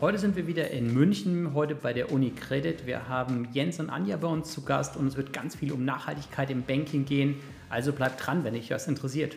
Heute 0.00 0.18
sind 0.18 0.36
wir 0.36 0.46
wieder 0.46 0.70
in 0.70 0.94
München, 0.94 1.54
heute 1.54 1.74
bei 1.74 1.92
der 1.92 2.12
Uni 2.12 2.30
Credit. 2.30 2.86
Wir 2.86 3.08
haben 3.08 3.48
Jens 3.52 3.80
und 3.80 3.90
Anja 3.90 4.16
bei 4.16 4.28
uns 4.28 4.52
zu 4.52 4.62
Gast 4.62 4.96
und 4.96 5.08
es 5.08 5.16
wird 5.16 5.32
ganz 5.32 5.56
viel 5.56 5.72
um 5.72 5.84
Nachhaltigkeit 5.84 6.50
im 6.50 6.62
Banking 6.62 7.04
gehen. 7.04 7.34
Also 7.68 7.92
bleibt 7.92 8.24
dran, 8.24 8.44
wenn 8.44 8.54
dich 8.54 8.68
das 8.68 8.86
interessiert. 8.86 9.36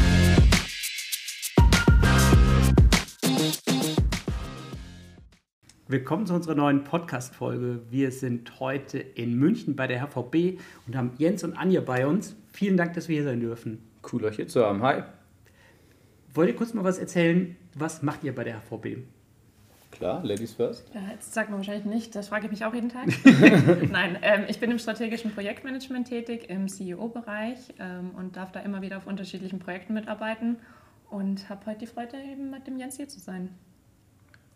Willkommen 5.91 6.25
zu 6.25 6.33
unserer 6.33 6.55
neuen 6.55 6.85
Podcast-Folge. 6.85 7.81
Wir 7.89 8.13
sind 8.13 8.61
heute 8.61 8.97
in 8.97 9.37
München 9.37 9.75
bei 9.75 9.87
der 9.87 9.99
HVB 10.01 10.57
und 10.87 10.95
haben 10.95 11.11
Jens 11.17 11.43
und 11.43 11.57
Anja 11.57 11.81
bei 11.81 12.07
uns. 12.07 12.33
Vielen 12.53 12.77
Dank, 12.77 12.93
dass 12.93 13.09
wir 13.09 13.15
hier 13.17 13.25
sein 13.25 13.41
dürfen. 13.41 13.83
Cool, 14.09 14.23
euch 14.23 14.37
hier 14.37 14.47
zu 14.47 14.65
haben. 14.65 14.81
Hi. 14.83 15.03
Wollt 16.33 16.47
ihr 16.47 16.55
kurz 16.55 16.73
mal 16.73 16.85
was 16.85 16.97
erzählen? 16.97 17.57
Was 17.75 18.03
macht 18.03 18.23
ihr 18.23 18.33
bei 18.33 18.45
der 18.45 18.61
HVB? 18.61 18.99
Klar, 19.91 20.23
Ladies 20.23 20.53
first. 20.53 20.89
Ja, 20.95 21.01
jetzt 21.11 21.33
sagt 21.33 21.49
man 21.49 21.59
wahrscheinlich 21.59 21.83
nicht, 21.83 22.15
das 22.15 22.29
frage 22.29 22.45
ich 22.45 22.51
mich 22.51 22.63
auch 22.63 22.73
jeden 22.73 22.87
Tag. 22.87 23.09
Nein, 23.91 24.17
ähm, 24.21 24.45
ich 24.47 24.61
bin 24.61 24.71
im 24.71 24.79
strategischen 24.79 25.33
Projektmanagement 25.33 26.07
tätig, 26.07 26.49
im 26.49 26.69
CEO-Bereich 26.69 27.57
ähm, 27.79 28.11
und 28.17 28.37
darf 28.37 28.53
da 28.53 28.61
immer 28.61 28.81
wieder 28.81 28.95
auf 28.95 29.07
unterschiedlichen 29.07 29.59
Projekten 29.59 29.93
mitarbeiten 29.93 30.55
und 31.09 31.49
habe 31.49 31.65
heute 31.65 31.79
die 31.79 31.87
Freude, 31.87 32.15
eben 32.31 32.49
mit 32.49 32.65
dem 32.65 32.77
Jens 32.77 32.95
hier 32.95 33.09
zu 33.09 33.19
sein. 33.19 33.49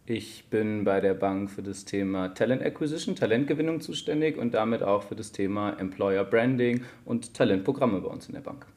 Ich 0.08 0.46
bin 0.52 0.84
bei 0.84 1.02
der 1.02 1.16
Bank 1.16 1.50
für 1.50 1.64
das 1.64 1.84
Thema 1.84 2.30
Talent 2.30 2.62
Acquisition, 2.62 3.16
Talentgewinnung 3.16 3.82
zuständig 3.82 4.38
und 4.38 4.54
damit 4.54 4.84
auch 4.84 5.02
für 5.02 5.16
das 5.16 5.32
Thema 5.32 5.72
Employer 5.80 6.24
Branding 6.24 6.84
und 7.06 7.34
Talentprogramme 7.34 8.02
bei 8.02 8.10
uns 8.10 8.28
in 8.28 8.36
der 8.36 8.42
Bank. 8.42 8.68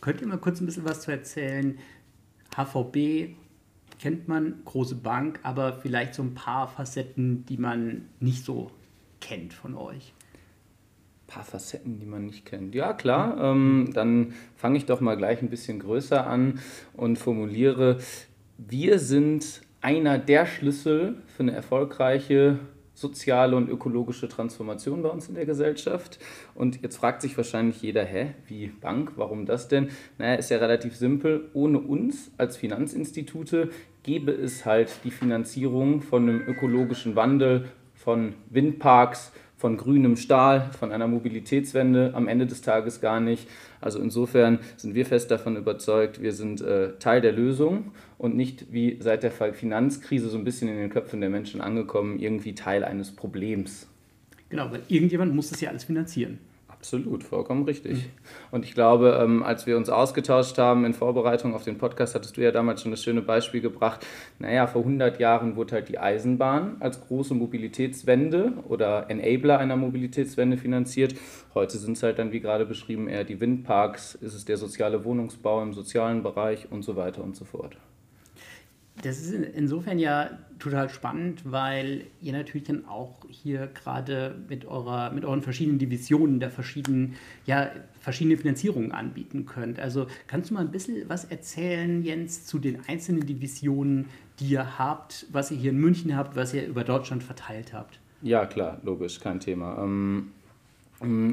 Könnt 0.00 0.20
ihr 0.20 0.26
mal 0.26 0.38
kurz 0.38 0.60
ein 0.60 0.66
bisschen 0.66 0.84
was 0.84 1.02
zu 1.02 1.12
erzählen, 1.12 1.78
HVB 2.56 3.36
kennt 4.00 4.26
man, 4.26 4.62
große 4.64 4.96
Bank, 4.96 5.38
aber 5.44 5.74
vielleicht 5.74 6.14
so 6.14 6.24
ein 6.24 6.34
paar 6.34 6.66
Facetten, 6.66 7.46
die 7.46 7.56
man 7.56 8.08
nicht 8.18 8.44
so 8.44 8.72
kennt 9.20 9.54
von 9.54 9.76
euch. 9.76 10.12
Ein 11.22 11.26
paar 11.28 11.44
Facetten, 11.44 12.00
die 12.00 12.06
man 12.06 12.26
nicht 12.26 12.44
kennt. 12.44 12.74
Ja, 12.74 12.94
klar. 12.94 13.40
Ähm, 13.40 13.90
dann 13.94 14.34
fange 14.56 14.76
ich 14.76 14.86
doch 14.86 15.00
mal 15.00 15.16
gleich 15.16 15.40
ein 15.40 15.50
bisschen 15.50 15.78
größer 15.78 16.26
an 16.26 16.58
und 16.94 17.16
formuliere, 17.16 18.00
wir 18.58 18.98
sind 18.98 19.62
einer 19.82 20.18
der 20.18 20.46
Schlüssel 20.46 21.16
für 21.26 21.42
eine 21.42 21.52
erfolgreiche 21.52 22.58
soziale 22.94 23.56
und 23.56 23.68
ökologische 23.68 24.28
Transformation 24.28 25.02
bei 25.02 25.08
uns 25.08 25.28
in 25.28 25.34
der 25.34 25.46
Gesellschaft. 25.46 26.18
Und 26.54 26.82
jetzt 26.82 26.96
fragt 26.96 27.22
sich 27.22 27.36
wahrscheinlich 27.36 27.82
jeder, 27.82 28.04
hä, 28.04 28.34
wie 28.46 28.68
Bank, 28.68 29.12
warum 29.16 29.46
das 29.46 29.68
denn? 29.68 29.88
Naja, 30.18 30.34
ist 30.34 30.50
ja 30.50 30.58
relativ 30.58 30.94
simpel. 30.96 31.48
Ohne 31.52 31.78
uns 31.78 32.30
als 32.38 32.56
Finanzinstitute 32.56 33.70
gäbe 34.02 34.32
es 34.32 34.64
halt 34.66 34.90
die 35.04 35.10
Finanzierung 35.10 36.02
von 36.02 36.28
einem 36.28 36.40
ökologischen 36.42 37.16
Wandel, 37.16 37.68
von 37.94 38.34
Windparks, 38.50 39.32
von 39.62 39.76
grünem 39.76 40.16
Stahl, 40.16 40.70
von 40.76 40.90
einer 40.90 41.06
Mobilitätswende 41.06 42.14
am 42.14 42.26
Ende 42.26 42.46
des 42.46 42.62
Tages 42.62 43.00
gar 43.00 43.20
nicht. 43.20 43.46
Also 43.80 44.00
insofern 44.00 44.58
sind 44.76 44.96
wir 44.96 45.06
fest 45.06 45.30
davon 45.30 45.56
überzeugt, 45.56 46.20
wir 46.20 46.32
sind 46.32 46.60
äh, 46.60 46.94
Teil 46.98 47.20
der 47.20 47.30
Lösung 47.30 47.92
und 48.18 48.34
nicht 48.34 48.72
wie 48.72 48.98
seit 48.98 49.22
der 49.22 49.30
Finanzkrise 49.30 50.28
so 50.30 50.36
ein 50.36 50.42
bisschen 50.42 50.68
in 50.68 50.78
den 50.78 50.90
Köpfen 50.90 51.20
der 51.20 51.30
Menschen 51.30 51.60
angekommen, 51.60 52.18
irgendwie 52.18 52.56
Teil 52.56 52.82
eines 52.82 53.12
Problems. 53.12 53.86
Genau, 54.48 54.68
weil 54.72 54.80
irgendjemand 54.88 55.32
muss 55.32 55.50
das 55.50 55.60
ja 55.60 55.70
alles 55.70 55.84
finanzieren. 55.84 56.40
Absolut, 56.82 57.22
vollkommen 57.22 57.62
richtig. 57.62 57.92
Mhm. 57.92 58.10
Und 58.50 58.64
ich 58.64 58.74
glaube, 58.74 59.16
ähm, 59.22 59.44
als 59.44 59.66
wir 59.66 59.76
uns 59.76 59.88
ausgetauscht 59.88 60.58
haben 60.58 60.84
in 60.84 60.94
Vorbereitung 60.94 61.54
auf 61.54 61.62
den 61.62 61.78
Podcast, 61.78 62.16
hattest 62.16 62.36
du 62.36 62.40
ja 62.40 62.50
damals 62.50 62.82
schon 62.82 62.90
das 62.90 63.04
schöne 63.04 63.22
Beispiel 63.22 63.60
gebracht. 63.60 64.04
Naja, 64.40 64.66
vor 64.66 64.82
100 64.82 65.20
Jahren 65.20 65.54
wurde 65.54 65.76
halt 65.76 65.88
die 65.88 66.00
Eisenbahn 66.00 66.78
als 66.80 67.00
große 67.00 67.34
Mobilitätswende 67.34 68.54
oder 68.66 69.08
Enabler 69.08 69.60
einer 69.60 69.76
Mobilitätswende 69.76 70.56
finanziert. 70.56 71.14
Heute 71.54 71.78
sind 71.78 71.96
es 71.96 72.02
halt 72.02 72.18
dann, 72.18 72.32
wie 72.32 72.40
gerade 72.40 72.66
beschrieben, 72.66 73.06
eher 73.06 73.22
die 73.22 73.40
Windparks, 73.40 74.16
ist 74.16 74.34
es 74.34 74.44
der 74.44 74.56
soziale 74.56 75.04
Wohnungsbau 75.04 75.62
im 75.62 75.74
sozialen 75.74 76.24
Bereich 76.24 76.66
und 76.72 76.82
so 76.82 76.96
weiter 76.96 77.22
und 77.22 77.36
so 77.36 77.44
fort. 77.44 77.76
Das 79.00 79.18
ist 79.20 79.32
insofern 79.32 79.98
ja 79.98 80.38
total 80.58 80.88
spannend, 80.90 81.50
weil 81.50 82.06
ihr 82.20 82.32
natürlich 82.32 82.68
dann 82.68 82.86
auch 82.86 83.16
hier 83.28 83.68
gerade 83.68 84.36
mit, 84.48 84.66
mit 85.14 85.24
euren 85.24 85.42
verschiedenen 85.42 85.78
Divisionen 85.78 86.40
der 86.40 86.50
verschiedenen, 86.50 87.14
ja, 87.46 87.70
verschiedene 88.00 88.36
Finanzierungen 88.36 88.92
anbieten 88.92 89.46
könnt. 89.46 89.80
Also 89.80 90.06
kannst 90.26 90.50
du 90.50 90.54
mal 90.54 90.60
ein 90.60 90.70
bisschen 90.70 91.08
was 91.08 91.24
erzählen, 91.24 92.02
Jens, 92.02 92.46
zu 92.46 92.58
den 92.58 92.80
einzelnen 92.86 93.26
Divisionen, 93.26 94.06
die 94.38 94.50
ihr 94.50 94.78
habt, 94.78 95.26
was 95.32 95.50
ihr 95.50 95.56
hier 95.56 95.70
in 95.70 95.78
München 95.78 96.16
habt, 96.16 96.36
was 96.36 96.52
ihr 96.54 96.66
über 96.66 96.84
Deutschland 96.84 97.22
verteilt 97.22 97.72
habt? 97.72 97.98
Ja, 98.20 98.46
klar, 98.46 98.80
logisch, 98.84 99.18
kein 99.18 99.40
Thema. 99.40 99.82
Ähm, 99.82 100.30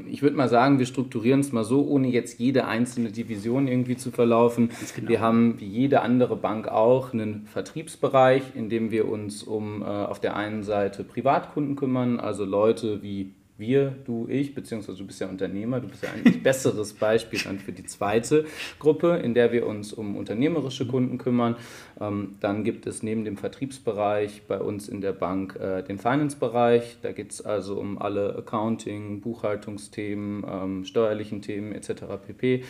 ich 0.09 0.22
würde 0.22 0.35
mal 0.35 0.50
sagen, 0.50 0.80
wir 0.80 0.85
strukturieren 0.85 1.40
es 1.40 1.52
mal 1.52 1.63
so, 1.63 1.85
ohne 1.85 2.07
jetzt 2.07 2.40
jede 2.40 2.66
einzelne 2.66 3.12
Division 3.12 3.68
irgendwie 3.68 3.97
zu 3.97 4.12
verlaufen. 4.12 4.69
Genau. 4.96 5.09
Wir 5.09 5.19
haben 5.22 5.59
wie 5.59 5.68
jede 5.68 6.02
andere 6.02 6.35
Bank 6.35 6.68
auch 6.68 7.13
einen 7.13 7.46
Vertriebsbereich, 7.46 8.44
in 8.56 8.69
dem 8.69 8.91
wir 8.91 9.07
uns 9.07 9.44
um 9.44 9.81
äh, 9.81 9.85
auf 9.85 10.19
der 10.19 10.35
einen 10.35 10.63
Seite 10.63 11.03
Privatkunden 11.03 11.75
kümmern, 11.75 12.19
also 12.19 12.44
Leute 12.46 13.02
wie 13.02 13.34
wir, 13.59 13.93
du, 14.05 14.27
ich, 14.29 14.55
beziehungsweise 14.55 14.97
du 14.97 15.07
bist 15.07 15.19
ja 15.21 15.27
Unternehmer, 15.27 15.79
du 15.79 15.87
bist 15.87 16.03
ja 16.03 16.09
ein 16.11 16.41
besseres 16.43 16.93
Beispiel 16.93 17.39
dann 17.43 17.59
für 17.59 17.71
die 17.71 17.83
zweite 17.83 18.45
Gruppe, 18.79 19.17
in 19.23 19.33
der 19.33 19.51
wir 19.51 19.67
uns 19.67 19.93
um 19.93 20.15
unternehmerische 20.15 20.87
Kunden 20.87 21.17
kümmern. 21.17 21.55
Ähm, 21.99 22.35
dann 22.39 22.63
gibt 22.63 22.87
es 22.87 23.03
neben 23.03 23.25
dem 23.25 23.37
Vertriebsbereich 23.37 24.43
bei 24.47 24.59
uns 24.59 24.87
in 24.87 25.01
der 25.01 25.13
Bank 25.13 25.55
äh, 25.59 25.83
den 25.83 25.97
Finance-Bereich. 25.97 26.97
Da 27.01 27.11
geht 27.11 27.31
es 27.31 27.41
also 27.41 27.79
um 27.79 28.01
alle 28.01 28.35
Accounting, 28.35 29.21
Buchhaltungsthemen, 29.21 30.43
ähm, 30.49 30.85
steuerlichen 30.85 31.41
Themen 31.41 31.73
etc. 31.73 32.03
pp. 32.25 32.63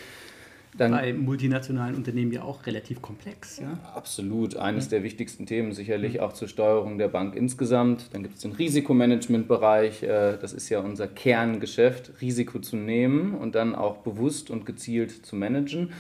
Dann, 0.77 0.91
bei 0.91 1.13
multinationalen 1.13 1.95
Unternehmen 1.95 2.31
ja 2.31 2.43
auch 2.43 2.65
relativ 2.65 3.01
komplex. 3.01 3.59
Ja? 3.59 3.79
Absolut. 3.95 4.55
Eines 4.55 4.85
ja. 4.85 4.91
der 4.91 5.03
wichtigsten 5.03 5.45
Themen 5.45 5.71
sicherlich 5.73 6.15
mhm. 6.15 6.19
auch 6.19 6.33
zur 6.33 6.47
Steuerung 6.47 6.97
der 6.97 7.07
Bank 7.07 7.35
insgesamt. 7.35 8.13
Dann 8.13 8.23
gibt 8.23 8.35
es 8.35 8.41
den 8.41 8.51
Risikomanagementbereich. 8.51 10.03
Äh, 10.03 10.37
das 10.39 10.53
ist 10.53 10.69
ja 10.69 10.79
unser 10.79 11.07
Kerngeschäft, 11.07 12.21
Risiko 12.21 12.59
zu 12.59 12.75
nehmen 12.75 13.33
und 13.33 13.55
dann 13.55 13.73
auch 13.73 13.97
bewusst 13.97 14.51
und 14.51 14.65
gezielt 14.65 15.25
zu 15.25 15.35
managen. 15.35 15.91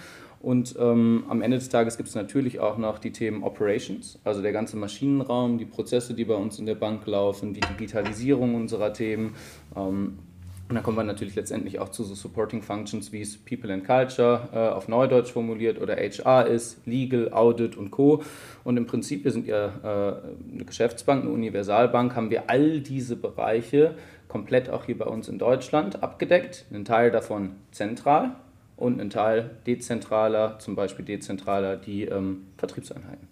Und 0.41 0.75
ähm, 0.79 1.25
am 1.27 1.41
Ende 1.41 1.57
des 1.57 1.67
Tages 1.67 1.97
gibt 1.97 2.07
es 2.07 2.15
natürlich 2.15 2.59
auch 2.59 2.77
noch 2.77 2.99
die 2.99 3.11
Themen 3.11 3.43
Operations, 3.43 4.19
also 4.23 4.41
der 4.41 4.53
ganze 4.53 4.77
Maschinenraum, 4.77 5.57
die 5.57 5.65
Prozesse, 5.65 6.13
die 6.13 6.23
bei 6.23 6.35
uns 6.35 6.59
in 6.59 6.65
der 6.65 6.75
Bank 6.75 7.05
laufen, 7.07 7.53
die 7.53 7.59
Digitalisierung 7.59 8.55
unserer 8.55 8.93
Themen. 8.93 9.35
Ähm, 9.75 10.19
und 10.69 10.75
dann 10.75 10.83
kommen 10.83 10.97
wir 10.97 11.03
natürlich 11.03 11.33
letztendlich 11.33 11.79
auch 11.79 11.89
zu 11.89 12.03
so 12.03 12.13
Supporting 12.13 12.61
Functions, 12.61 13.11
wie 13.11 13.21
es 13.21 13.39
People 13.39 13.73
and 13.73 13.83
Culture 13.83 14.49
äh, 14.53 14.57
auf 14.69 14.87
Neudeutsch 14.87 15.31
formuliert 15.31 15.81
oder 15.81 15.95
HR 15.95 16.45
ist, 16.45 16.85
Legal, 16.85 17.33
Audit 17.33 17.75
und 17.75 17.89
Co. 17.89 18.21
Und 18.63 18.77
im 18.77 18.85
Prinzip, 18.85 19.23
wir 19.23 19.31
sind 19.31 19.47
ja 19.47 19.65
äh, 19.83 20.53
eine 20.53 20.65
Geschäftsbank, 20.65 21.23
eine 21.23 21.31
Universalbank, 21.31 22.15
haben 22.15 22.29
wir 22.29 22.51
all 22.51 22.81
diese 22.81 23.15
Bereiche 23.15 23.95
komplett 24.27 24.69
auch 24.69 24.85
hier 24.85 24.95
bei 24.95 25.05
uns 25.05 25.27
in 25.27 25.39
Deutschland 25.39 26.03
abgedeckt. 26.03 26.65
Einen 26.71 26.85
Teil 26.85 27.09
davon 27.09 27.55
zentral 27.71 28.35
und 28.77 29.01
einen 29.01 29.09
Teil 29.09 29.57
dezentraler, 29.65 30.59
zum 30.59 30.75
Beispiel 30.75 31.03
dezentraler 31.03 31.77
die 31.77 32.03
ähm, 32.03 32.45
Vertriebseinheiten. 32.59 33.27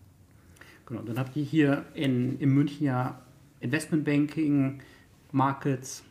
Genau, 0.87 1.01
dann 1.01 1.19
habt 1.19 1.35
ihr 1.37 1.43
hier 1.43 1.85
in, 1.93 2.39
in 2.39 2.49
München 2.49 2.87
ja 2.87 3.21
Investmentbanking, 3.59 4.79
Markets, 5.31 6.03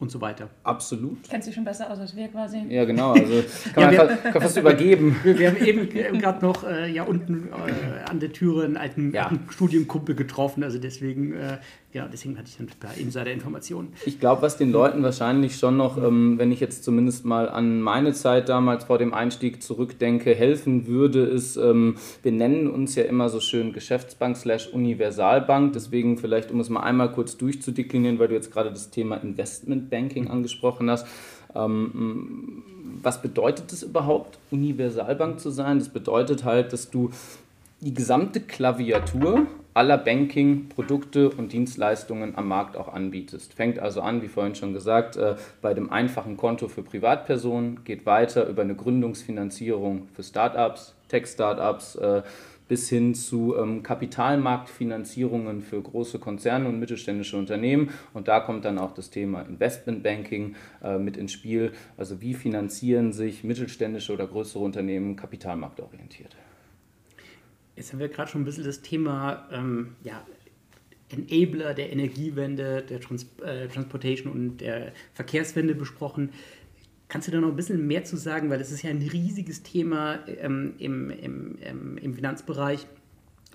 und 0.00 0.10
so 0.10 0.20
weiter. 0.20 0.50
Absolut. 0.64 1.28
Kennt 1.28 1.44
sich 1.44 1.54
schon 1.54 1.64
besser 1.64 1.90
aus 1.90 1.98
als 1.98 2.16
wir 2.16 2.28
quasi. 2.28 2.62
Ja, 2.68 2.84
genau. 2.84 3.14
Also 3.24 3.44
kann 3.74 3.92
ja, 3.92 4.04
man 4.04 4.08
wir, 4.08 4.16
fast, 4.16 4.42
fast 4.42 4.56
übergeben. 4.56 5.16
Wir, 5.24 5.38
wir, 5.38 5.50
haben 5.50 5.64
eben 5.64 6.18
gerade 6.18 6.44
noch 6.44 6.64
äh, 6.64 6.90
ja, 6.90 7.04
unten 7.04 7.48
äh, 7.48 8.08
an 8.10 8.20
der 8.20 8.32
Türe 8.32 8.64
einen 8.64 8.76
alten, 8.76 9.12
ja. 9.12 9.28
alten 9.28 9.50
Studienkumpel 9.50 10.14
getroffen. 10.14 10.62
Also 10.64 10.78
deswegen 10.78 11.32
äh, 11.34 11.58
genau, 11.94 12.08
deswegen 12.10 12.36
hatte 12.36 12.50
ich 12.50 12.58
ein 12.58 12.66
paar 12.66 12.94
Insider-Informationen. 12.96 13.92
Ich 14.04 14.18
glaube, 14.18 14.42
was 14.42 14.58
den 14.58 14.72
Leuten 14.72 15.02
wahrscheinlich 15.04 15.56
schon 15.56 15.76
noch, 15.76 15.96
ähm, 15.96 16.38
wenn 16.38 16.50
ich 16.50 16.58
jetzt 16.58 16.82
zumindest 16.82 17.24
mal 17.24 17.48
an 17.48 17.80
meine 17.80 18.12
Zeit 18.12 18.48
damals 18.48 18.84
vor 18.84 18.98
dem 18.98 19.14
Einstieg 19.14 19.62
zurückdenke, 19.62 20.34
helfen 20.34 20.88
würde, 20.88 21.20
ist, 21.20 21.56
ähm, 21.56 21.94
wir 22.22 22.32
nennen 22.32 22.68
uns 22.68 22.96
ja 22.96 23.04
immer 23.04 23.28
so 23.28 23.38
schön 23.38 23.72
Geschäftsbank 23.72 24.36
slash 24.36 24.66
Universalbank. 24.72 25.72
Deswegen 25.72 26.18
vielleicht, 26.18 26.50
um 26.50 26.58
es 26.58 26.68
mal 26.68 26.82
einmal 26.82 27.12
kurz 27.12 27.36
durchzudeklinieren, 27.36 28.18
weil 28.18 28.26
du 28.28 28.34
jetzt 28.34 28.52
gerade 28.52 28.70
das 28.70 28.90
Thema 28.90 29.16
Investmentbanking 29.16 30.28
angesprochen 30.28 30.90
hast. 30.90 31.06
Ähm, 31.54 32.64
was 33.02 33.22
bedeutet 33.22 33.72
es 33.72 33.84
überhaupt, 33.84 34.38
Universalbank 34.50 35.38
zu 35.38 35.50
sein? 35.50 35.78
Das 35.78 35.90
bedeutet 35.90 36.44
halt, 36.44 36.72
dass 36.72 36.90
du 36.90 37.10
die 37.84 37.92
gesamte 37.92 38.40
Klaviatur 38.40 39.46
aller 39.74 39.98
Banking-Produkte 39.98 41.28
und 41.28 41.52
Dienstleistungen 41.52 42.34
am 42.34 42.48
Markt 42.48 42.78
auch 42.78 42.88
anbietest. 42.88 43.52
Fängt 43.52 43.78
also 43.78 44.00
an, 44.00 44.22
wie 44.22 44.28
vorhin 44.28 44.54
schon 44.54 44.72
gesagt, 44.72 45.16
äh, 45.16 45.34
bei 45.60 45.74
dem 45.74 45.92
einfachen 45.92 46.38
Konto 46.38 46.68
für 46.68 46.82
Privatpersonen, 46.82 47.84
geht 47.84 48.06
weiter 48.06 48.48
über 48.48 48.62
eine 48.62 48.74
Gründungsfinanzierung 48.74 50.08
für 50.14 50.22
Startups, 50.22 50.94
Tech-Startups, 51.08 51.96
äh, 51.96 52.22
bis 52.68 52.88
hin 52.88 53.14
zu 53.14 53.54
ähm, 53.58 53.82
Kapitalmarktfinanzierungen 53.82 55.60
für 55.60 55.82
große 55.82 56.18
Konzerne 56.18 56.66
und 56.68 56.78
mittelständische 56.78 57.36
Unternehmen. 57.36 57.90
Und 58.14 58.28
da 58.28 58.40
kommt 58.40 58.64
dann 58.64 58.78
auch 58.78 58.94
das 58.94 59.10
Thema 59.10 59.42
Investmentbanking 59.42 60.54
äh, 60.82 60.96
mit 60.96 61.18
ins 61.18 61.32
Spiel. 61.32 61.72
Also 61.98 62.22
wie 62.22 62.32
finanzieren 62.32 63.12
sich 63.12 63.44
mittelständische 63.44 64.14
oder 64.14 64.26
größere 64.26 64.64
Unternehmen 64.64 65.16
kapitalmarktorientiert? 65.16 66.34
Jetzt 67.76 67.92
haben 67.92 67.98
wir 67.98 68.08
gerade 68.08 68.30
schon 68.30 68.42
ein 68.42 68.44
bisschen 68.44 68.64
das 68.64 68.82
Thema 68.82 69.48
ähm, 69.50 69.96
ja, 70.02 70.24
Enabler 71.10 71.74
der 71.74 71.92
Energiewende, 71.92 72.82
der 72.82 73.00
Trans 73.00 73.26
äh, 73.44 73.68
Transportation 73.68 74.32
und 74.32 74.58
der 74.58 74.92
Verkehrswende 75.12 75.74
besprochen. 75.74 76.30
Kannst 77.08 77.28
du 77.28 77.32
da 77.32 77.40
noch 77.40 77.48
ein 77.48 77.56
bisschen 77.56 77.86
mehr 77.86 78.04
zu 78.04 78.16
sagen, 78.16 78.50
weil 78.50 78.58
das 78.58 78.72
ist 78.72 78.82
ja 78.82 78.90
ein 78.90 79.02
riesiges 79.02 79.62
Thema 79.62 80.20
ähm, 80.26 80.74
im, 80.78 81.10
im, 81.10 81.58
ähm, 81.62 81.98
im 81.98 82.14
Finanzbereich, 82.14 82.86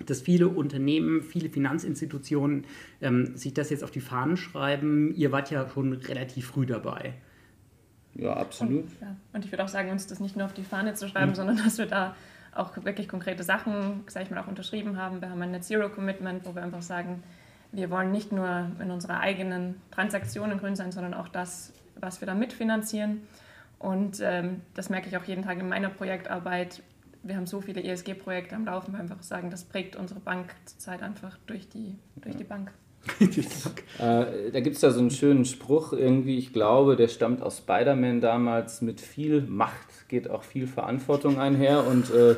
dass 0.06 0.22
viele 0.22 0.48
Unternehmen, 0.48 1.22
viele 1.22 1.50
Finanzinstitutionen 1.50 2.64
ähm, 3.00 3.36
sich 3.36 3.52
das 3.52 3.70
jetzt 3.70 3.84
auf 3.84 3.90
die 3.90 4.00
Fahnen 4.00 4.36
schreiben. 4.36 5.14
Ihr 5.14 5.32
wart 5.32 5.50
ja 5.50 5.68
schon 5.68 5.92
relativ 5.92 6.46
früh 6.46 6.64
dabei. 6.64 7.14
Ja, 8.14 8.34
absolut. 8.34 8.84
Und, 8.84 9.00
ja. 9.00 9.16
und 9.32 9.44
ich 9.44 9.52
würde 9.52 9.64
auch 9.64 9.68
sagen, 9.68 9.90
uns 9.90 10.06
das 10.06 10.20
nicht 10.20 10.36
nur 10.36 10.46
auf 10.46 10.54
die 10.54 10.64
Fahne 10.64 10.94
zu 10.94 11.08
schreiben, 11.08 11.32
mhm. 11.32 11.36
sondern 11.36 11.56
dass 11.56 11.78
wir 11.78 11.86
da 11.86 12.16
auch 12.54 12.72
wirklich 12.84 13.08
konkrete 13.08 13.42
Sachen, 13.42 14.04
sage 14.08 14.26
ich 14.26 14.30
mal, 14.30 14.40
auch 14.40 14.48
unterschrieben 14.48 14.96
haben. 14.96 15.20
Wir 15.20 15.30
haben 15.30 15.40
ein 15.42 15.52
Net 15.52 15.64
Zero 15.64 15.88
Commitment, 15.88 16.44
wo 16.44 16.54
wir 16.54 16.62
einfach 16.62 16.82
sagen, 16.82 17.22
wir 17.72 17.90
wollen 17.90 18.10
nicht 18.10 18.32
nur 18.32 18.70
in 18.80 18.90
unserer 18.90 19.20
eigenen 19.20 19.80
Transaktionen 19.90 20.58
grün 20.58 20.74
sein, 20.74 20.92
sondern 20.92 21.14
auch 21.14 21.28
das, 21.28 21.72
was 22.00 22.20
wir 22.20 22.26
da 22.26 22.34
mitfinanzieren. 22.34 23.22
Und 23.78 24.20
ähm, 24.22 24.62
das 24.74 24.90
merke 24.90 25.08
ich 25.08 25.16
auch 25.16 25.24
jeden 25.24 25.44
Tag 25.44 25.58
in 25.58 25.68
meiner 25.68 25.88
Projektarbeit. 25.88 26.82
Wir 27.22 27.36
haben 27.36 27.46
so 27.46 27.60
viele 27.60 27.82
ESG-Projekte 27.82 28.56
am 28.56 28.64
Laufen, 28.64 28.92
wir 28.92 29.00
einfach 29.00 29.22
sagen, 29.22 29.50
das 29.50 29.64
prägt 29.64 29.96
unsere 29.96 30.20
Bank 30.20 30.54
zurzeit 30.64 31.02
einfach 31.02 31.38
durch 31.46 31.68
die, 31.68 31.96
durch 32.16 32.36
die 32.36 32.44
Bank. 32.44 32.72
äh, 33.98 34.50
da 34.50 34.60
gibt 34.60 34.76
es 34.76 34.80
da 34.80 34.90
so 34.90 35.00
einen 35.00 35.10
schönen 35.10 35.46
Spruch 35.46 35.92
irgendwie, 35.92 36.36
ich 36.36 36.52
glaube, 36.52 36.96
der 36.96 37.08
stammt 37.08 37.42
aus 37.42 37.58
Spider-Man 37.58 38.20
damals, 38.20 38.82
mit 38.82 39.00
viel 39.00 39.42
Macht 39.42 39.89
geht 40.10 40.28
auch 40.28 40.42
viel 40.42 40.66
Verantwortung 40.66 41.38
einher 41.38 41.86
und 41.86 42.10
äh, 42.10 42.34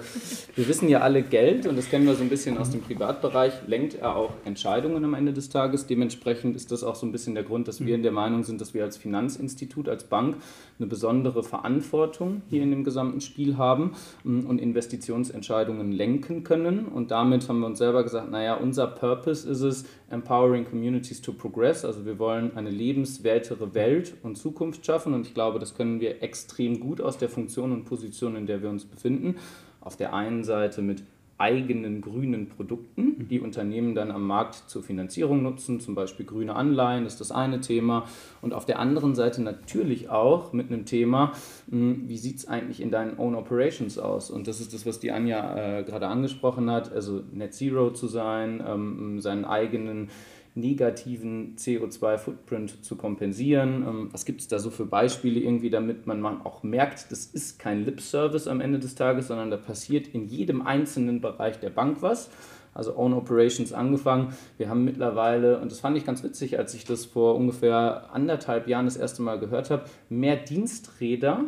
wir 0.54 0.68
wissen 0.68 0.88
ja 0.88 1.00
alle, 1.00 1.22
Geld, 1.22 1.66
und 1.66 1.76
das 1.76 1.88
kennen 1.88 2.06
wir 2.06 2.14
so 2.14 2.22
ein 2.22 2.28
bisschen 2.28 2.58
aus 2.58 2.70
dem 2.70 2.82
Privatbereich, 2.82 3.54
lenkt 3.66 3.94
er 3.94 4.14
auch 4.14 4.32
Entscheidungen 4.44 5.04
am 5.04 5.14
Ende 5.14 5.32
des 5.32 5.48
Tages. 5.48 5.86
Dementsprechend 5.86 6.54
ist 6.54 6.70
das 6.70 6.84
auch 6.84 6.94
so 6.94 7.06
ein 7.06 7.12
bisschen 7.12 7.34
der 7.34 7.44
Grund, 7.44 7.66
dass 7.68 7.84
wir 7.84 7.94
in 7.94 8.02
der 8.02 8.12
Meinung 8.12 8.44
sind, 8.44 8.60
dass 8.60 8.74
wir 8.74 8.84
als 8.84 8.98
Finanzinstitut, 8.98 9.88
als 9.88 10.04
Bank 10.04 10.36
eine 10.78 10.86
besondere 10.86 11.42
Verantwortung 11.42 12.42
hier 12.50 12.62
in 12.62 12.70
dem 12.70 12.84
gesamten 12.84 13.20
Spiel 13.20 13.56
haben 13.56 13.92
mm, 14.24 14.40
und 14.40 14.60
Investitionsentscheidungen 14.60 15.92
lenken 15.92 16.44
können. 16.44 16.86
Und 16.86 17.10
damit 17.10 17.48
haben 17.48 17.60
wir 17.60 17.66
uns 17.66 17.78
selber 17.78 18.02
gesagt, 18.02 18.30
naja, 18.30 18.54
unser 18.54 18.86
Purpose 18.86 19.48
ist 19.48 19.62
es, 19.62 19.84
Empowering 20.10 20.66
Communities 20.66 21.22
to 21.22 21.32
Progress. 21.32 21.86
Also 21.86 22.04
wir 22.04 22.18
wollen 22.18 22.54
eine 22.56 22.68
lebenswertere 22.68 23.74
Welt 23.74 24.14
und 24.22 24.36
Zukunft 24.36 24.84
schaffen 24.84 25.14
und 25.14 25.26
ich 25.26 25.32
glaube, 25.32 25.58
das 25.58 25.74
können 25.74 26.00
wir 26.00 26.22
extrem 26.22 26.80
gut 26.80 27.00
aus 27.00 27.16
der 27.16 27.30
Funktion 27.30 27.61
und 27.70 27.84
Position, 27.84 28.34
in 28.34 28.46
der 28.46 28.62
wir 28.62 28.70
uns 28.70 28.84
befinden. 28.84 29.36
Auf 29.80 29.96
der 29.96 30.14
einen 30.14 30.42
Seite 30.42 30.82
mit 30.82 31.04
eigenen 31.42 32.00
grünen 32.00 32.48
Produkten, 32.48 33.26
die 33.28 33.40
Unternehmen 33.40 33.96
dann 33.96 34.12
am 34.12 34.24
Markt 34.24 34.54
zur 34.68 34.84
Finanzierung 34.84 35.42
nutzen, 35.42 35.80
zum 35.80 35.96
Beispiel 35.96 36.24
grüne 36.24 36.54
Anleihen 36.54 37.04
ist 37.04 37.20
das 37.20 37.32
eine 37.32 37.60
Thema. 37.60 38.06
Und 38.42 38.54
auf 38.54 38.64
der 38.64 38.78
anderen 38.78 39.16
Seite 39.16 39.42
natürlich 39.42 40.08
auch 40.08 40.52
mit 40.52 40.70
einem 40.70 40.84
Thema, 40.84 41.32
hm, 41.68 42.08
wie 42.08 42.16
sieht 42.16 42.38
es 42.38 42.48
eigentlich 42.48 42.80
in 42.80 42.92
deinen 42.92 43.18
Own 43.18 43.34
Operations 43.34 43.98
aus? 43.98 44.30
Und 44.30 44.46
das 44.46 44.60
ist 44.60 44.72
das, 44.72 44.86
was 44.86 45.00
die 45.00 45.10
Anja 45.10 45.80
äh, 45.80 45.82
gerade 45.82 46.06
angesprochen 46.06 46.70
hat, 46.70 46.92
also 46.92 47.22
Net 47.32 47.54
Zero 47.54 47.90
zu 47.90 48.06
sein, 48.06 48.62
ähm, 48.64 49.20
seinen 49.20 49.44
eigenen 49.44 50.10
negativen 50.54 51.56
CO2-Footprint 51.56 52.84
zu 52.84 52.96
kompensieren. 52.96 53.84
Ähm, 53.86 54.08
was 54.12 54.24
gibt 54.24 54.40
es 54.40 54.48
da 54.48 54.58
so 54.58 54.70
für 54.70 54.84
Beispiele 54.84 55.40
irgendwie, 55.40 55.70
damit 55.70 56.06
man 56.06 56.42
auch 56.42 56.62
merkt, 56.62 57.10
das 57.10 57.26
ist 57.26 57.58
kein 57.58 57.84
Lip-Service 57.84 58.48
am 58.48 58.60
Ende 58.60 58.78
des 58.78 58.94
Tages, 58.94 59.28
sondern 59.28 59.50
da 59.50 59.56
passiert 59.56 60.08
in 60.08 60.26
jedem 60.26 60.62
einzelnen 60.62 61.20
Bereich 61.20 61.58
der 61.58 61.70
Bank 61.70 61.98
was. 62.00 62.30
Also 62.74 62.96
Own 62.96 63.12
Operations 63.12 63.72
angefangen. 63.72 64.34
Wir 64.56 64.70
haben 64.70 64.84
mittlerweile, 64.84 65.60
und 65.60 65.70
das 65.70 65.80
fand 65.80 65.96
ich 65.96 66.06
ganz 66.06 66.22
witzig, 66.22 66.58
als 66.58 66.72
ich 66.74 66.84
das 66.84 67.04
vor 67.04 67.34
ungefähr 67.36 68.08
anderthalb 68.12 68.66
Jahren 68.66 68.86
das 68.86 68.96
erste 68.96 69.20
Mal 69.20 69.38
gehört 69.38 69.70
habe, 69.70 69.84
mehr 70.08 70.36
Diensträder 70.36 71.44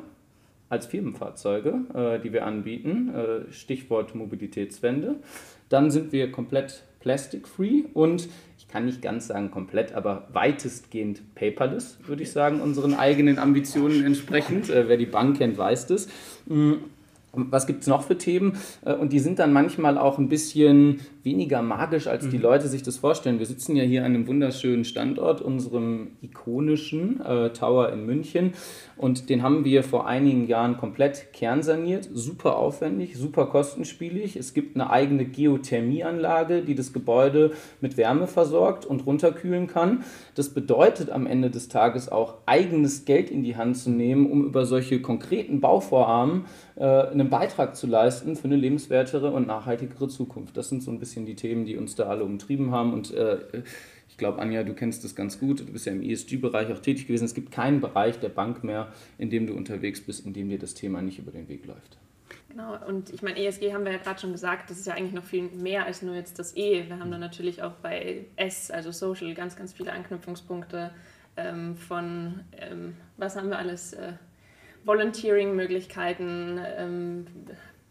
als 0.69 0.87
Firmenfahrzeuge, 0.87 1.81
äh, 1.95 2.21
die 2.21 2.33
wir 2.33 2.45
anbieten. 2.47 3.15
Äh, 3.15 3.53
Stichwort 3.53 4.15
Mobilitätswende. 4.15 5.17
Dann 5.69 5.91
sind 5.91 6.13
wir 6.13 6.31
komplett 6.31 6.85
plastic-free 7.01 7.85
und 7.95 8.29
kann 8.69 8.87
nicht 8.87 9.03
ganz 9.03 9.29
sagen 9.29 9.51
komplett, 9.51 9.93
aber 9.93 10.29
weitestgehend 10.33 11.35
paperless, 11.35 11.99
würde 12.07 12.23
ich 12.23 12.33
sagen, 12.33 12.61
unseren 12.61 12.95
eigenen 12.95 13.39
Ambitionen 13.39 14.05
entsprechend. 14.05 14.69
Äh, 14.71 14.89
wer 14.89 14.97
die 14.97 15.07
Bank 15.07 15.39
kennt, 15.39 15.57
weiß 15.57 15.87
das. 15.87 16.09
Mhm. 16.47 16.79
Was 17.33 17.67
gibt 17.67 17.83
es 17.83 17.89
noch 17.89 18.03
für 18.03 18.17
Themen? 18.17 18.59
Äh, 18.85 18.95
und 18.95 19.13
die 19.13 19.21
sind 19.21 19.39
dann 19.39 19.53
manchmal 19.53 19.99
auch 19.99 20.19
ein 20.19 20.29
bisschen 20.29 21.01
weniger 21.25 21.63
magisch, 21.63 22.07
als 22.07 22.29
die 22.29 22.37
mhm. 22.37 22.43
Leute 22.43 22.69
sich 22.69 22.83
das 22.83 22.99
vorstellen. 22.99 23.39
Wir 23.39 23.47
sitzen 23.47 23.77
ja 23.77 23.83
hier 23.83 24.01
an 24.01 24.15
einem 24.15 24.27
wunderschönen 24.27 24.85
Standort, 24.85 25.41
unserem 25.41 26.13
ikonischen 26.21 27.21
äh, 27.21 27.51
Tower 27.51 27.91
in 27.91 28.05
München. 28.05 28.53
Und 28.97 29.29
den 29.31 29.43
haben 29.43 29.65
wir 29.65 29.83
vor 29.83 30.07
einigen 30.07 30.47
Jahren 30.47 30.77
komplett 30.77 31.33
kernsaniert. 31.33 32.09
Super 32.13 32.57
aufwendig, 32.57 33.17
super 33.17 33.47
kostenspielig. 33.47 34.37
Es 34.37 34.55
gibt 34.55 34.77
eine 34.77 34.91
eigene 34.91 35.25
Geothermieanlage, 35.25 36.63
die 36.63 36.75
das 36.75 36.93
Gebäude 36.93 37.53
mit 37.81 37.97
Wärme 37.97 38.27
versorgt 38.27 38.85
und 38.85 39.07
runterkühlen 39.07 39.67
kann. 39.67 40.05
Das 40.35 40.51
bedeutet 40.51 41.11
am 41.11 41.27
Ende 41.27 41.51
des 41.51 41.69
Tages 41.69 42.11
auch, 42.11 42.35
eigenes 42.47 43.05
Geld 43.05 43.31
in 43.31 43.43
die 43.43 43.57
Hand 43.57 43.79
zu 43.79 43.91
nehmen, 43.91 44.31
um 44.31 44.45
über 44.45 44.67
solche 44.67 45.01
konkreten 45.01 45.61
Bauvorhaben 45.61 46.45
äh, 46.77 46.85
einen 46.85 47.31
Beitrag 47.31 47.77
zu 47.77 47.87
leisten 47.87 48.37
für 48.37 48.45
eine 48.45 48.57
lebenswertere 48.57 49.31
und 49.31 49.47
nachhaltigere 49.47 50.09
Zukunft. 50.09 50.57
Das 50.57 50.69
sind 50.69 50.83
so 50.83 50.91
ein 50.91 50.99
bisschen 50.99 51.14
die 51.17 51.35
Themen, 51.37 51.65
die 51.65 51.77
uns 51.77 51.95
da 51.95 52.05
alle 52.05 52.25
umtrieben 52.25 52.71
haben. 52.71 52.93
Und 52.93 53.13
äh, 53.13 53.39
ich 54.09 54.17
glaube, 54.17 54.41
Anja, 54.41 54.63
du 54.63 54.75
kennst 54.75 55.05
das 55.05 55.15
ganz 55.15 55.39
gut. 55.39 55.61
Du 55.61 55.73
bist 55.73 55.87
ja 55.87 55.93
im 55.93 56.03
ESG-Bereich 56.03 56.73
auch 56.73 56.81
tätig 56.81 57.07
gewesen. 57.07 57.25
Es 57.25 57.35
gibt 57.35 57.51
keinen 57.51 57.81
Bereich 57.81 58.19
der 58.19 58.29
Bank 58.29 58.65
mehr, 58.65 58.93
in 59.19 59.31
dem 59.31 59.47
du 59.47 59.55
unterwegs 59.55 60.01
bist, 60.01 60.27
in 60.27 60.33
dem 60.33 60.49
dir 60.49 60.59
das 60.59 60.75
Thema 60.75 61.03
nicht 61.03 61.19
über 61.19 61.31
den 61.31 61.49
Weg 61.49 61.67
läuft. 61.67 61.97
Genau, 62.49 62.77
und 62.87 63.11
ich 63.11 63.23
meine, 63.23 63.39
ESG 63.39 63.73
haben 63.73 63.85
wir 63.85 63.93
ja 63.93 63.99
gerade 63.99 64.21
schon 64.21 64.33
gesagt, 64.33 64.71
das 64.71 64.79
ist 64.79 64.87
ja 64.87 64.95
eigentlich 64.95 65.13
noch 65.13 65.25
viel 65.25 65.43
mehr 65.43 65.87
als 65.87 66.03
nur 66.03 66.15
jetzt 66.15 66.39
das 66.39 66.57
E. 66.57 66.85
Wir 66.87 66.99
haben 66.99 67.11
da 67.11 67.19
natürlich 67.19 67.63
auch 67.63 67.73
bei 67.83 68.27
S, 68.37 68.71
also 68.71 68.93
Social, 68.93 69.35
ganz, 69.35 69.57
ganz 69.57 69.73
viele 69.73 69.93
Anknüpfungspunkte 69.93 70.93
ähm, 71.37 71.77
von, 71.77 72.41
ähm, 72.57 72.95
was 73.17 73.35
haben 73.37 73.49
wir 73.49 73.59
alles, 73.59 73.93
äh, 73.95 74.13
Volunteering-Möglichkeiten, 74.85 76.61
ähm, 76.77 77.27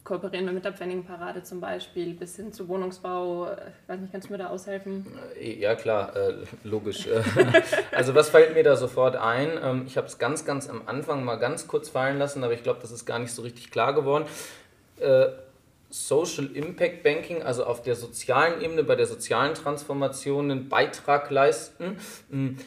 kooperieren 0.03 0.45
wir 0.45 0.53
mit 0.53 0.65
der 0.65 0.73
Pfenningparade 0.73 1.43
zum 1.43 1.61
Beispiel, 1.61 2.13
bis 2.13 2.35
hin 2.35 2.51
zu 2.51 2.67
Wohnungsbau. 2.67 3.51
Ich 3.51 3.89
weiß 3.89 3.99
nicht, 3.99 4.11
kannst 4.11 4.27
du 4.27 4.33
mir 4.33 4.39
da 4.39 4.47
aushelfen? 4.47 5.05
Äh, 5.39 5.59
ja, 5.59 5.75
klar, 5.75 6.15
äh, 6.15 6.33
logisch. 6.63 7.07
also 7.91 8.13
was 8.13 8.29
fällt 8.29 8.53
mir 8.53 8.63
da 8.63 8.75
sofort 8.75 9.15
ein? 9.15 9.51
Ähm, 9.61 9.83
ich 9.87 9.97
habe 9.97 10.07
es 10.07 10.17
ganz, 10.17 10.45
ganz 10.45 10.69
am 10.69 10.83
Anfang 10.87 11.23
mal 11.23 11.37
ganz 11.37 11.67
kurz 11.67 11.89
fallen 11.89 12.17
lassen, 12.17 12.43
aber 12.43 12.53
ich 12.53 12.63
glaube, 12.63 12.79
das 12.81 12.91
ist 12.91 13.05
gar 13.05 13.19
nicht 13.19 13.31
so 13.31 13.41
richtig 13.41 13.71
klar 13.71 13.93
geworden. 13.93 14.25
Äh, 14.99 15.27
Social 15.89 16.47
Impact 16.47 17.03
Banking, 17.03 17.43
also 17.43 17.65
auf 17.65 17.83
der 17.83 17.95
sozialen 17.95 18.61
Ebene, 18.61 18.83
bei 18.83 18.95
der 18.95 19.05
sozialen 19.05 19.53
Transformation 19.53 20.49
einen 20.49 20.67
Beitrag 20.67 21.29
leisten. 21.29 21.97
Hm, 22.31 22.57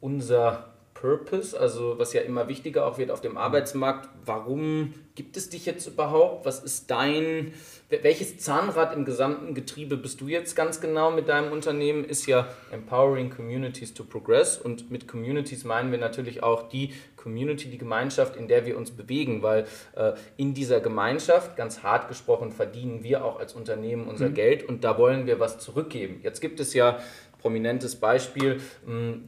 unser 0.00 0.71
Purpose, 1.02 1.58
also 1.58 1.98
was 1.98 2.12
ja 2.12 2.20
immer 2.20 2.46
wichtiger 2.46 2.86
auch 2.86 2.96
wird 2.96 3.10
auf 3.10 3.20
dem 3.20 3.36
Arbeitsmarkt. 3.36 4.08
Warum 4.24 4.94
gibt 5.16 5.36
es 5.36 5.50
dich 5.50 5.66
jetzt 5.66 5.84
überhaupt? 5.88 6.46
Was 6.46 6.62
ist 6.62 6.92
dein, 6.92 7.52
welches 7.90 8.38
Zahnrad 8.38 8.94
im 8.94 9.04
gesamten 9.04 9.52
Getriebe 9.52 9.96
bist 9.96 10.20
du 10.20 10.28
jetzt 10.28 10.54
ganz 10.54 10.80
genau 10.80 11.10
mit 11.10 11.28
deinem 11.28 11.50
Unternehmen? 11.50 12.04
Ist 12.04 12.26
ja 12.26 12.46
Empowering 12.70 13.30
Communities 13.30 13.94
to 13.94 14.04
Progress 14.04 14.56
und 14.56 14.92
mit 14.92 15.08
Communities 15.08 15.64
meinen 15.64 15.90
wir 15.90 15.98
natürlich 15.98 16.44
auch 16.44 16.68
die 16.68 16.94
Community, 17.16 17.68
die 17.68 17.78
Gemeinschaft, 17.78 18.36
in 18.36 18.46
der 18.46 18.64
wir 18.64 18.78
uns 18.78 18.92
bewegen, 18.92 19.42
weil 19.42 19.66
äh, 19.96 20.12
in 20.36 20.54
dieser 20.54 20.78
Gemeinschaft, 20.78 21.56
ganz 21.56 21.82
hart 21.82 22.06
gesprochen, 22.06 22.52
verdienen 22.52 23.02
wir 23.02 23.24
auch 23.24 23.40
als 23.40 23.54
Unternehmen 23.54 24.06
unser 24.06 24.28
mhm. 24.28 24.34
Geld 24.34 24.68
und 24.68 24.84
da 24.84 24.98
wollen 24.98 25.26
wir 25.26 25.40
was 25.40 25.58
zurückgeben. 25.58 26.20
Jetzt 26.22 26.40
gibt 26.40 26.60
es 26.60 26.74
ja 26.74 27.00
prominentes 27.40 27.96
Beispiel, 27.96 28.60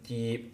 die 0.08 0.52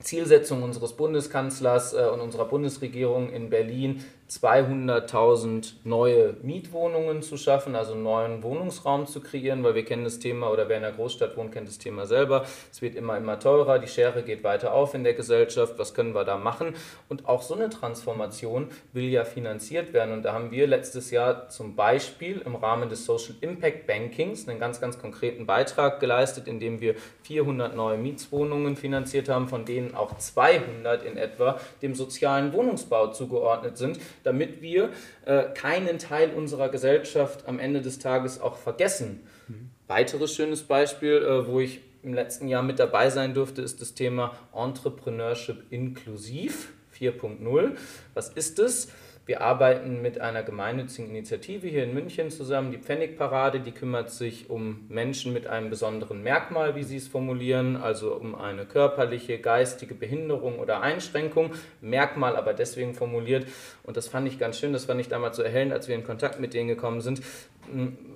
Zielsetzung 0.00 0.62
unseres 0.62 0.92
Bundeskanzlers 0.94 1.94
äh, 1.94 2.08
und 2.12 2.20
unserer 2.20 2.44
Bundesregierung 2.46 3.30
in 3.30 3.50
Berlin 3.50 4.04
200.000 4.40 5.74
neue 5.84 6.34
Mietwohnungen 6.42 7.22
zu 7.22 7.36
schaffen, 7.36 7.76
also 7.76 7.92
einen 7.92 8.02
neuen 8.02 8.42
Wohnungsraum 8.42 9.06
zu 9.06 9.20
kreieren, 9.20 9.62
weil 9.62 9.76
wir 9.76 9.84
kennen 9.84 10.04
das 10.04 10.18
Thema 10.18 10.50
oder 10.50 10.68
wer 10.68 10.78
in 10.78 10.82
der 10.82 10.92
Großstadt 10.92 11.36
wohnt, 11.36 11.52
kennt 11.52 11.68
das 11.68 11.78
Thema 11.78 12.06
selber. 12.06 12.44
Es 12.72 12.82
wird 12.82 12.96
immer, 12.96 13.16
immer 13.16 13.38
teurer, 13.38 13.78
die 13.78 13.86
Schere 13.86 14.22
geht 14.22 14.42
weiter 14.42 14.74
auf 14.74 14.94
in 14.94 15.04
der 15.04 15.14
Gesellschaft. 15.14 15.74
Was 15.78 15.94
können 15.94 16.14
wir 16.14 16.24
da 16.24 16.36
machen? 16.36 16.74
Und 17.08 17.28
auch 17.28 17.42
so 17.42 17.54
eine 17.54 17.70
Transformation 17.70 18.68
will 18.92 19.04
ja 19.04 19.24
finanziert 19.24 19.92
werden. 19.92 20.12
Und 20.12 20.24
da 20.24 20.32
haben 20.32 20.50
wir 20.50 20.66
letztes 20.66 21.10
Jahr 21.12 21.48
zum 21.48 21.76
Beispiel 21.76 22.42
im 22.44 22.56
Rahmen 22.56 22.88
des 22.88 23.04
Social 23.04 23.36
Impact 23.40 23.86
Bankings 23.86 24.48
einen 24.48 24.58
ganz, 24.58 24.80
ganz 24.80 24.98
konkreten 24.98 25.46
Beitrag 25.46 26.00
geleistet, 26.00 26.48
indem 26.48 26.80
wir 26.80 26.96
400 27.22 27.76
neue 27.76 27.98
Mietswohnungen 27.98 28.76
finanziert 28.76 29.28
haben, 29.28 29.46
von 29.48 29.64
denen 29.64 29.94
auch 29.94 30.16
200 30.16 31.04
in 31.04 31.16
etwa 31.16 31.60
dem 31.82 31.94
sozialen 31.94 32.52
Wohnungsbau 32.52 33.08
zugeordnet 33.08 33.78
sind 33.78 34.00
damit 34.24 34.60
wir 34.60 34.90
äh, 35.24 35.44
keinen 35.54 35.98
Teil 35.98 36.30
unserer 36.30 36.68
Gesellschaft 36.68 37.46
am 37.46 37.58
Ende 37.60 37.80
des 37.80 38.00
Tages 38.00 38.40
auch 38.40 38.56
vergessen. 38.56 39.20
Mhm. 39.46 39.70
Weiteres 39.86 40.34
schönes 40.34 40.62
Beispiel, 40.64 41.22
äh, 41.22 41.46
wo 41.46 41.60
ich 41.60 41.80
im 42.02 42.12
letzten 42.12 42.48
Jahr 42.48 42.62
mit 42.62 42.78
dabei 42.78 43.10
sein 43.10 43.32
durfte, 43.32 43.62
ist 43.62 43.80
das 43.80 43.94
Thema 43.94 44.36
Entrepreneurship 44.54 45.62
inklusiv 45.70 46.72
4.0. 46.98 47.76
Was 48.12 48.28
ist 48.30 48.58
es? 48.58 48.88
Wir 49.26 49.40
arbeiten 49.40 50.02
mit 50.02 50.20
einer 50.20 50.42
gemeinnützigen 50.42 51.08
Initiative 51.08 51.66
hier 51.66 51.84
in 51.84 51.94
München 51.94 52.30
zusammen, 52.30 52.72
die 52.72 52.78
Pfennigparade, 52.78 53.60
die 53.60 53.72
kümmert 53.72 54.10
sich 54.10 54.50
um 54.50 54.84
Menschen 54.90 55.32
mit 55.32 55.46
einem 55.46 55.70
besonderen 55.70 56.22
Merkmal, 56.22 56.76
wie 56.76 56.82
sie 56.82 56.98
es 56.98 57.08
formulieren, 57.08 57.76
also 57.76 58.14
um 58.14 58.34
eine 58.34 58.66
körperliche, 58.66 59.38
geistige 59.38 59.94
Behinderung 59.94 60.58
oder 60.58 60.82
Einschränkung. 60.82 61.52
Merkmal 61.80 62.36
aber 62.36 62.52
deswegen 62.52 62.92
formuliert, 62.94 63.46
und 63.82 63.96
das 63.96 64.08
fand 64.08 64.28
ich 64.28 64.38
ganz 64.38 64.58
schön, 64.58 64.74
das 64.74 64.84
fand 64.84 65.00
ich 65.00 65.08
damals 65.08 65.38
so 65.38 65.42
erhellend, 65.42 65.72
als 65.72 65.88
wir 65.88 65.94
in 65.94 66.04
Kontakt 66.04 66.38
mit 66.38 66.52
denen 66.52 66.68
gekommen 66.68 67.00
sind, 67.00 67.22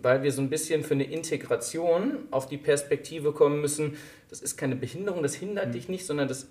weil 0.03 0.23
wir 0.23 0.31
so 0.31 0.43
ein 0.43 0.51
bisschen 0.51 0.83
für 0.83 0.93
eine 0.93 1.05
Integration 1.05 2.19
auf 2.31 2.47
die 2.47 2.59
Perspektive 2.59 3.33
kommen 3.33 3.63
müssen, 3.63 3.97
das 4.29 4.43
ist 4.43 4.59
keine 4.59 4.77
Behinderung, 4.77 5.23
das 5.23 5.35
hindert 5.35 5.69
mhm. 5.69 5.73
dich 5.73 5.89
nicht, 5.89 6.05
sondern 6.05 6.29
das 6.29 6.49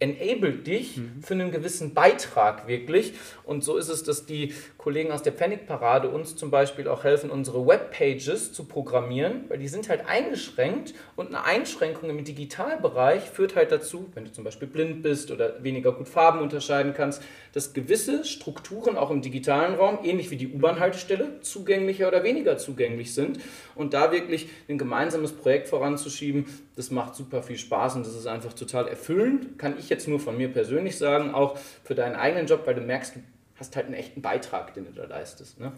enabled 0.00 0.66
dich 0.66 0.96
mhm. 0.96 1.22
für 1.22 1.34
einen 1.34 1.50
gewissen 1.50 1.94
Beitrag 1.94 2.66
wirklich. 2.66 3.14
Und 3.44 3.62
so 3.62 3.76
ist 3.76 3.88
es, 3.88 4.02
dass 4.02 4.26
die 4.26 4.52
Kollegen 4.76 5.12
aus 5.12 5.22
der 5.22 5.32
Pfennigparade 5.32 6.08
uns 6.08 6.36
zum 6.36 6.50
Beispiel 6.50 6.88
auch 6.88 7.04
helfen, 7.04 7.30
unsere 7.30 7.66
Webpages 7.66 8.52
zu 8.52 8.64
programmieren, 8.64 9.44
weil 9.48 9.58
die 9.58 9.68
sind 9.68 9.88
halt 9.88 10.06
eingeschränkt 10.06 10.94
und 11.16 11.28
eine 11.28 11.44
Einschränkung 11.44 12.10
im 12.10 12.24
Digitalbereich 12.24 13.22
führt 13.30 13.56
halt 13.56 13.72
dazu, 13.72 14.10
wenn 14.14 14.24
du 14.24 14.32
zum 14.32 14.44
Beispiel 14.44 14.68
blind 14.68 15.02
bist 15.02 15.30
oder 15.30 15.62
weniger 15.62 15.92
gut 15.92 16.08
Farben 16.08 16.40
unterscheiden 16.40 16.92
kannst, 16.94 17.22
dass 17.52 17.72
gewisse 17.72 18.24
Strukturen 18.24 18.96
auch 18.96 19.10
im 19.10 19.22
digitalen 19.22 19.74
Raum, 19.74 20.00
ähnlich 20.02 20.30
wie 20.30 20.36
die 20.36 20.52
U-Bahn-Haltestelle, 20.52 21.40
zugänglicher 21.40 22.08
oder 22.08 22.24
weniger 22.24 22.58
zugänglich 22.58 23.14
sind. 23.14 23.38
Und 23.74 23.94
da 23.94 24.12
wirklich 24.12 24.48
ein 24.68 24.78
gemeinsames 24.78 25.32
Projekt 25.32 25.68
voranzuschieben, 25.68 26.46
das 26.76 26.90
macht 26.90 27.14
super 27.14 27.42
viel 27.42 27.58
Spaß 27.58 27.96
und 27.96 28.06
das 28.06 28.14
ist 28.14 28.26
einfach 28.26 28.52
total 28.52 28.88
erfüllend, 28.88 29.58
kann 29.58 29.78
ich 29.78 29.88
jetzt 29.88 30.08
nur 30.08 30.20
von 30.20 30.36
mir 30.36 30.48
persönlich 30.48 30.96
sagen, 30.96 31.34
auch 31.34 31.56
für 31.82 31.94
deinen 31.94 32.16
eigenen 32.16 32.46
Job, 32.46 32.62
weil 32.66 32.74
du 32.74 32.80
merkst, 32.80 33.16
du 33.16 33.20
hast 33.56 33.76
halt 33.76 33.86
einen 33.86 33.94
echten 33.94 34.22
Beitrag, 34.22 34.74
den 34.74 34.84
du 34.84 34.92
da 34.92 35.04
leistest. 35.04 35.60
Ne? 35.60 35.72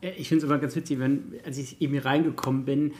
Ich 0.00 0.28
finde 0.28 0.44
es 0.44 0.50
immer 0.50 0.58
ganz 0.58 0.74
witzig, 0.74 0.98
wenn, 0.98 1.34
als 1.44 1.58
ich 1.58 1.80
eben 1.80 1.92
hier 1.92 2.04
reingekommen 2.04 2.64
bin, 2.64 2.92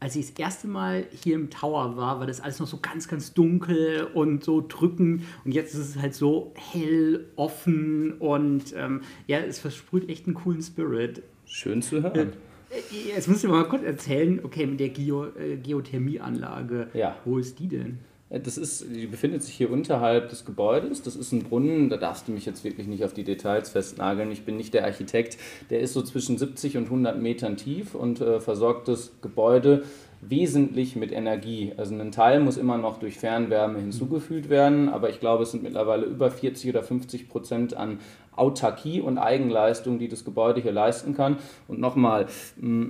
als 0.00 0.16
ich 0.16 0.30
das 0.30 0.38
erste 0.38 0.66
Mal 0.66 1.06
hier 1.22 1.34
im 1.34 1.50
Tower 1.50 1.96
war, 1.96 2.20
war 2.20 2.26
das 2.26 2.40
alles 2.40 2.58
noch 2.58 2.66
so 2.66 2.78
ganz, 2.78 3.06
ganz 3.06 3.34
dunkel 3.34 4.08
und 4.14 4.42
so 4.42 4.64
drückend. 4.66 5.24
Und 5.44 5.52
jetzt 5.52 5.74
ist 5.74 5.90
es 5.90 5.96
halt 5.98 6.14
so 6.14 6.54
hell, 6.56 7.26
offen 7.36 8.14
und 8.14 8.74
ähm, 8.74 9.02
ja, 9.26 9.38
es 9.40 9.58
versprüht 9.58 10.08
echt 10.08 10.26
einen 10.26 10.34
coolen 10.34 10.62
Spirit. 10.62 11.22
Schön 11.44 11.82
zu 11.82 12.02
hören. 12.02 12.32
Äh, 12.70 13.08
jetzt 13.14 13.28
musst 13.28 13.44
du 13.44 13.48
mal 13.48 13.64
kurz 13.64 13.82
erzählen, 13.82 14.40
okay, 14.42 14.66
mit 14.66 14.80
der 14.80 14.90
Geo, 14.90 15.26
äh, 15.26 15.56
Geothermieanlage, 15.56 16.88
ja. 16.94 17.16
wo 17.24 17.38
ist 17.38 17.58
die 17.58 17.68
denn? 17.68 17.98
Äh, 18.30 18.40
das 18.40 18.56
ist, 18.56 18.86
die 18.94 19.06
befindet 19.06 19.42
sich 19.42 19.54
hier 19.54 19.70
unterhalb 19.70 20.30
des 20.30 20.44
Gebäudes. 20.44 21.02
Das 21.02 21.16
ist 21.16 21.32
ein 21.32 21.42
Brunnen, 21.42 21.90
da 21.90 21.96
darfst 21.96 22.28
du 22.28 22.32
mich 22.32 22.46
jetzt 22.46 22.64
wirklich 22.64 22.86
nicht 22.86 23.04
auf 23.04 23.12
die 23.12 23.24
Details 23.24 23.70
festnageln. 23.70 24.30
Ich 24.32 24.44
bin 24.44 24.56
nicht 24.56 24.72
der 24.72 24.84
Architekt. 24.84 25.36
Der 25.68 25.80
ist 25.80 25.92
so 25.92 26.02
zwischen 26.02 26.38
70 26.38 26.76
und 26.76 26.84
100 26.84 27.20
Metern 27.20 27.56
tief 27.56 27.94
und 27.94 28.20
äh, 28.20 28.40
versorgt 28.40 28.88
das 28.88 29.12
Gebäude 29.20 29.84
wesentlich 30.20 30.96
mit 30.96 31.12
Energie. 31.12 31.72
Also 31.76 31.94
ein 31.94 32.12
Teil 32.12 32.40
muss 32.40 32.56
immer 32.56 32.76
noch 32.76 32.98
durch 32.98 33.18
Fernwärme 33.18 33.78
hinzugefügt 33.78 34.48
werden, 34.50 34.88
aber 34.88 35.08
ich 35.08 35.20
glaube, 35.20 35.44
es 35.44 35.52
sind 35.52 35.62
mittlerweile 35.62 36.04
über 36.04 36.30
40 36.30 36.70
oder 36.70 36.82
50 36.82 37.28
Prozent 37.28 37.74
an 37.76 37.98
Autarkie 38.40 39.00
und 39.00 39.18
Eigenleistung, 39.18 39.98
die 39.98 40.08
das 40.08 40.24
Gebäude 40.24 40.60
hier 40.60 40.72
leisten 40.72 41.14
kann. 41.14 41.36
Und 41.68 41.78
nochmal, 41.78 42.26
mm, 42.56 42.86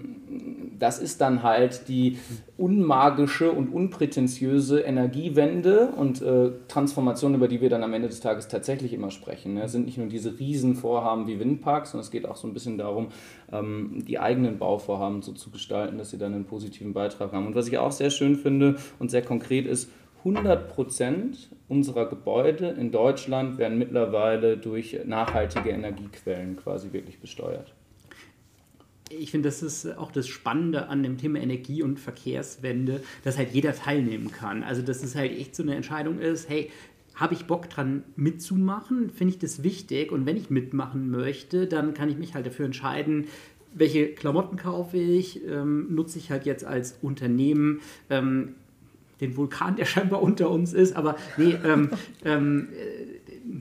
das 0.78 0.98
ist 0.98 1.20
dann 1.20 1.42
halt 1.42 1.88
die 1.88 2.18
unmagische 2.56 3.50
und 3.50 3.72
unprätentiöse 3.72 4.80
Energiewende 4.80 5.88
und 5.96 6.22
äh, 6.22 6.52
Transformation, 6.68 7.34
über 7.34 7.48
die 7.48 7.60
wir 7.60 7.68
dann 7.68 7.82
am 7.82 7.92
Ende 7.94 8.08
des 8.08 8.20
Tages 8.20 8.48
tatsächlich 8.48 8.92
immer 8.92 9.10
sprechen. 9.10 9.56
Es 9.56 9.72
sind 9.72 9.86
nicht 9.86 9.98
nur 9.98 10.06
diese 10.06 10.38
Riesenvorhaben 10.38 11.26
wie 11.26 11.40
Windparks, 11.40 11.92
sondern 11.92 12.04
es 12.04 12.10
geht 12.10 12.26
auch 12.26 12.36
so 12.36 12.46
ein 12.46 12.54
bisschen 12.54 12.78
darum, 12.78 13.08
ähm, 13.50 14.04
die 14.06 14.18
eigenen 14.18 14.58
Bauvorhaben 14.58 15.22
so 15.22 15.32
zu 15.32 15.50
gestalten, 15.50 15.98
dass 15.98 16.10
sie 16.10 16.18
dann 16.18 16.34
einen 16.34 16.44
positiven 16.44 16.92
Beitrag 16.92 17.19
haben. 17.20 17.46
Und 17.46 17.54
was 17.54 17.68
ich 17.68 17.78
auch 17.78 17.92
sehr 17.92 18.10
schön 18.10 18.36
finde 18.36 18.76
und 18.98 19.10
sehr 19.10 19.22
konkret 19.22 19.66
ist, 19.66 19.90
100 20.18 20.68
Prozent 20.68 21.48
unserer 21.68 22.08
Gebäude 22.08 22.68
in 22.68 22.90
Deutschland 22.90 23.58
werden 23.58 23.78
mittlerweile 23.78 24.56
durch 24.58 24.98
nachhaltige 25.06 25.70
Energiequellen 25.70 26.56
quasi 26.56 26.92
wirklich 26.92 27.20
besteuert. 27.20 27.72
Ich 29.08 29.32
finde, 29.32 29.48
das 29.48 29.62
ist 29.62 29.98
auch 29.98 30.12
das 30.12 30.28
Spannende 30.28 30.88
an 30.88 31.02
dem 31.02 31.18
Thema 31.18 31.40
Energie- 31.40 31.82
und 31.82 31.98
Verkehrswende, 31.98 33.02
dass 33.24 33.38
halt 33.38 33.50
jeder 33.52 33.74
teilnehmen 33.74 34.30
kann. 34.30 34.62
Also, 34.62 34.82
dass 34.82 35.02
es 35.02 35.16
halt 35.16 35.32
echt 35.32 35.56
so 35.56 35.64
eine 35.64 35.74
Entscheidung 35.74 36.20
ist, 36.20 36.48
hey, 36.48 36.70
habe 37.16 37.34
ich 37.34 37.46
Bock 37.46 37.68
dran 37.68 38.04
mitzumachen? 38.14 39.10
Finde 39.10 39.34
ich 39.34 39.38
das 39.38 39.62
wichtig? 39.62 40.12
Und 40.12 40.26
wenn 40.26 40.36
ich 40.36 40.48
mitmachen 40.48 41.10
möchte, 41.10 41.66
dann 41.66 41.92
kann 41.92 42.08
ich 42.08 42.18
mich 42.18 42.34
halt 42.34 42.46
dafür 42.46 42.66
entscheiden, 42.66 43.26
welche 43.72 44.08
Klamotten 44.08 44.56
kaufe 44.56 44.96
ich, 44.96 45.44
ähm, 45.46 45.94
nutze 45.94 46.18
ich 46.18 46.30
halt 46.30 46.46
jetzt 46.46 46.64
als 46.64 46.98
Unternehmen, 47.02 47.80
ähm, 48.08 48.54
den 49.20 49.36
Vulkan, 49.36 49.76
der 49.76 49.84
scheinbar 49.86 50.22
unter 50.22 50.50
uns 50.50 50.72
ist. 50.72 50.96
Aber 50.96 51.16
nee, 51.36 51.56
ähm, 51.64 51.90
ähm, 52.24 52.68
äh, 52.72 53.20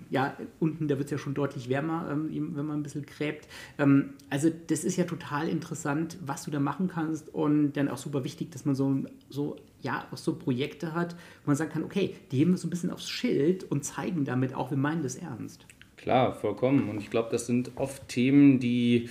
ja, 0.09 0.35
unten, 0.59 0.87
da 0.87 0.97
wird 0.97 1.05
es 1.05 1.11
ja 1.11 1.17
schon 1.17 1.33
deutlich 1.33 1.69
wärmer, 1.69 2.09
ähm, 2.11 2.29
wenn 2.55 2.65
man 2.65 2.79
ein 2.79 2.83
bisschen 2.83 3.05
gräbt. 3.05 3.47
Ähm, 3.77 4.11
also 4.29 4.51
das 4.67 4.83
ist 4.83 4.97
ja 4.97 5.03
total 5.03 5.47
interessant, 5.47 6.17
was 6.25 6.43
du 6.43 6.51
da 6.51 6.59
machen 6.59 6.87
kannst 6.87 7.33
und 7.33 7.73
dann 7.73 7.87
auch 7.87 7.97
super 7.97 8.23
wichtig, 8.23 8.51
dass 8.51 8.65
man 8.65 8.75
so, 8.75 9.03
so 9.29 9.57
ja, 9.81 10.07
auch 10.11 10.17
so 10.17 10.35
Projekte 10.35 10.93
hat, 10.93 11.15
wo 11.43 11.51
man 11.51 11.55
sagen 11.55 11.71
kann, 11.71 11.83
okay, 11.83 12.15
die 12.31 12.37
heben 12.37 12.51
wir 12.51 12.57
so 12.57 12.67
ein 12.67 12.69
bisschen 12.69 12.91
aufs 12.91 13.09
Schild 13.09 13.63
und 13.63 13.83
zeigen 13.83 14.25
damit 14.25 14.53
auch, 14.53 14.71
wir 14.71 14.77
meinen 14.77 15.03
das 15.03 15.15
ernst. 15.15 15.65
Klar, 15.97 16.33
vollkommen. 16.33 16.89
Und 16.89 16.99
ich 16.99 17.09
glaube, 17.09 17.29
das 17.31 17.45
sind 17.45 17.71
oft 17.75 18.07
Themen, 18.07 18.59
die, 18.59 19.09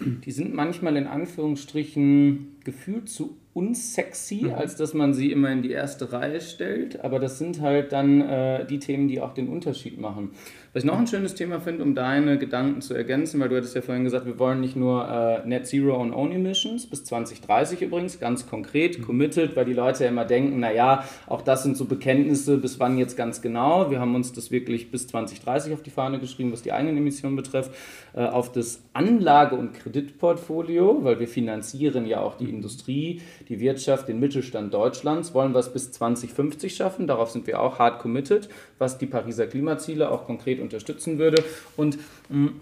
die 0.00 0.30
sind 0.30 0.54
manchmal 0.54 0.96
in 0.96 1.06
Anführungsstrichen 1.06 2.56
gefühlt 2.64 3.08
zu 3.08 3.39
unsexy, 3.52 4.42
mhm. 4.44 4.54
als 4.54 4.76
dass 4.76 4.94
man 4.94 5.12
sie 5.12 5.32
immer 5.32 5.50
in 5.50 5.62
die 5.62 5.72
erste 5.72 6.12
Reihe 6.12 6.40
stellt. 6.40 7.04
Aber 7.04 7.18
das 7.18 7.38
sind 7.38 7.60
halt 7.60 7.92
dann 7.92 8.20
äh, 8.20 8.64
die 8.64 8.78
Themen, 8.78 9.08
die 9.08 9.20
auch 9.20 9.34
den 9.34 9.48
Unterschied 9.48 10.00
machen. 10.00 10.30
Was 10.72 10.84
ich 10.84 10.86
noch 10.88 10.98
ein 10.98 11.08
schönes 11.08 11.34
Thema 11.34 11.58
finde, 11.58 11.82
um 11.82 11.96
deine 11.96 12.38
Gedanken 12.38 12.80
zu 12.80 12.94
ergänzen, 12.94 13.40
weil 13.40 13.48
du 13.48 13.56
hattest 13.56 13.74
ja 13.74 13.82
vorhin 13.82 14.04
gesagt, 14.04 14.24
wir 14.24 14.38
wollen 14.38 14.60
nicht 14.60 14.76
nur 14.76 15.42
äh, 15.44 15.48
Net 15.48 15.66
Zero 15.66 16.00
on 16.00 16.14
Own 16.14 16.30
Emissions, 16.30 16.86
bis 16.86 17.04
2030 17.04 17.82
übrigens, 17.82 18.20
ganz 18.20 18.48
konkret, 18.48 19.00
mhm. 19.00 19.02
committed, 19.02 19.56
weil 19.56 19.64
die 19.64 19.72
Leute 19.72 20.04
ja 20.04 20.10
immer 20.10 20.24
denken, 20.24 20.60
naja, 20.60 21.04
auch 21.26 21.42
das 21.42 21.64
sind 21.64 21.76
so 21.76 21.86
Bekenntnisse, 21.86 22.56
bis 22.56 22.78
wann 22.78 22.98
jetzt 22.98 23.16
ganz 23.16 23.42
genau. 23.42 23.90
Wir 23.90 23.98
haben 23.98 24.14
uns 24.14 24.32
das 24.32 24.52
wirklich 24.52 24.92
bis 24.92 25.08
2030 25.08 25.72
auf 25.72 25.82
die 25.82 25.90
Fahne 25.90 26.20
geschrieben, 26.20 26.52
was 26.52 26.62
die 26.62 26.70
eigenen 26.70 26.98
Emissionen 26.98 27.34
betrifft, 27.34 27.72
äh, 28.14 28.20
auf 28.20 28.52
das 28.52 28.84
Anlage- 28.92 29.56
und 29.56 29.72
Kreditportfolio, 29.74 31.02
weil 31.02 31.18
wir 31.18 31.26
finanzieren 31.26 32.06
ja 32.06 32.20
auch 32.20 32.36
die 32.36 32.48
Industrie, 32.48 33.22
die 33.50 33.60
Wirtschaft, 33.60 34.08
den 34.08 34.20
Mittelstand 34.20 34.72
Deutschlands, 34.72 35.34
wollen 35.34 35.52
wir 35.52 35.58
es 35.58 35.72
bis 35.72 35.90
2050 35.90 36.74
schaffen, 36.74 37.08
darauf 37.08 37.30
sind 37.30 37.48
wir 37.48 37.60
auch 37.60 37.80
hart 37.80 38.00
committed, 38.00 38.48
was 38.78 38.96
die 38.96 39.06
Pariser 39.06 39.48
Klimaziele 39.48 40.10
auch 40.10 40.24
konkret 40.24 40.60
unterstützen 40.60 41.18
würde. 41.18 41.42
Und 41.76 41.98
mh, 42.28 42.38
mm, 42.38 42.60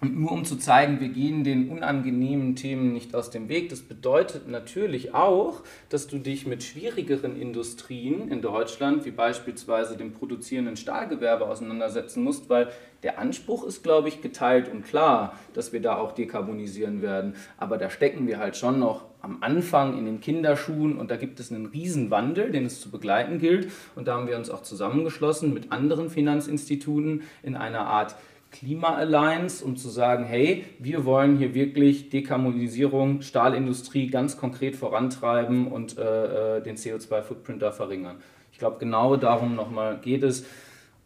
Und 0.00 0.16
nur 0.16 0.30
um 0.30 0.44
zu 0.44 0.56
zeigen, 0.56 1.00
wir 1.00 1.08
gehen 1.08 1.42
den 1.42 1.70
unangenehmen 1.70 2.54
Themen 2.54 2.92
nicht 2.92 3.16
aus 3.16 3.30
dem 3.30 3.48
Weg. 3.48 3.68
Das 3.68 3.80
bedeutet 3.80 4.46
natürlich 4.46 5.12
auch, 5.12 5.62
dass 5.88 6.06
du 6.06 6.18
dich 6.18 6.46
mit 6.46 6.62
schwierigeren 6.62 7.40
Industrien 7.40 8.30
in 8.30 8.40
Deutschland, 8.40 9.04
wie 9.04 9.10
beispielsweise 9.10 9.96
dem 9.96 10.12
produzierenden 10.12 10.76
Stahlgewerbe, 10.76 11.46
auseinandersetzen 11.46 12.22
musst, 12.22 12.48
weil 12.48 12.68
der 13.02 13.18
Anspruch 13.18 13.64
ist, 13.64 13.82
glaube 13.82 14.08
ich, 14.08 14.22
geteilt 14.22 14.68
und 14.68 14.84
klar, 14.84 15.36
dass 15.52 15.72
wir 15.72 15.82
da 15.82 15.96
auch 15.96 16.12
dekarbonisieren 16.12 17.02
werden. 17.02 17.34
Aber 17.56 17.76
da 17.76 17.90
stecken 17.90 18.28
wir 18.28 18.38
halt 18.38 18.56
schon 18.56 18.78
noch 18.78 19.04
am 19.20 19.38
Anfang 19.40 19.98
in 19.98 20.04
den 20.04 20.20
Kinderschuhen 20.20 20.96
und 20.96 21.10
da 21.10 21.16
gibt 21.16 21.40
es 21.40 21.52
einen 21.52 21.66
Riesenwandel, 21.66 22.50
den 22.52 22.66
es 22.66 22.80
zu 22.80 22.90
begleiten 22.90 23.38
gilt. 23.38 23.70
Und 23.96 24.06
da 24.06 24.14
haben 24.14 24.28
wir 24.28 24.36
uns 24.36 24.48
auch 24.48 24.62
zusammengeschlossen 24.62 25.52
mit 25.52 25.72
anderen 25.72 26.08
Finanzinstituten 26.08 27.22
in 27.42 27.56
einer 27.56 27.86
Art 27.86 28.14
Klima 28.50 28.94
Alliance, 28.94 29.64
um 29.64 29.76
zu 29.76 29.88
sagen, 29.88 30.24
hey, 30.24 30.64
wir 30.78 31.04
wollen 31.04 31.36
hier 31.36 31.54
wirklich 31.54 32.08
Dekarbonisierung, 32.08 33.20
Stahlindustrie 33.22 34.08
ganz 34.08 34.36
konkret 34.36 34.76
vorantreiben 34.76 35.70
und 35.70 35.98
äh, 35.98 36.56
äh 36.56 36.62
den 36.62 36.76
CO2-Footprint 36.76 37.62
da 37.62 37.72
verringern. 37.72 38.16
Ich 38.52 38.58
glaube, 38.58 38.78
genau 38.78 39.16
darum 39.16 39.54
nochmal 39.54 39.98
geht 40.00 40.22
es, 40.22 40.46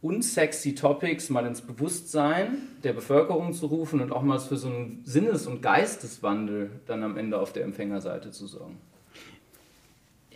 unsexy 0.01 0.75
Topics 0.75 1.31
mal 1.31 1.47
ins 1.47 1.63
Bewusstsein 1.63 2.59
der 2.85 2.93
Bevölkerung 2.93 3.53
zu 3.53 3.67
rufen 3.67 4.01
und 4.01 4.13
auch 4.13 4.23
mal 4.23 4.39
für 4.39 4.57
so 4.57 4.69
einen 4.69 5.03
Sinnes- 5.05 5.47
und 5.47 5.63
Geisteswandel 5.63 6.71
dann 6.87 7.03
am 7.03 7.17
Ende 7.17 7.39
auf 7.39 7.53
der 7.53 7.65
Empfängerseite 7.65 8.31
zu 8.31 8.47
sorgen 8.47 8.79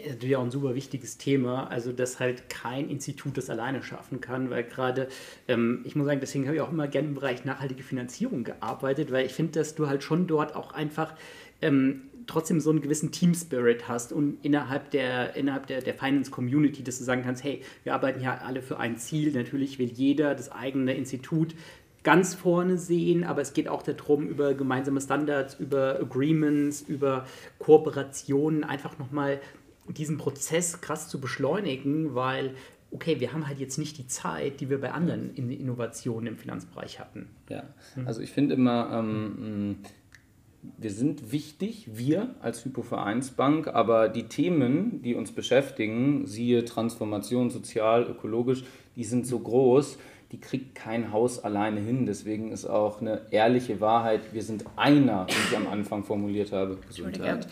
natürlich 0.09 0.37
auch 0.37 0.45
ein 0.45 0.50
super 0.50 0.75
wichtiges 0.75 1.19
Thema, 1.19 1.69
also 1.69 1.93
dass 1.93 2.21
halt 2.21 2.49
kein 2.49 2.88
Institut 2.88 3.37
das 3.37 3.50
alleine 3.50 3.83
schaffen 3.83 4.21
kann, 4.21 4.50
weil 4.50 4.65
gerade, 4.65 5.09
ähm, 5.49 5.83
ich 5.85 5.97
muss 5.97 6.07
sagen, 6.07 6.21
deswegen 6.21 6.47
habe 6.47 6.57
ich 6.57 6.62
auch 6.62 6.73
immer 6.73 6.88
gerne 6.88 7.09
im 7.09 7.15
Bereich 7.15 7.45
nachhaltige 7.45 7.83
Finanzierung 7.83 8.45
gearbeitet, 8.45 9.12
weil 9.12 9.26
ich 9.26 9.33
finde, 9.33 9.53
dass 9.53 9.75
du 9.75 9.88
halt 9.88 10.03
schon 10.03 10.26
dort 10.26 10.55
auch 10.55 10.73
einfach 10.73 11.15
ähm, 11.62 12.03
trotzdem 12.26 12.61
so 12.61 12.71
einen 12.71 12.81
gewissen 12.81 13.12
Team-Spirit 13.12 13.88
hast 13.88 14.12
und 14.12 14.38
innerhalb 14.43 14.91
der, 14.91 15.37
innerhalb 15.37 15.67
der, 15.67 15.81
der 15.81 15.95
Finance-Community, 15.95 16.83
dass 16.83 16.99
du 16.99 17.05
sagen 17.05 17.23
kannst, 17.23 17.45
hey, 17.45 17.62
wir 17.85 17.95
arbeiten 17.95 18.21
ja 18.21 18.38
alle 18.38 18.62
für 18.62 18.79
ein 18.79 18.97
Ziel, 18.97 19.33
natürlich 19.33 19.79
will 19.79 19.91
jeder 19.91 20.35
das 20.35 20.50
eigene 20.50 20.95
Institut 20.95 21.55
ganz 22.07 22.35
vorne 22.35 22.79
sehen, 22.79 23.25
aber 23.25 23.43
es 23.43 23.53
geht 23.53 23.67
auch 23.67 23.83
darum, 23.83 24.29
über 24.29 24.55
gemeinsame 24.55 25.00
Standards, 25.00 25.55
über 25.59 25.99
Agreements, 26.00 26.83
über 26.83 27.26
Kooperationen 27.59 28.62
einfach 28.62 28.97
nochmal 28.99 29.41
diesen 29.93 30.19
Prozess 30.19 30.81
krass 30.81 31.09
zu 31.09 31.21
beschleunigen, 31.21 32.14
weil, 32.14 32.55
okay, 32.90 33.21
wir 33.21 33.33
haben 33.33 33.47
halt 33.47 33.59
jetzt 33.59 33.78
nicht 33.78 33.99
die 33.99 34.07
Zeit, 34.07 34.61
die 34.61 34.71
wir 34.71 34.81
bei 34.81 34.93
anderen 34.93 35.35
Innovationen 35.35 36.28
im 36.28 36.37
Finanzbereich 36.37 37.00
hatten. 37.00 37.28
Ja, 37.49 37.64
also 38.05 38.21
ich 38.21 38.31
finde 38.31 38.55
immer, 38.55 38.90
ähm, 38.93 39.78
wir 40.78 40.90
sind 40.90 41.33
wichtig, 41.33 41.88
wir 41.93 42.35
als 42.40 42.64
Hypovereinsbank, 42.64 43.69
aber 43.69 44.09
die 44.09 44.25
Themen, 44.25 45.02
die 45.02 45.14
uns 45.14 45.33
beschäftigen, 45.33 46.26
siehe 46.26 46.64
Transformation, 46.64 47.50
sozial, 47.50 48.05
ökologisch, 48.05 48.64
die 48.97 49.05
sind 49.05 49.26
so 49.26 49.38
groß, 49.38 49.99
die 50.33 50.40
kriegt 50.40 50.75
kein 50.75 51.12
Haus 51.12 51.45
alleine 51.45 51.80
hin. 51.80 52.04
Deswegen 52.04 52.50
ist 52.50 52.64
auch 52.64 53.00
eine 53.00 53.21
ehrliche 53.30 53.80
Wahrheit, 53.80 54.21
wir 54.33 54.42
sind 54.42 54.64
einer, 54.75 55.26
wie 55.28 55.33
ich 55.50 55.56
am 55.56 55.68
Anfang 55.68 56.02
formuliert 56.02 56.50
habe, 56.50 56.78
Gesundheit, 56.88 57.47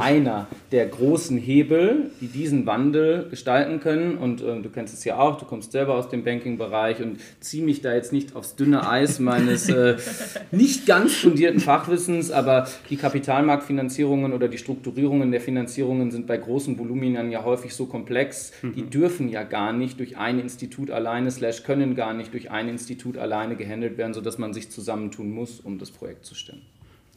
einer 0.00 0.48
der 0.72 0.86
großen 0.86 1.38
Hebel, 1.38 2.10
die 2.20 2.26
diesen 2.26 2.66
Wandel 2.66 3.28
gestalten 3.30 3.78
können. 3.78 4.18
Und 4.18 4.42
äh, 4.42 4.60
du 4.60 4.68
kennst 4.70 4.92
es 4.92 5.04
ja 5.04 5.18
auch, 5.18 5.38
du 5.38 5.44
kommst 5.44 5.70
selber 5.70 5.94
aus 5.94 6.08
dem 6.08 6.24
Banking-Bereich 6.24 7.00
und 7.00 7.20
zieh 7.38 7.60
mich 7.60 7.80
da 7.80 7.94
jetzt 7.94 8.12
nicht 8.12 8.34
aufs 8.34 8.56
dünne 8.56 8.88
Eis 8.88 9.20
meines 9.20 9.68
äh, 9.68 9.96
nicht 10.50 10.84
ganz 10.84 11.14
fundierten 11.14 11.60
Fachwissens, 11.60 12.32
aber 12.32 12.66
die 12.90 12.96
Kapitalmarktfinanzierungen 12.96 14.32
oder 14.32 14.48
die 14.48 14.58
Strukturierungen 14.58 15.30
der 15.30 15.40
Finanzierungen 15.40 16.10
sind 16.10 16.26
bei 16.26 16.38
großen 16.38 16.76
Voluminern 16.76 17.30
ja 17.30 17.44
häufig 17.44 17.72
so 17.72 17.86
komplex, 17.86 18.52
die 18.62 18.82
mhm. 18.82 18.90
dürfen 18.90 19.28
ja 19.28 19.44
gar 19.44 19.72
nicht 19.72 20.00
durch 20.00 20.18
ein 20.18 20.40
Institut 20.40 20.90
alleine, 20.90 21.30
slash 21.30 21.62
können 21.62 21.94
gar 21.94 22.14
nicht 22.14 22.15
durch 22.30 22.50
ein 22.50 22.68
Institut 22.68 23.16
alleine 23.16 23.56
gehandelt 23.56 23.98
werden, 23.98 24.14
sodass 24.14 24.38
man 24.38 24.52
sich 24.52 24.70
zusammentun 24.70 25.30
muss, 25.30 25.60
um 25.60 25.78
das 25.78 25.90
Projekt 25.90 26.24
zu 26.24 26.34
stemmen. 26.34 26.62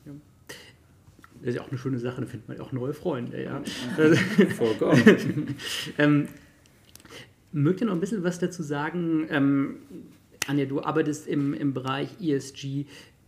Ja. 0.06 0.14
Das 1.40 1.50
ist 1.50 1.56
ja 1.56 1.62
auch 1.62 1.70
eine 1.70 1.78
schöne 1.78 2.00
Sache, 2.00 2.22
da 2.22 2.28
findet 2.28 2.48
man 2.48 2.58
ja 2.58 2.64
auch 2.64 2.72
neue 2.72 2.94
Freunde. 2.94 3.44
Ja. 3.44 3.62
Vollkommen. 4.58 5.56
ähm, 5.98 6.28
mögt 7.52 7.82
ihr 7.82 7.88
noch 7.88 7.94
ein 7.94 8.00
bisschen 8.00 8.24
was 8.24 8.40
dazu 8.40 8.64
sagen? 8.64 9.28
Ähm, 9.30 9.78
Anja, 10.48 10.66
du 10.66 10.82
arbeitest 10.82 11.28
im, 11.28 11.54
im 11.54 11.74
Bereich 11.74 12.10
ESG. 12.22 12.86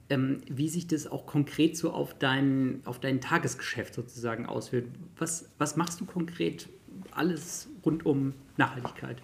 Ähm, 0.09 0.41
wie 0.49 0.67
sich 0.67 0.87
das 0.87 1.07
auch 1.07 1.25
konkret 1.25 1.77
so 1.77 1.91
auf 1.91 2.17
dein, 2.17 2.81
auf 2.83 2.99
dein 2.99 3.21
Tagesgeschäft 3.21 3.93
sozusagen 3.93 4.45
auswirkt. 4.45 4.89
Was, 5.17 5.49
was 5.57 5.77
machst 5.77 6.01
du 6.01 6.05
konkret 6.05 6.67
alles 7.11 7.69
rund 7.85 8.05
um 8.05 8.33
Nachhaltigkeit? 8.57 9.21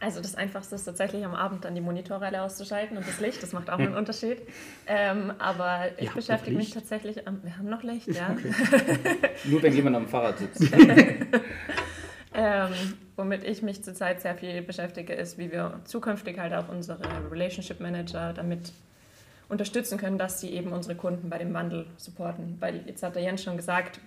Also 0.00 0.20
das 0.20 0.36
Einfachste 0.36 0.76
ist 0.76 0.84
tatsächlich 0.84 1.24
am 1.24 1.34
Abend 1.34 1.64
dann 1.64 1.74
die 1.74 1.80
Monitore 1.80 2.26
alle 2.26 2.42
auszuschalten 2.42 2.96
und 2.96 3.06
das 3.06 3.18
Licht, 3.20 3.42
das 3.42 3.52
macht 3.52 3.68
auch 3.68 3.78
einen 3.78 3.94
Unterschied. 3.96 4.42
Ähm, 4.86 5.32
aber 5.38 5.86
ich 5.96 6.06
ja, 6.06 6.12
beschäftige 6.12 6.56
mich 6.56 6.70
tatsächlich, 6.70 7.26
am, 7.26 7.42
wir 7.42 7.58
haben 7.58 7.68
noch 7.68 7.82
Licht, 7.82 8.08
ja. 8.08 8.30
Okay. 8.30 8.52
Nur 9.44 9.62
wenn 9.62 9.74
jemand 9.74 9.96
am 9.96 10.06
Fahrrad 10.06 10.38
sitzt. 10.38 10.62
ähm, 12.34 12.68
womit 13.16 13.42
ich 13.42 13.62
mich 13.62 13.82
zurzeit 13.82 14.20
sehr 14.20 14.36
viel 14.36 14.62
beschäftige, 14.62 15.14
ist, 15.14 15.36
wie 15.36 15.50
wir 15.50 15.80
zukünftig 15.84 16.38
halt 16.38 16.54
auch 16.54 16.68
unsere 16.68 17.00
Relationship 17.30 17.80
Manager 17.80 18.32
damit 18.32 18.72
unterstützen 19.48 19.98
können, 19.98 20.18
dass 20.18 20.40
sie 20.40 20.50
eben 20.50 20.72
unsere 20.72 20.94
Kunden 20.94 21.28
bei 21.28 21.38
dem 21.38 21.52
Wandel 21.54 21.86
supporten. 21.96 22.56
Weil 22.60 22.82
jetzt 22.86 23.02
hat 23.02 23.16
der 23.16 23.22
Jens 23.22 23.42
schon 23.42 23.56
gesagt, 23.56 23.98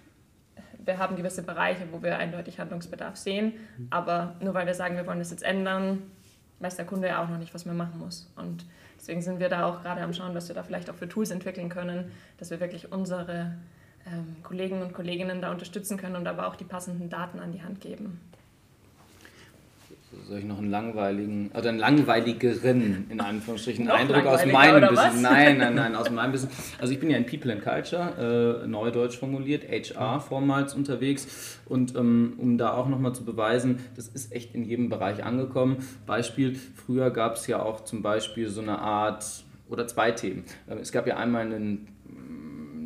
wir 0.84 0.98
haben 0.98 1.16
gewisse 1.16 1.44
Bereiche, 1.44 1.88
wo 1.92 2.02
wir 2.02 2.18
eindeutig 2.18 2.60
Handlungsbedarf 2.60 3.16
sehen, 3.16 3.54
aber 3.90 4.36
nur 4.42 4.54
weil 4.54 4.66
wir 4.66 4.74
sagen, 4.74 4.96
wir 4.96 5.06
wollen 5.06 5.20
das 5.20 5.32
jetzt 5.32 5.44
ändern, 5.44 6.04
weiß 6.60 6.76
der 6.76 6.86
Kunde 6.86 7.08
ja 7.08 7.24
auch 7.24 7.30
noch 7.30 7.38
nicht, 7.38 7.54
was 7.54 7.66
man 7.66 7.78
machen 7.78 8.00
muss. 8.00 8.32
Und 8.36 8.66
deswegen 8.98 9.22
sind 9.22 9.40
wir 9.40 9.50
da 9.50 9.66
auch 9.66 9.82
gerade 9.82 10.02
am 10.02 10.14
Schauen, 10.14 10.36
was 10.36 10.48
wir 10.48 10.56
da 10.56 10.64
vielleicht 10.64 10.90
auch 10.90 10.96
für 10.96 11.08
Tools 11.08 11.32
entwickeln 11.32 11.70
können, 11.70 12.12
dass 12.38 12.50
wir 12.52 12.60
wirklich 12.60 12.92
unsere 12.92 13.54
ähm, 14.06 14.38
Kollegen 14.44 14.82
und 14.82 14.94
Kolleginnen 14.94 15.42
da 15.42 15.52
unterstützen 15.52 15.98
können 15.98 16.16
und 16.16 16.28
aber 16.28 16.48
auch 16.48 16.56
die 16.56 16.64
passenden 16.64 17.10
Daten 17.10 17.40
an 17.40 17.52
die 17.52 17.64
Hand 17.64 17.82
geben 17.82 18.20
soll 20.28 20.40
ich 20.40 20.46
noch 20.46 20.58
einen 20.58 20.70
langweiligen, 20.70 21.52
oder 21.58 21.70
einen 21.70 21.80
langweiligeren, 21.80 23.06
in 23.10 23.20
Anführungsstrichen, 23.22 23.90
Eindruck 23.90 24.26
aus 24.26 24.46
meinem 24.46 24.90
Business. 24.90 25.22
Nein, 25.22 25.58
nein, 25.58 25.76
nein, 25.76 25.96
aus 25.96 26.10
meinem 26.10 26.32
Business. 26.32 26.54
Also 26.80 26.94
ich 26.94 27.00
bin 27.00 27.10
ja 27.10 27.18
in 27.18 27.26
People 27.26 27.52
and 27.52 27.62
Culture, 27.62 28.64
äh, 28.64 28.68
neudeutsch 28.68 29.18
formuliert, 29.18 29.64
HR 29.70 30.20
vormals 30.20 30.74
unterwegs. 30.74 31.60
Und 31.66 31.96
ähm, 31.96 32.34
um 32.38 32.58
da 32.58 32.74
auch 32.74 32.88
nochmal 32.88 33.14
zu 33.14 33.24
beweisen, 33.24 33.80
das 33.96 34.08
ist 34.08 34.34
echt 34.34 34.54
in 34.54 34.64
jedem 34.64 34.90
Bereich 34.90 35.24
angekommen. 35.24 35.78
Beispiel, 36.06 36.56
früher 36.56 37.12
gab 37.12 37.36
es 37.36 37.48
ja 37.48 37.62
auch 37.62 37.82
zum 37.84 38.02
Beispiel 38.02 38.50
so 38.50 38.62
eine 38.62 38.80
Art, 38.80 39.26
oder 39.70 39.88
zwei 39.88 40.12
Themen. 40.12 40.44
Es 40.82 40.92
gab 40.92 41.08
ja 41.08 41.16
einmal 41.16 41.44
einen 41.44 41.88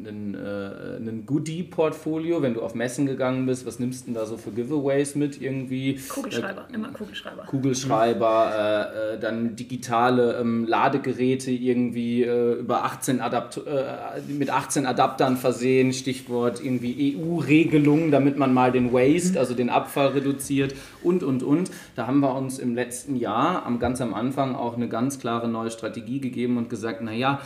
ein, 0.08 0.36
äh, 0.36 0.98
ein 0.98 1.26
Goodie-Portfolio, 1.26 2.42
wenn 2.42 2.54
du 2.54 2.62
auf 2.62 2.76
Messen 2.76 3.06
gegangen 3.06 3.46
bist, 3.46 3.66
was 3.66 3.80
nimmst 3.80 4.02
du 4.02 4.06
denn 4.06 4.14
da 4.16 4.26
so 4.26 4.38
für 4.38 4.52
Giveaways 4.52 5.16
mit 5.16 5.42
irgendwie? 5.42 6.00
Kugelschreiber, 6.10 6.68
äh, 6.70 6.76
immer 6.76 6.90
Kugelschreiber. 6.90 7.44
Kugelschreiber, 7.44 8.92
äh, 8.94 9.16
äh, 9.16 9.20
dann 9.20 9.56
digitale 9.56 10.40
ähm, 10.40 10.66
Ladegeräte 10.66 11.52
irgendwie 11.52 12.24
äh, 12.24 12.54
über 12.54 12.84
18 12.84 13.22
Adapt 13.22 13.58
äh, 13.58 14.22
mit 14.28 14.50
18 14.50 14.86
Adaptern 14.86 15.38
versehen, 15.38 15.94
Stichwort 15.94 16.64
irgendwie 16.64 17.18
EU-Regelungen, 17.18 18.12
damit 18.12 18.38
man 18.38 18.54
mal 18.54 18.72
den 18.72 18.94
Waste, 18.94 19.34
mhm. 19.34 19.38
also 19.38 19.54
den 19.54 19.70
Abfall 19.70 20.08
reduziert 20.08 20.76
und 21.04 21.24
und 21.24 21.44
und. 21.44 21.72
Da 21.96 22.08
haben 22.08 22.20
wir 22.20 22.36
uns 22.36 22.60
im 22.60 22.76
letzten 22.76 23.16
Jahr, 23.16 23.66
am, 23.66 23.80
ganz 23.80 24.02
am 24.02 24.14
Anfang, 24.14 24.56
auch 24.56 24.76
eine 24.76 24.88
ganz 24.88 25.20
klare 25.20 25.48
neue 25.48 25.72
Strategie 25.72 26.20
gegeben 26.20 26.58
und 26.58 26.70
gesagt, 26.70 27.02
naja, 27.02 27.40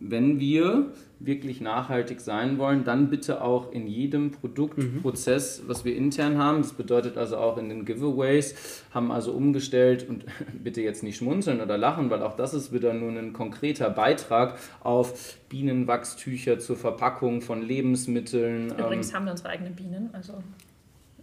wenn 0.00 0.40
wir 0.40 0.92
wirklich 1.20 1.60
nachhaltig 1.60 2.20
sein 2.20 2.58
wollen, 2.58 2.84
dann 2.84 3.10
bitte 3.10 3.42
auch 3.42 3.72
in 3.72 3.86
jedem 3.86 4.30
Produktprozess, 4.30 5.62
mhm. 5.62 5.68
was 5.68 5.84
wir 5.84 5.96
intern 5.96 6.38
haben. 6.38 6.58
Das 6.62 6.72
bedeutet 6.72 7.16
also 7.16 7.36
auch 7.36 7.56
in 7.56 7.68
den 7.68 7.84
Giveaways, 7.84 8.84
haben 8.92 9.10
also 9.10 9.32
umgestellt 9.32 10.08
und 10.08 10.24
bitte 10.64 10.80
jetzt 10.80 11.02
nicht 11.02 11.16
schmunzeln 11.16 11.60
oder 11.60 11.78
lachen, 11.78 12.10
weil 12.10 12.22
auch 12.22 12.36
das 12.36 12.54
ist 12.54 12.72
wieder 12.72 12.92
nur 12.94 13.10
ein 13.10 13.32
konkreter 13.32 13.90
Beitrag 13.90 14.58
auf 14.82 15.38
Bienenwachstücher 15.48 16.58
zur 16.58 16.76
Verpackung 16.76 17.40
von 17.40 17.62
Lebensmitteln. 17.62 18.70
Übrigens 18.76 19.10
ähm, 19.10 19.14
haben 19.14 19.24
wir 19.26 19.30
unsere 19.32 19.48
eigenen 19.50 19.74
Bienen, 19.74 20.10
also 20.12 20.34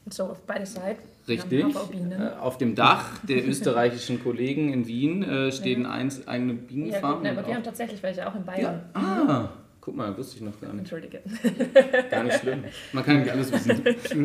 so 0.09 0.25
auf 0.25 0.41
beide 0.41 0.65
Seiten. 0.65 1.01
Richtig. 1.27 1.75
Äh, 1.75 2.39
auf 2.39 2.57
dem 2.57 2.75
Dach 2.75 3.19
der 3.23 3.47
österreichischen 3.47 4.23
Kollegen 4.23 4.73
in 4.73 4.87
Wien 4.87 5.23
äh, 5.23 5.51
steht 5.51 5.79
ja. 5.79 5.91
ein, 5.91 6.11
eine 6.25 6.53
Bienenfarm. 6.53 7.03
Ja, 7.03 7.13
gut, 7.13 7.23
ne, 7.23 7.31
aber 7.31 7.47
wir 7.47 7.55
haben 7.55 7.63
tatsächlich 7.63 8.01
welche 8.01 8.27
auch 8.27 8.35
in 8.35 8.43
Bayern. 8.43 8.81
Ja. 8.95 9.01
Ah. 9.01 9.49
Guck 9.81 9.95
mal, 9.95 10.15
wusste 10.15 10.35
ich 10.35 10.43
noch 10.43 10.61
gar 10.61 10.71
nicht. 10.73 10.81
Entschuldige. 10.81 11.21
Gar 12.11 12.23
nicht 12.25 12.39
schlimm. 12.39 12.63
Man 12.93 13.03
kann 13.03 13.21
nicht 13.21 13.31
alles 13.31 13.51
wissen. 13.51 13.81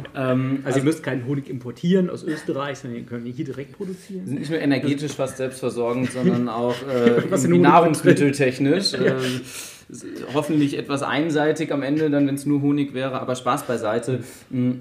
ähm, 0.14 0.60
also, 0.64 0.80
ihr 0.80 0.84
müsst 0.84 1.02
keinen 1.02 1.26
Honig 1.26 1.48
importieren 1.48 2.10
aus 2.10 2.24
Österreich, 2.24 2.78
sondern 2.78 3.00
ihr 3.00 3.06
könnt 3.06 3.26
ihn 3.26 3.32
hier 3.32 3.46
direkt 3.46 3.72
produzieren. 3.72 4.26
sind 4.26 4.38
nicht 4.38 4.50
nur 4.50 4.60
energetisch 4.60 5.12
fast 5.12 5.38
selbstversorgend, 5.38 6.12
sondern 6.12 6.48
auch 6.50 6.76
äh, 6.86 7.48
nahrungsmitteltechnisch. 7.48 8.92
Äh, 8.92 9.14
hoffentlich 10.34 10.76
etwas 10.76 11.02
einseitig 11.02 11.72
am 11.72 11.82
Ende, 11.82 12.10
dann 12.10 12.26
wenn 12.26 12.34
es 12.34 12.44
nur 12.44 12.60
Honig 12.60 12.92
wäre, 12.92 13.18
aber 13.18 13.34
Spaß 13.34 13.62
beiseite. 13.66 14.24
Mm, 14.50 14.72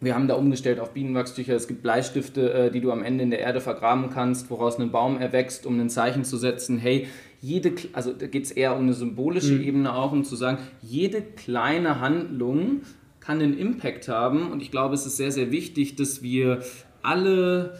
Wir 0.00 0.16
haben 0.16 0.26
da 0.26 0.34
umgestellt 0.34 0.80
auf 0.80 0.94
Bienenwachstücher. 0.94 1.54
Es 1.54 1.68
gibt 1.68 1.82
Bleistifte, 1.82 2.52
äh, 2.52 2.70
die 2.72 2.80
du 2.80 2.90
am 2.90 3.04
Ende 3.04 3.22
in 3.22 3.30
der 3.30 3.38
Erde 3.38 3.60
vergraben 3.60 4.10
kannst, 4.10 4.50
woraus 4.50 4.80
ein 4.80 4.90
Baum 4.90 5.20
erwächst, 5.20 5.64
um 5.64 5.78
ein 5.78 5.90
Zeichen 5.90 6.24
zu 6.24 6.36
setzen. 6.36 6.78
Hey, 6.78 7.06
jede, 7.40 7.72
also 7.92 8.12
da 8.12 8.26
geht 8.26 8.44
es 8.44 8.50
eher 8.50 8.74
um 8.74 8.82
eine 8.82 8.94
symbolische 8.94 9.54
Ebene 9.54 9.94
auch, 9.94 10.12
um 10.12 10.24
zu 10.24 10.36
sagen, 10.36 10.58
jede 10.82 11.22
kleine 11.22 12.00
Handlung 12.00 12.82
kann 13.20 13.40
einen 13.40 13.56
Impact 13.56 14.08
haben. 14.08 14.50
Und 14.50 14.62
ich 14.62 14.70
glaube, 14.70 14.94
es 14.94 15.06
ist 15.06 15.16
sehr, 15.16 15.30
sehr 15.30 15.50
wichtig, 15.50 15.96
dass 15.96 16.22
wir 16.22 16.62
alle 17.02 17.78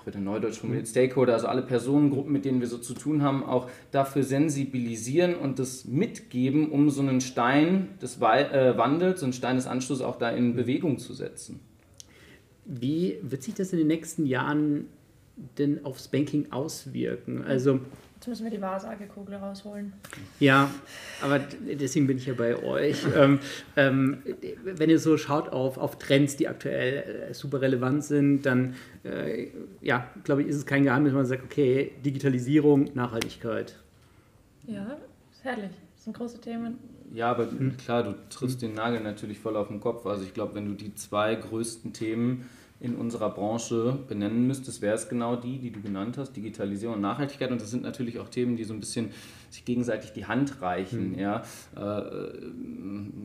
auch 0.00 0.06
wieder 0.06 0.18
neudeutsch 0.18 0.58
formuliert, 0.58 0.88
Stakeholder, 0.88 1.34
also 1.34 1.46
alle 1.46 1.62
Personengruppen, 1.62 2.32
mit 2.32 2.44
denen 2.44 2.60
wir 2.60 2.66
so 2.66 2.78
zu 2.78 2.94
tun 2.94 3.22
haben, 3.22 3.44
auch 3.44 3.68
dafür 3.90 4.22
sensibilisieren 4.22 5.34
und 5.34 5.58
das 5.58 5.84
mitgeben, 5.84 6.70
um 6.70 6.90
so 6.90 7.02
einen 7.02 7.20
Stein 7.20 7.88
des 8.00 8.16
äh, 8.16 8.76
Wandels, 8.76 9.20
so 9.20 9.26
einen 9.26 9.32
Stein 9.32 9.56
des 9.56 9.66
Anschlusses 9.66 10.02
auch 10.02 10.16
da 10.16 10.30
in 10.30 10.56
Bewegung 10.56 10.98
zu 10.98 11.12
setzen. 11.12 11.60
Wie 12.64 13.18
wird 13.22 13.42
sich 13.42 13.54
das 13.54 13.72
in 13.72 13.78
den 13.78 13.88
nächsten 13.88 14.26
Jahren 14.26 14.86
denn 15.58 15.84
aufs 15.84 16.08
Banking 16.08 16.50
auswirken? 16.52 17.44
Also, 17.44 17.80
Jetzt 18.16 18.28
müssen 18.28 18.44
wir 18.44 18.50
die 18.50 18.60
Wahrsagekugel 18.60 19.36
rausholen. 19.36 19.94
ja, 20.40 20.70
aber 21.22 21.38
deswegen 21.38 22.06
bin 22.06 22.18
ich 22.18 22.26
ja 22.26 22.34
bei 22.34 22.54
euch. 22.62 22.98
ähm, 23.16 23.38
ähm, 23.76 24.18
wenn 24.62 24.90
ihr 24.90 24.98
so 24.98 25.16
schaut 25.16 25.48
auf, 25.48 25.78
auf 25.78 25.98
Trends, 25.98 26.36
die 26.36 26.46
aktuell 26.46 27.30
äh, 27.30 27.34
super 27.34 27.62
relevant 27.62 28.04
sind, 28.04 28.42
dann, 28.42 28.74
äh, 29.04 29.48
ja, 29.80 30.06
glaube 30.22 30.42
ich, 30.42 30.48
ist 30.48 30.56
es 30.56 30.66
kein 30.66 30.84
Geheimnis, 30.84 31.12
wenn 31.12 31.20
man 31.20 31.26
sagt, 31.26 31.44
okay, 31.44 31.92
Digitalisierung, 32.04 32.90
Nachhaltigkeit. 32.92 33.76
Ja, 34.66 34.98
ist 35.32 35.42
herrlich. 35.42 35.70
Das 35.94 36.04
sind 36.04 36.14
große 36.14 36.42
Themen. 36.42 36.78
Ja, 37.14 37.30
aber 37.30 37.48
klar, 37.82 38.02
du 38.02 38.14
triffst 38.28 38.60
den 38.60 38.74
Nagel 38.74 39.00
natürlich 39.00 39.38
voll 39.38 39.56
auf 39.56 39.68
den 39.68 39.80
Kopf. 39.80 40.04
Also 40.04 40.24
ich 40.24 40.34
glaube, 40.34 40.54
wenn 40.54 40.66
du 40.66 40.74
die 40.74 40.94
zwei 40.94 41.34
größten 41.34 41.94
Themen 41.94 42.48
in 42.80 42.96
unserer 42.96 43.30
Branche 43.30 43.98
benennen 44.08 44.46
müsstest, 44.46 44.80
wäre 44.80 44.94
es 44.94 45.08
genau 45.08 45.36
die, 45.36 45.58
die 45.58 45.70
du 45.70 45.82
genannt 45.82 46.16
hast, 46.16 46.32
Digitalisierung 46.32 46.96
und 46.96 47.02
Nachhaltigkeit. 47.02 47.50
Und 47.50 47.60
das 47.60 47.70
sind 47.70 47.82
natürlich 47.82 48.18
auch 48.18 48.28
Themen, 48.30 48.56
die 48.56 48.64
so 48.64 48.72
ein 48.72 48.80
bisschen 48.80 49.10
sich 49.50 49.66
gegenseitig 49.66 50.12
die 50.12 50.24
Hand 50.24 50.62
reichen. 50.62 51.18
Ja. 51.18 51.42
Äh, 51.76 52.30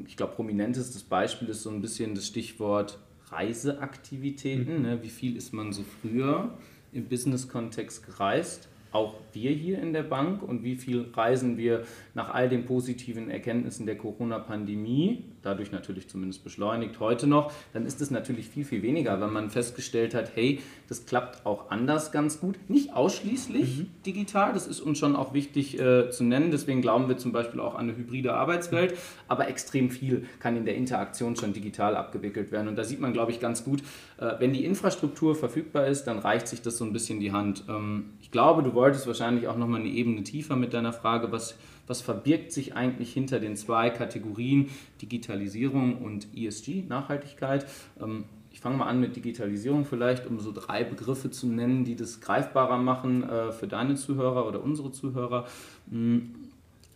Ich 0.08 0.18
glaube, 0.18 0.34
prominentestes 0.36 1.04
Beispiel 1.04 1.48
ist 1.50 1.64
so 1.64 1.70
ein 1.70 1.82
bisschen 1.82 2.16
das 2.16 2.28
Stichwort 2.28 3.00
Reiseaktivitäten. 3.30 4.82
Ne? 4.82 5.02
Wie 5.02 5.10
viel 5.10 5.36
ist 5.36 5.54
man 5.54 5.72
so 5.72 5.84
früher 6.02 6.52
im 6.92 7.06
Business-Kontext 7.06 8.06
gereist? 8.06 8.68
Auch 8.92 9.16
wir 9.34 9.52
hier 9.52 9.80
in 9.80 9.92
der 9.92 10.04
Bank 10.04 10.42
und 10.42 10.64
wie 10.64 10.76
viel 10.76 11.08
reisen 11.14 11.58
wir 11.58 11.84
nach 12.14 12.34
all 12.34 12.48
den 12.48 12.66
positiven 12.66 13.30
Erkenntnissen 13.30 13.86
der 13.86 13.98
Corona-Pandemie, 13.98 15.26
dadurch 15.46 15.72
natürlich 15.72 16.08
zumindest 16.08 16.44
beschleunigt 16.44 17.00
heute 17.00 17.28
noch, 17.28 17.52
dann 17.74 17.86
ist 17.86 18.02
es 18.02 18.12
natürlich 18.12 18.50
viel, 18.50 18.66
viel 18.66 18.82
weniger, 18.82 19.22
wenn 19.22 19.32
man 19.32 19.50
festgestellt 19.50 20.14
hat, 20.14 20.32
hey, 20.36 20.60
das 20.88 21.06
klappt 21.06 21.46
auch 21.46 21.70
anders 21.70 22.12
ganz 22.12 22.40
gut. 22.40 22.56
Nicht 22.68 22.94
ausschließlich 22.94 23.86
digital, 24.06 24.54
das 24.54 24.68
ist 24.68 24.82
uns 24.82 24.98
schon 24.98 25.16
auch 25.16 25.34
wichtig 25.34 25.80
äh, 25.80 26.10
zu 26.10 26.24
nennen, 26.24 26.52
deswegen 26.52 26.82
glauben 26.82 27.08
wir 27.08 27.18
zum 27.18 27.32
Beispiel 27.32 27.60
auch 27.60 27.76
an 27.76 27.90
eine 27.90 27.98
hybride 27.98 28.34
Arbeitswelt, 28.34 28.96
aber 29.28 29.48
extrem 29.48 29.90
viel 29.90 30.26
kann 30.40 30.58
in 30.58 30.66
der 30.66 30.76
Interaktion 30.76 31.36
schon 31.36 31.54
digital 31.54 31.96
abgewickelt 31.96 32.52
werden. 32.52 32.68
Und 32.68 32.76
da 32.76 32.84
sieht 32.84 33.00
man, 33.00 33.14
glaube 33.14 33.32
ich, 33.32 33.40
ganz 33.40 33.64
gut, 33.64 33.82
äh, 34.18 34.34
wenn 34.40 34.54
die 34.54 34.66
Infrastruktur 34.66 35.36
verfügbar 35.36 35.88
ist, 35.88 36.06
dann 36.06 36.20
reicht 36.20 36.48
sich 36.48 36.62
das 36.62 36.78
so 36.78 36.86
ein 36.86 36.94
bisschen 36.94 37.20
die 37.20 37.32
Hand. 37.32 37.64
Ähm, 37.70 38.14
ich 38.22 38.32
glaube, 38.32 38.64
du 38.64 38.74
wolltest 38.74 39.08
wahrscheinlich 39.08 39.48
auch 39.48 39.58
nochmal 39.58 39.82
eine 39.82 39.90
Ebene 39.90 40.24
tiefer 40.24 40.56
mit 40.56 40.74
deiner 40.74 40.94
Frage, 40.94 41.32
was, 41.32 41.56
was 41.88 42.02
verbirgt 42.02 42.52
sich 42.52 42.76
eigentlich 42.76 43.14
hinter 43.14 43.40
den 43.40 43.56
zwei 43.56 43.90
Kategorien 43.90 44.70
Digitalisierung 45.02 45.98
und 45.98 46.28
ESG, 46.36 46.84
Nachhaltigkeit. 46.88 47.66
Ähm, 48.02 48.26
ich 48.52 48.62
fange 48.62 48.78
mal 48.78 48.88
an 48.88 49.02
mit 49.02 49.18
Digitalisierung 49.18 49.84
vielleicht, 49.84 50.28
um 50.28 50.40
so 50.40 50.54
drei 50.54 50.86
Begriffe 50.86 51.30
zu 51.30 51.46
nennen, 51.46 51.84
die 51.84 51.98
das 51.98 52.22
greifbarer 52.22 52.78
machen 52.78 53.24
äh, 53.24 53.52
für 53.52 53.68
deine 53.68 53.96
Zuhörer 53.96 54.48
oder 54.48 54.64
unsere 54.64 54.92
Zuhörer. 54.92 55.46
Mm, 55.88 56.20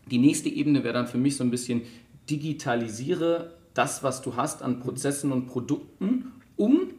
Die 0.10 0.20
nächste 0.20 0.48
Ebene 0.48 0.84
wäre 0.86 0.94
dann 0.94 1.08
für 1.08 1.18
mich 1.18 1.36
so 1.36 1.44
ein 1.44 1.52
bisschen 1.52 1.82
digitalisiere 2.30 3.54
das, 3.74 4.04
was 4.04 4.22
du 4.22 4.38
hast 4.38 4.64
an 4.64 4.80
Prozessen 4.80 5.32
und 5.32 5.48
Produkten, 5.48 6.32
um 6.56 6.92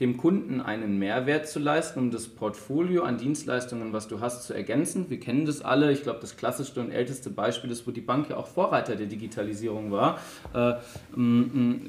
dem 0.00 0.16
Kunden 0.16 0.60
einen 0.60 0.98
Mehrwert 0.98 1.48
zu 1.48 1.58
leisten, 1.58 1.98
um 1.98 2.10
das 2.10 2.28
Portfolio 2.28 3.02
an 3.02 3.18
Dienstleistungen, 3.18 3.92
was 3.92 4.06
du 4.06 4.20
hast, 4.20 4.44
zu 4.46 4.54
ergänzen. 4.54 5.10
Wir 5.10 5.18
kennen 5.18 5.44
das 5.44 5.60
alle. 5.60 5.90
Ich 5.90 6.04
glaube, 6.04 6.20
das 6.20 6.36
klassischste 6.36 6.80
und 6.80 6.92
älteste 6.92 7.30
Beispiel 7.30 7.70
ist, 7.70 7.86
wo 7.86 7.90
die 7.90 8.00
Bank 8.00 8.30
ja 8.30 8.36
auch 8.36 8.46
Vorreiter 8.46 8.94
der 8.94 9.06
Digitalisierung 9.06 9.90
war, 9.90 10.20
äh, 10.54 10.74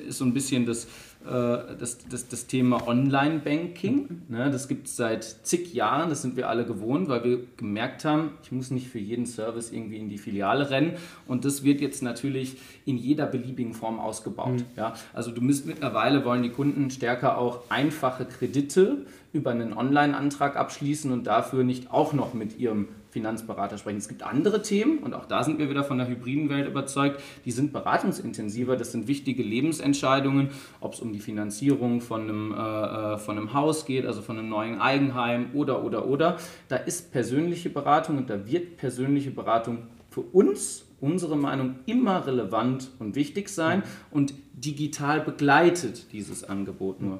ist 0.08 0.18
so 0.18 0.26
ein 0.26 0.34
bisschen 0.34 0.66
das, 0.66 0.88
das, 1.22 1.98
das, 2.10 2.30
das 2.30 2.48
Thema 2.48 2.88
Online-Banking. 2.88 4.22
Ne? 4.30 4.50
Das 4.52 4.68
gibt 4.70 4.88
es 4.88 4.96
seit 4.96 5.24
zig 5.24 5.74
Jahren, 5.74 6.10
das 6.10 6.22
sind 6.22 6.38
wir 6.38 6.48
alle 6.48 6.66
gewohnt, 6.66 7.10
weil 7.10 7.24
wir 7.24 7.40
gemerkt 7.58 8.06
haben, 8.06 8.32
ich 8.42 8.54
muss 8.54 8.72
nicht 8.72 8.88
für 8.88 9.00
jeden 9.00 9.26
Service 9.26 9.72
irgendwie 9.72 9.98
in 9.98 10.10
die 10.10 10.18
Filiale 10.18 10.70
rennen. 10.70 10.94
Und 11.28 11.44
das 11.44 11.64
wird 11.64 11.82
jetzt 11.82 12.02
natürlich 12.02 12.58
in 12.86 12.98
jeder 12.98 13.26
beliebigen 13.26 13.74
Form 13.74 14.00
ausgebaut. 14.00 14.64
Ja? 14.78 14.94
Also 15.14 15.32
du 15.32 15.42
müsst 15.42 15.66
mittlerweile 15.66 16.24
wollen 16.24 16.42
die 16.42 16.52
Kunden 16.52 16.90
stärker 16.90 17.38
auch 17.38 17.70
einfache 17.70 18.26
Kredite 18.26 19.06
über 19.34 19.52
einen 19.52 19.74
Online-Antrag 19.74 20.56
abschließen 20.56 21.12
und 21.12 21.28
dafür 21.28 21.64
nicht 21.64 21.92
auch 21.92 22.14
noch 22.14 22.34
mit 22.34 22.58
ihrem 22.58 22.88
Finanzberater 23.20 23.78
sprechen. 23.78 23.98
Es 23.98 24.08
gibt 24.08 24.24
andere 24.24 24.62
Themen 24.62 25.00
und 25.00 25.14
auch 25.14 25.26
da 25.26 25.44
sind 25.44 25.60
wir 25.60 25.70
wieder 25.70 25.84
von 25.84 25.98
der 25.98 26.08
hybriden 26.08 26.48
Welt 26.50 26.68
überzeugt, 26.68 27.22
die 27.44 27.52
sind 27.52 27.74
beratungsintensiver, 27.74 28.78
das 28.78 28.94
sind 28.94 29.10
wichtige 29.10 29.44
Lebensentscheidungen, 29.44 30.52
ob 30.80 30.94
es 30.94 31.02
um 31.02 31.12
die 31.12 31.20
Finanzierung 31.20 32.00
von 32.00 32.22
einem, 32.22 32.54
äh, 32.54 32.56
äh, 32.56 33.18
von 33.18 33.38
einem 33.38 33.54
Haus 33.54 33.86
geht, 33.86 34.06
also 34.06 34.22
von 34.22 34.40
einem 34.40 34.48
neuen 34.48 34.80
Eigenheim 34.80 35.48
oder, 35.54 35.84
oder, 35.84 36.08
oder. 36.08 36.38
Da 36.70 36.78
ist 36.78 37.12
persönliche 37.12 37.70
Beratung 37.70 38.18
und 38.18 38.30
da 38.30 38.48
wird 38.48 38.78
persönliche 38.78 39.32
Beratung 39.32 39.80
für 40.10 40.22
uns, 40.22 40.86
unsere 41.02 41.36
Meinung, 41.36 41.76
immer 41.88 42.26
relevant 42.26 42.92
und 43.00 43.16
wichtig 43.16 43.50
sein 43.50 43.84
und 44.12 44.34
digital 44.54 45.20
begleitet 45.20 46.14
dieses 46.14 46.46
Angebot 46.46 47.02
nur 47.02 47.20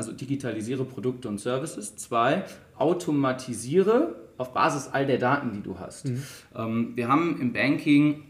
also 0.00 0.12
digitalisiere 0.12 0.86
Produkte 0.86 1.28
und 1.28 1.38
Services. 1.38 1.94
Zwei, 1.96 2.44
automatisiere 2.78 4.14
auf 4.40 4.52
Basis 4.54 4.88
all 4.90 5.06
der 5.06 5.18
Daten, 5.18 5.52
die 5.52 5.62
du 5.62 5.78
hast. 5.78 6.10
Ähm, 6.56 6.92
wir 6.96 7.08
haben 7.08 7.38
im 7.40 7.52
Banking, 7.52 8.22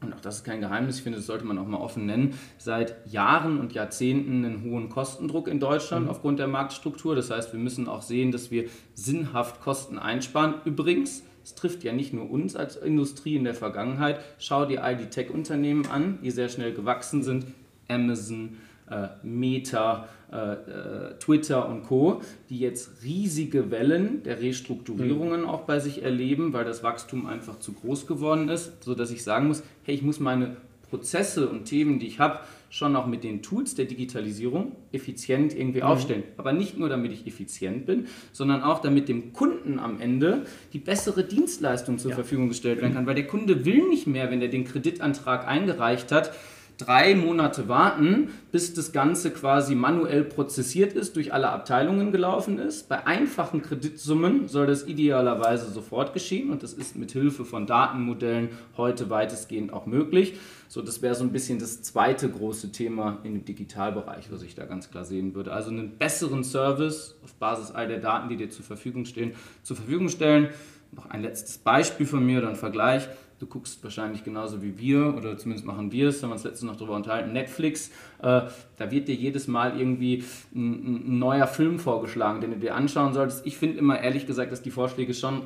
und 0.00 0.14
auch 0.14 0.20
das 0.20 0.36
ist 0.36 0.44
kein 0.44 0.60
Geheimnis, 0.60 0.96
ich 0.96 1.02
finde, 1.02 1.18
das 1.18 1.26
sollte 1.26 1.44
man 1.44 1.58
auch 1.58 1.66
mal 1.66 1.76
offen 1.76 2.06
nennen, 2.06 2.34
seit 2.56 3.06
Jahren 3.06 3.60
und 3.60 3.74
Jahrzehnten 3.74 4.44
einen 4.44 4.64
hohen 4.64 4.88
Kostendruck 4.88 5.48
in 5.48 5.60
Deutschland 5.60 6.08
aufgrund 6.08 6.38
der 6.38 6.48
Marktstruktur. 6.48 7.14
Das 7.14 7.30
heißt, 7.30 7.52
wir 7.52 7.60
müssen 7.60 7.88
auch 7.88 8.00
sehen, 8.00 8.32
dass 8.32 8.50
wir 8.50 8.64
sinnhaft 8.94 9.60
Kosten 9.60 9.98
einsparen. 9.98 10.54
Übrigens, 10.64 11.24
es 11.44 11.54
trifft 11.54 11.84
ja 11.84 11.92
nicht 11.92 12.14
nur 12.14 12.30
uns 12.30 12.56
als 12.56 12.76
Industrie 12.76 13.36
in 13.36 13.44
der 13.44 13.54
Vergangenheit. 13.54 14.20
Schau 14.38 14.64
dir 14.64 14.82
all 14.82 14.96
die 14.96 15.06
Tech-Unternehmen 15.06 15.86
an, 15.86 16.18
die 16.22 16.30
sehr 16.30 16.48
schnell 16.48 16.72
gewachsen 16.72 17.22
sind. 17.22 17.44
Amazon, 17.88 18.56
äh, 18.88 19.08
Meta, 19.22 20.08
äh, 20.32 20.52
äh, 20.52 21.18
Twitter 21.18 21.68
und 21.68 21.82
Co., 21.82 22.22
die 22.48 22.58
jetzt 22.58 23.02
riesige 23.02 23.70
Wellen 23.70 24.22
der 24.22 24.40
Restrukturierungen 24.40 25.44
auch 25.44 25.62
bei 25.62 25.80
sich 25.80 26.02
erleben, 26.02 26.52
weil 26.52 26.64
das 26.64 26.82
Wachstum 26.82 27.26
einfach 27.26 27.58
zu 27.58 27.72
groß 27.72 28.06
geworden 28.06 28.48
ist, 28.48 28.84
sodass 28.84 29.10
ich 29.10 29.24
sagen 29.24 29.48
muss, 29.48 29.62
hey, 29.82 29.94
ich 29.94 30.02
muss 30.02 30.20
meine 30.20 30.56
Prozesse 30.88 31.48
und 31.48 31.64
Themen, 31.64 31.98
die 31.98 32.06
ich 32.06 32.18
habe, 32.18 32.40
schon 32.68 32.94
auch 32.94 33.06
mit 33.06 33.24
den 33.24 33.42
Tools 33.42 33.74
der 33.74 33.86
Digitalisierung 33.86 34.76
effizient 34.92 35.56
irgendwie 35.56 35.82
aufstellen. 35.82 36.22
Aber 36.36 36.52
nicht 36.52 36.78
nur, 36.78 36.88
damit 36.88 37.12
ich 37.12 37.26
effizient 37.26 37.84
bin, 37.84 38.06
sondern 38.32 38.62
auch, 38.62 38.80
damit 38.80 39.08
dem 39.08 39.32
Kunden 39.32 39.80
am 39.80 40.00
Ende 40.00 40.44
die 40.72 40.78
bessere 40.78 41.24
Dienstleistung 41.24 41.98
zur 41.98 42.10
Ja. 42.10 42.14
Verfügung 42.14 42.48
gestellt 42.48 42.80
werden 42.80 42.94
kann. 42.94 43.06
Weil 43.06 43.16
der 43.16 43.26
Kunde 43.26 43.64
will 43.64 43.88
nicht 43.88 44.06
mehr, 44.06 44.30
wenn 44.30 44.40
er 44.40 44.48
den 44.48 44.64
Kreditantrag 44.64 45.48
eingereicht 45.48 46.12
hat, 46.12 46.32
drei 46.80 47.14
Monate 47.14 47.68
warten, 47.68 48.30
bis 48.52 48.74
das 48.74 48.92
Ganze 48.92 49.30
quasi 49.30 49.74
manuell 49.74 50.24
prozessiert 50.24 50.94
ist, 50.94 51.16
durch 51.16 51.32
alle 51.32 51.50
Abteilungen 51.50 52.12
gelaufen 52.12 52.58
ist. 52.58 52.88
Bei 52.88 53.06
einfachen 53.06 53.62
Kreditsummen 53.62 54.48
soll 54.48 54.66
das 54.66 54.86
idealerweise 54.86 55.70
sofort 55.70 56.14
geschehen 56.14 56.50
und 56.50 56.62
das 56.62 56.72
ist 56.72 56.96
mit 56.96 57.12
Hilfe 57.12 57.44
von 57.44 57.66
Datenmodellen 57.66 58.48
heute 58.76 59.10
weitestgehend 59.10 59.72
auch 59.72 59.86
möglich. 59.86 60.38
So, 60.68 60.82
das 60.82 61.02
wäre 61.02 61.14
so 61.14 61.24
ein 61.24 61.32
bisschen 61.32 61.58
das 61.58 61.82
zweite 61.82 62.28
große 62.28 62.72
Thema 62.72 63.18
in 63.24 63.34
dem 63.34 63.44
Digitalbereich, 63.44 64.30
was 64.30 64.42
ich 64.42 64.54
da 64.54 64.64
ganz 64.66 64.90
klar 64.90 65.04
sehen 65.04 65.34
würde. 65.34 65.52
Also 65.52 65.70
einen 65.70 65.98
besseren 65.98 66.44
Service 66.44 67.16
auf 67.24 67.34
Basis 67.34 67.72
all 67.72 67.88
der 67.88 67.98
Daten, 67.98 68.28
die 68.28 68.36
dir 68.36 68.50
zur 68.50 68.64
Verfügung 68.64 69.04
stehen, 69.04 69.32
zur 69.62 69.76
Verfügung 69.76 70.08
stellen. 70.08 70.48
Noch 70.92 71.10
ein 71.10 71.22
letztes 71.22 71.58
Beispiel 71.58 72.06
von 72.06 72.24
mir 72.24 72.38
oder 72.38 72.48
ein 72.48 72.56
Vergleich. 72.56 73.08
Du 73.40 73.46
guckst 73.46 73.82
wahrscheinlich 73.82 74.22
genauso 74.22 74.62
wie 74.62 74.78
wir, 74.78 75.14
oder 75.16 75.38
zumindest 75.38 75.66
machen 75.66 75.90
wir 75.92 76.08
es, 76.08 76.22
haben 76.22 76.28
wir 76.28 76.34
uns 76.34 76.44
letztens 76.44 76.70
noch 76.70 76.76
darüber 76.76 76.94
unterhalten, 76.94 77.32
Netflix, 77.32 77.88
äh, 78.18 78.42
da 78.76 78.90
wird 78.90 79.08
dir 79.08 79.14
jedes 79.14 79.48
Mal 79.48 79.80
irgendwie 79.80 80.22
ein, 80.54 81.06
ein, 81.08 81.18
neuer 81.18 81.46
Film 81.46 81.78
vorgeschlagen, 81.78 82.42
den 82.42 82.50
du 82.50 82.58
dir 82.58 82.74
anschauen 82.74 83.14
solltest. 83.14 83.46
Ich 83.46 83.56
finde 83.56 83.78
immer 83.78 83.98
ehrlich 83.98 84.26
gesagt, 84.26 84.52
dass 84.52 84.60
die 84.60 84.70
Vorschläge 84.70 85.14
schon 85.14 85.40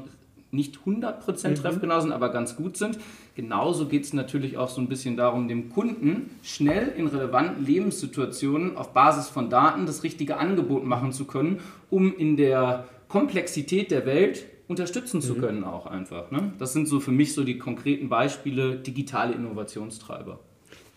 nicht 0.51 0.79
100% 0.85 1.49
mhm. 1.49 1.55
treffgenau 1.55 2.01
sind, 2.01 2.11
aber 2.11 2.31
ganz 2.31 2.57
gut 2.57 2.77
sind. 2.77 2.99
Genauso 3.37 3.87
geht 3.87 4.03
es 4.03 4.13
natürlich 4.13 4.59
auch 4.59 4.69
so 4.69 4.81
ein 4.81 4.89
bisschen 4.89 5.17
darum, 5.17 5.47
dem 5.47 5.71
Kunden 5.71 6.31
schnell 6.43 6.93
in 6.97 7.07
relevanten 7.07 7.65
Lebenssituationen 7.65 8.77
auf 8.77 8.93
Basis 8.93 9.29
von 9.29 9.51
Daten 9.51 9.87
das 9.87 10.03
richtige 10.03 10.39
Angebot 10.39 10.85
machen 10.85 11.13
zu 11.13 11.27
können, 11.27 11.61
um 11.91 12.13
in 12.17 12.37
der 12.37 12.89
Komplexität 13.07 13.93
der 13.93 14.05
Welt 14.05 14.47
unterstützen 14.69 15.21
zu 15.21 15.35
mhm. 15.35 15.41
können 15.41 15.65
auch 15.65 15.87
einfach. 15.87 16.31
Ne? 16.31 16.53
Das 16.59 16.73
sind 16.73 16.87
so 16.87 17.01
für 17.01 17.13
mich 17.13 17.35
so 17.35 17.45
die 17.45 17.59
konkreten 17.59 18.09
Beispiele 18.09 18.77
digitale 18.77 19.35
Innovationstreiber. 19.35 20.41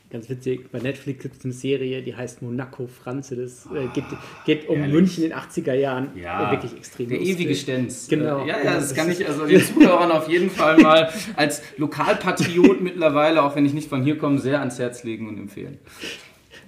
Ganz 0.10 0.30
witzig, 0.30 0.72
bei 0.72 0.80
Netflix 0.80 1.22
gibt 1.22 1.36
es 1.36 1.44
eine 1.44 1.54
Serie, 1.54 2.02
die 2.02 2.16
heißt 2.16 2.42
Monaco 2.42 2.88
Franze. 2.88 3.36
Das 3.36 3.66
äh, 3.66 3.88
geht, 3.94 4.06
geht 4.46 4.70
um 4.70 4.78
Ehrlich? 4.78 4.94
München 4.94 5.24
in 5.26 5.32
den 5.32 5.38
80er 5.38 5.74
Jahren. 5.74 6.12
Ja, 6.16 6.50
wirklich 6.50 6.78
extrem 6.78 7.10
Der 7.10 7.18
lustig. 7.18 7.36
ewige 7.36 7.56
Stenz. 7.56 8.08
Genau. 8.08 8.46
Äh, 8.46 8.48
ja, 8.48 8.58
ja, 8.58 8.76
das, 8.76 8.90
das 8.90 8.96
kann 8.96 9.12
ich 9.12 9.28
also 9.28 9.46
den 9.46 9.60
Zuhörern 9.66 10.14
auf 10.14 10.30
jeden 10.30 10.50
Fall 10.50 10.78
mal 10.78 11.12
als 11.36 11.62
Lokalpatriot 11.76 12.80
mittlerweile, 12.80 13.44
auch 13.44 13.58
wenn 13.58 13.66
ich 13.66 13.74
nicht 13.74 13.90
von 13.90 14.02
hier 14.02 14.18
komme, 14.18 14.40
sehr 14.40 14.60
ans 14.60 14.80
Herz 14.80 15.04
legen 15.04 15.28
und 15.28 15.38
empfehlen. 15.38 15.78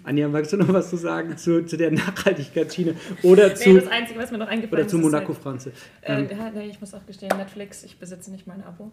Anja, 0.04 0.28
magst 0.28 0.54
du 0.54 0.58
noch 0.58 0.72
was 0.72 0.90
zu 0.90 0.98
sagen 0.98 1.38
zu, 1.38 1.66
zu 1.66 1.78
der 1.78 1.92
Nachhaltigkeitsschiene? 1.92 2.96
Oder 3.24 3.56
zu, 3.56 3.70
nee, 3.70 3.80
das 3.80 3.90
Einzige, 3.90 4.20
was 4.20 4.32
mir 4.32 4.38
noch 4.38 4.48
eingefallen 4.48 4.86
ist. 4.86 4.94
Oder 4.94 5.02
zu 5.02 5.06
Monaco 5.06 5.34
halt, 5.34 5.44
Franze. 5.44 5.72
Äh, 6.02 6.24
ja, 6.24 6.50
nee, 6.52 6.68
ich 6.68 6.80
muss 6.80 6.94
auch 6.94 7.06
gestehen, 7.06 7.36
Netflix, 7.38 7.84
ich 7.84 8.00
besitze 8.00 8.32
nicht 8.32 8.48
mein 8.48 8.64
Abo. 8.64 8.92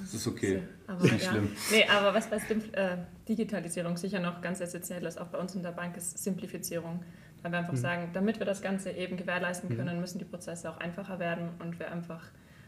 Das 0.00 0.14
ist 0.14 0.26
okay. 0.26 0.62
Aber, 0.86 1.02
nicht 1.02 1.24
ja. 1.24 1.30
schlimm. 1.30 1.52
Nee, 1.70 1.84
aber 1.88 2.14
was 2.14 2.28
bei 2.28 2.36
äh, 2.36 2.96
Digitalisierung 3.28 3.96
sicher 3.96 4.20
noch 4.20 4.40
ganz 4.40 4.60
essentiell 4.60 5.04
ist, 5.04 5.20
auch 5.20 5.28
bei 5.28 5.38
uns 5.38 5.54
in 5.54 5.62
der 5.62 5.72
Bank, 5.72 5.96
ist 5.96 6.18
Simplifizierung. 6.18 7.02
Weil 7.42 7.52
wir 7.52 7.58
einfach 7.58 7.72
mhm. 7.72 7.78
sagen, 7.78 8.10
damit 8.12 8.38
wir 8.38 8.46
das 8.46 8.60
Ganze 8.60 8.90
eben 8.90 9.16
gewährleisten 9.16 9.70
mhm. 9.70 9.76
können, 9.76 9.94
mhm. 9.94 10.00
müssen 10.00 10.18
die 10.18 10.24
Prozesse 10.24 10.70
auch 10.70 10.78
einfacher 10.78 11.18
werden 11.18 11.48
und 11.58 11.78
wir 11.78 11.90
einfach 11.90 12.22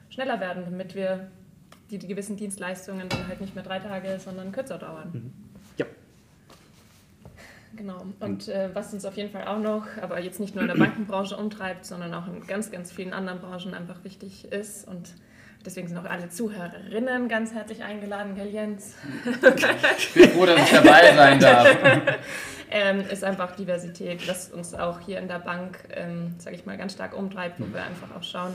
schneller 0.08 0.40
werden, 0.40 0.64
damit 0.64 0.94
wir 0.94 1.28
die, 1.90 1.98
die 1.98 2.08
gewissen 2.08 2.36
Dienstleistungen 2.36 3.08
dann 3.08 3.28
halt 3.28 3.40
nicht 3.40 3.54
mehr 3.54 3.64
drei 3.64 3.78
Tage, 3.78 4.18
sondern 4.18 4.50
kürzer 4.50 4.78
dauern. 4.78 5.10
Mhm. 5.12 5.32
Genau. 7.76 8.04
Und 8.20 8.48
äh, 8.48 8.70
was 8.74 8.92
uns 8.92 9.04
auf 9.04 9.16
jeden 9.16 9.30
Fall 9.30 9.46
auch 9.46 9.58
noch, 9.58 9.86
aber 10.00 10.20
jetzt 10.20 10.40
nicht 10.40 10.54
nur 10.54 10.62
in 10.62 10.68
der 10.68 10.76
Bankenbranche 10.84 11.36
umtreibt, 11.36 11.84
sondern 11.84 12.12
auch 12.14 12.26
in 12.26 12.46
ganz, 12.46 12.70
ganz 12.70 12.92
vielen 12.92 13.12
anderen 13.12 13.40
Branchen 13.40 13.74
einfach 13.74 14.04
wichtig 14.04 14.50
ist 14.52 14.86
und 14.86 15.14
Deswegen 15.64 15.86
sind 15.86 15.96
auch 15.96 16.10
alle 16.10 16.28
Zuhörerinnen 16.28 17.28
ganz 17.28 17.54
herzlich 17.54 17.82
eingeladen, 17.84 18.34
gell 18.34 18.48
Jens? 18.48 18.96
Ich 19.96 20.12
bin 20.14 20.30
froh, 20.30 20.46
dass 20.46 20.60
ich 20.60 20.70
dabei 20.72 21.14
sein 21.14 21.38
darf. 21.38 21.76
ähm, 22.70 23.04
ist 23.08 23.22
einfach 23.22 23.54
Diversität, 23.54 24.26
was 24.28 24.50
uns 24.50 24.74
auch 24.74 25.00
hier 25.00 25.18
in 25.18 25.28
der 25.28 25.38
Bank, 25.38 25.78
ähm, 25.94 26.34
sage 26.38 26.56
ich 26.56 26.66
mal, 26.66 26.76
ganz 26.76 26.94
stark 26.94 27.16
umtreibt, 27.16 27.60
wo 27.60 27.72
wir 27.72 27.82
einfach 27.84 28.08
auch 28.16 28.22
schauen, 28.24 28.54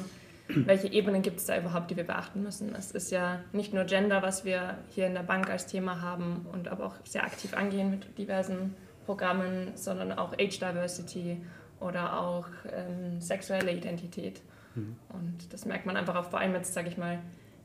welche 0.49 0.88
Ebenen 0.88 1.21
gibt 1.21 1.39
es 1.39 1.45
da 1.45 1.58
überhaupt, 1.58 1.91
die 1.91 1.97
wir 1.97 2.06
beachten 2.06 2.43
müssen. 2.43 2.75
Es 2.75 2.91
ist 2.91 3.12
ja 3.12 3.39
nicht 3.51 3.73
nur 3.73 3.84
Gender, 3.86 4.21
was 4.21 4.43
wir 4.43 4.77
hier 4.89 5.08
in 5.08 5.13
der 5.13 5.23
Bank 5.23 5.49
als 5.49 5.65
Thema 5.65 6.01
haben 6.01 6.45
und 6.51 6.67
aber 6.67 6.86
auch 6.86 6.95
sehr 7.06 7.23
aktiv 7.23 7.53
angehen 7.53 7.89
mit 7.89 8.17
diversen 8.17 8.75
Programmen, 9.07 9.71
sondern 9.73 10.11
auch 10.11 10.33
Age 10.33 10.59
Diversity 10.59 11.41
oder 11.79 12.19
auch 12.21 12.45
ähm, 12.71 13.19
sexuelle 13.19 13.71
Identität. 13.71 14.41
Mhm. 14.75 14.95
Und 15.09 15.51
das 15.51 15.65
merkt 15.65 15.87
man 15.87 15.97
einfach 15.97 16.15
auch 16.15 16.29
vor 16.29 16.39
allem 16.39 16.53
jetzt, 16.53 16.75
sage 16.75 16.89
ich 16.89 16.97
mal, 16.97 17.17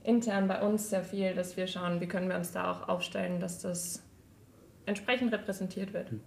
intern 0.02 0.48
bei 0.48 0.62
uns 0.62 0.88
sehr 0.88 1.05
viel, 1.05 1.35
dass 1.35 1.59
wir 1.59 1.66
schauen, 1.66 2.00
wie 2.00 2.07
können 2.07 2.31
wir 2.31 2.37
uns 2.37 2.52
da 2.52 2.72
auch 2.72 2.88
aufstellen, 2.88 3.40
dass 3.40 3.61
das 3.61 4.02
entsprechend 4.87 5.33
repräsentiert 5.35 5.92
wird. 5.92 6.12
Mhm 6.12 6.20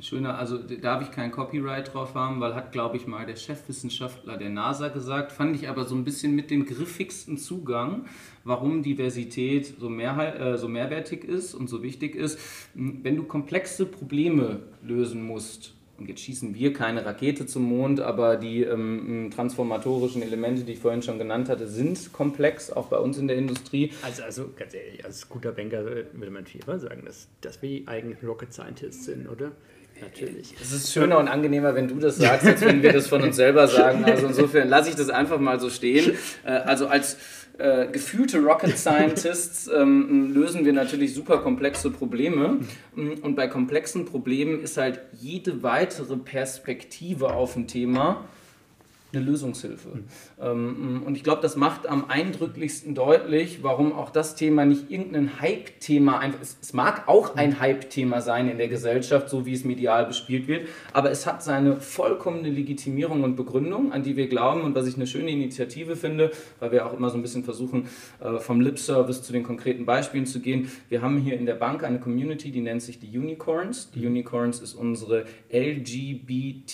schöner, 0.00 0.38
also 0.38 0.58
da 0.58 0.94
habe 0.94 1.04
ich 1.04 1.10
kein 1.10 1.30
Copyright 1.30 1.92
drauf 1.92 2.14
haben, 2.14 2.40
weil 2.40 2.54
hat, 2.54 2.72
glaube 2.72 2.96
ich, 2.96 3.06
mal 3.06 3.26
der 3.26 3.36
Chefwissenschaftler 3.36 4.36
der 4.36 4.50
NASA 4.50 4.88
gesagt, 4.88 5.32
fand 5.32 5.56
ich 5.56 5.68
aber 5.68 5.84
so 5.84 5.94
ein 5.94 6.04
bisschen 6.04 6.34
mit 6.34 6.50
dem 6.50 6.66
griffigsten 6.66 7.38
Zugang, 7.38 8.06
warum 8.44 8.82
Diversität 8.82 9.74
so, 9.78 9.88
mehr, 9.88 10.40
äh, 10.40 10.58
so 10.58 10.68
mehrwertig 10.68 11.24
ist 11.24 11.54
und 11.54 11.68
so 11.68 11.82
wichtig 11.82 12.14
ist. 12.14 12.38
Wenn 12.74 13.16
du 13.16 13.24
komplexe 13.24 13.86
Probleme 13.86 14.60
lösen 14.82 15.22
musst, 15.22 15.72
und 15.98 16.08
jetzt 16.08 16.20
schießen 16.20 16.54
wir 16.54 16.72
keine 16.72 17.06
Rakete 17.06 17.46
zum 17.46 17.62
Mond, 17.62 18.00
aber 18.00 18.36
die 18.36 18.62
ähm, 18.62 19.30
transformatorischen 19.34 20.20
Elemente, 20.20 20.64
die 20.64 20.72
ich 20.72 20.78
vorhin 20.78 21.02
schon 21.02 21.18
genannt 21.18 21.48
hatte, 21.48 21.66
sind 21.66 22.12
komplex, 22.12 22.70
auch 22.70 22.88
bei 22.88 22.98
uns 22.98 23.16
in 23.16 23.28
der 23.28 23.36
Industrie. 23.36 23.92
Also, 24.02 24.22
also 24.22 24.50
ganz 24.56 24.74
ehrlich, 24.74 25.04
als 25.04 25.28
guter 25.28 25.52
Banker 25.52 25.84
würde 25.84 26.30
man 26.30 26.44
viel 26.44 26.60
sagen, 26.78 27.02
dass, 27.06 27.28
dass 27.40 27.62
wir 27.62 27.88
eigentlich 27.88 28.22
Rocket 28.22 28.52
Scientists 28.52 29.06
sind, 29.06 29.26
oder? 29.28 29.52
Natürlich. 30.00 30.54
Es 30.60 30.72
ist 30.72 30.92
schöner 30.92 31.18
und 31.18 31.28
angenehmer, 31.28 31.74
wenn 31.74 31.88
du 31.88 31.96
das 31.96 32.16
sagst, 32.16 32.46
als 32.46 32.60
wenn 32.60 32.82
wir 32.82 32.92
das 32.92 33.06
von 33.06 33.22
uns 33.22 33.36
selber 33.36 33.66
sagen. 33.66 34.04
Also 34.04 34.26
insofern 34.26 34.68
lasse 34.68 34.90
ich 34.90 34.96
das 34.96 35.08
einfach 35.08 35.40
mal 35.40 35.58
so 35.58 35.70
stehen. 35.70 36.16
Äh, 36.44 36.50
also 36.50 36.86
als 36.86 37.16
äh, 37.58 37.86
gefühlte 37.86 38.38
Rocket 38.38 38.76
Scientists 38.76 39.68
ähm, 39.74 40.34
lösen 40.34 40.64
wir 40.66 40.74
natürlich 40.74 41.14
super 41.14 41.38
komplexe 41.38 41.90
Probleme. 41.90 42.58
Und 42.94 43.34
bei 43.36 43.48
komplexen 43.48 44.04
Problemen 44.04 44.62
ist 44.62 44.76
halt 44.76 45.00
jede 45.12 45.62
weitere 45.62 46.16
Perspektive 46.16 47.32
auf 47.32 47.56
ein 47.56 47.66
Thema 47.66 48.24
eine 49.12 49.24
Lösungshilfe. 49.24 50.00
Mhm. 50.38 51.02
und 51.06 51.16
ich 51.16 51.24
glaube, 51.24 51.40
das 51.40 51.56
macht 51.56 51.88
am 51.88 52.10
eindrücklichsten 52.10 52.94
deutlich, 52.94 53.62
warum 53.62 53.94
auch 53.94 54.10
das 54.10 54.34
Thema 54.34 54.66
nicht 54.66 54.90
irgendein 54.90 55.40
Hype-Thema 55.40 56.18
einfach 56.18 56.42
ist. 56.42 56.58
Es 56.62 56.74
mag 56.74 57.08
auch 57.08 57.36
ein 57.36 57.50
mhm. 57.50 57.60
Hype-Thema 57.60 58.20
sein 58.20 58.50
in 58.50 58.58
der 58.58 58.68
Gesellschaft, 58.68 59.30
so 59.30 59.46
wie 59.46 59.54
es 59.54 59.64
medial 59.64 60.04
bespielt 60.04 60.46
wird, 60.46 60.68
aber 60.92 61.10
es 61.10 61.26
hat 61.26 61.42
seine 61.42 61.80
vollkommene 61.80 62.50
Legitimierung 62.50 63.24
und 63.24 63.34
Begründung, 63.36 63.92
an 63.92 64.02
die 64.02 64.16
wir 64.16 64.28
glauben 64.28 64.60
und 64.60 64.74
was 64.74 64.86
ich 64.86 64.96
eine 64.96 65.06
schöne 65.06 65.30
Initiative 65.30 65.96
finde, 65.96 66.30
weil 66.60 66.70
wir 66.70 66.84
auch 66.84 66.92
immer 66.92 67.08
so 67.08 67.16
ein 67.16 67.22
bisschen 67.22 67.42
versuchen, 67.42 67.88
äh, 68.20 68.38
vom 68.38 68.60
Lip-Service 68.60 69.22
zu 69.22 69.32
den 69.32 69.42
konkreten 69.42 69.86
Beispielen 69.86 70.26
zu 70.26 70.40
gehen. 70.40 70.70
Wir 70.90 71.00
haben 71.00 71.16
hier 71.16 71.38
in 71.38 71.46
der 71.46 71.54
Bank 71.54 71.82
eine 71.82 71.98
Community, 71.98 72.50
die 72.50 72.60
nennt 72.60 72.82
sich 72.82 72.98
die 72.98 73.16
Unicorns. 73.18 73.90
Die 73.92 74.00
mhm. 74.00 74.08
Unicorns 74.08 74.60
ist 74.60 74.74
unsere 74.74 75.24
LGBTQIA 75.50 76.66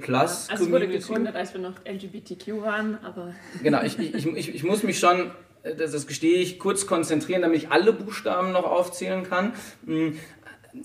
Plus 0.00 0.50
also 0.50 0.70
wurde 0.70 0.88
gegründet, 0.88 1.34
als 1.34 1.54
wir 1.54 1.60
noch 1.60 1.74
LGBTQ 1.94 2.62
waren, 2.62 2.98
aber... 3.02 3.34
Genau, 3.62 3.82
ich, 3.82 3.98
ich, 3.98 4.26
ich, 4.26 4.54
ich 4.54 4.64
muss 4.64 4.82
mich 4.82 4.98
schon 4.98 5.30
das, 5.62 5.92
das 5.92 6.06
gestehe 6.06 6.38
ich, 6.38 6.58
kurz 6.58 6.86
konzentrieren, 6.86 7.42
damit 7.42 7.62
ich 7.62 7.70
alle 7.70 7.92
Buchstaben 7.92 8.52
noch 8.52 8.64
aufzählen 8.64 9.22
kann. 9.24 9.52
Hm, 9.86 10.18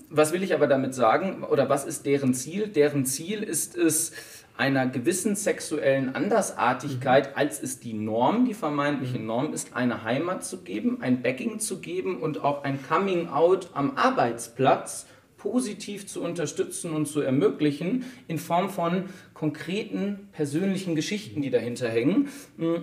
was 0.08 0.32
will 0.32 0.42
ich 0.42 0.54
aber 0.54 0.66
damit 0.66 0.94
sagen 0.94 1.42
oder 1.44 1.68
was 1.68 1.84
ist 1.84 2.06
deren 2.06 2.32
Ziel? 2.32 2.68
Deren 2.68 3.04
Ziel 3.04 3.42
ist 3.42 3.76
es, 3.76 4.12
einer 4.56 4.86
gewissen 4.86 5.36
sexuellen 5.36 6.14
Andersartigkeit, 6.14 7.30
mhm. 7.30 7.38
als 7.38 7.62
es 7.62 7.80
die 7.80 7.94
Norm, 7.94 8.44
die 8.44 8.52
vermeintliche 8.52 9.18
mhm. 9.18 9.26
Norm 9.26 9.52
ist, 9.54 9.74
eine 9.74 10.04
Heimat 10.04 10.44
zu 10.44 10.58
geben, 10.58 10.98
ein 11.00 11.22
Backing 11.22 11.60
zu 11.60 11.80
geben 11.80 12.20
und 12.20 12.44
auch 12.44 12.62
ein 12.62 12.78
Coming-out 12.86 13.70
am 13.72 13.96
Arbeitsplatz 13.96 15.06
positiv 15.40 16.06
zu 16.06 16.22
unterstützen 16.22 16.92
und 16.92 17.06
zu 17.06 17.20
ermöglichen 17.20 18.04
in 18.28 18.38
Form 18.38 18.68
von 18.68 19.04
konkreten 19.32 20.28
persönlichen 20.32 20.94
Geschichten, 20.94 21.40
die 21.40 21.50
dahinter 21.50 21.88
hängen. 21.88 22.28
Hm, 22.58 22.82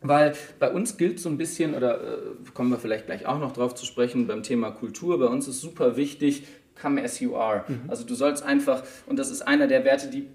weil 0.00 0.32
bei 0.58 0.70
uns 0.72 0.96
gilt 0.96 1.20
so 1.20 1.28
ein 1.28 1.36
bisschen, 1.36 1.74
oder 1.74 2.00
äh, 2.00 2.16
kommen 2.54 2.70
wir 2.70 2.78
vielleicht 2.78 3.04
gleich 3.04 3.26
auch 3.26 3.38
noch 3.38 3.52
drauf 3.52 3.74
zu 3.74 3.84
sprechen, 3.84 4.26
beim 4.26 4.42
Thema 4.42 4.70
Kultur, 4.70 5.18
bei 5.18 5.26
uns 5.26 5.46
ist 5.46 5.60
super 5.60 5.96
wichtig, 5.96 6.44
come 6.80 7.02
as 7.02 7.20
you 7.20 7.36
are. 7.36 7.64
Mhm. 7.68 7.82
Also 7.88 8.04
du 8.04 8.14
sollst 8.14 8.42
einfach, 8.42 8.82
und 9.04 9.18
das 9.18 9.30
ist 9.30 9.42
einer 9.42 9.66
der 9.66 9.84
Werte, 9.84 10.08
die 10.08 10.26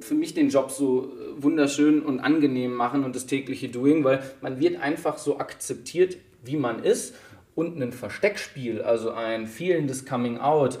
für 0.00 0.14
mich 0.14 0.34
den 0.34 0.48
Job 0.48 0.70
so 0.70 1.06
äh, 1.06 1.42
wunderschön 1.42 2.02
und 2.02 2.20
angenehm 2.20 2.72
machen 2.72 3.02
und 3.02 3.16
das 3.16 3.26
tägliche 3.26 3.68
Doing, 3.68 4.04
weil 4.04 4.22
man 4.40 4.60
wird 4.60 4.80
einfach 4.80 5.18
so 5.18 5.38
akzeptiert, 5.38 6.18
wie 6.44 6.56
man 6.56 6.84
ist 6.84 7.14
und 7.54 7.80
ein 7.80 7.92
Versteckspiel, 7.92 8.82
also 8.82 9.12
ein 9.12 9.46
fehlendes 9.46 10.04
Coming 10.04 10.38
Out, 10.38 10.78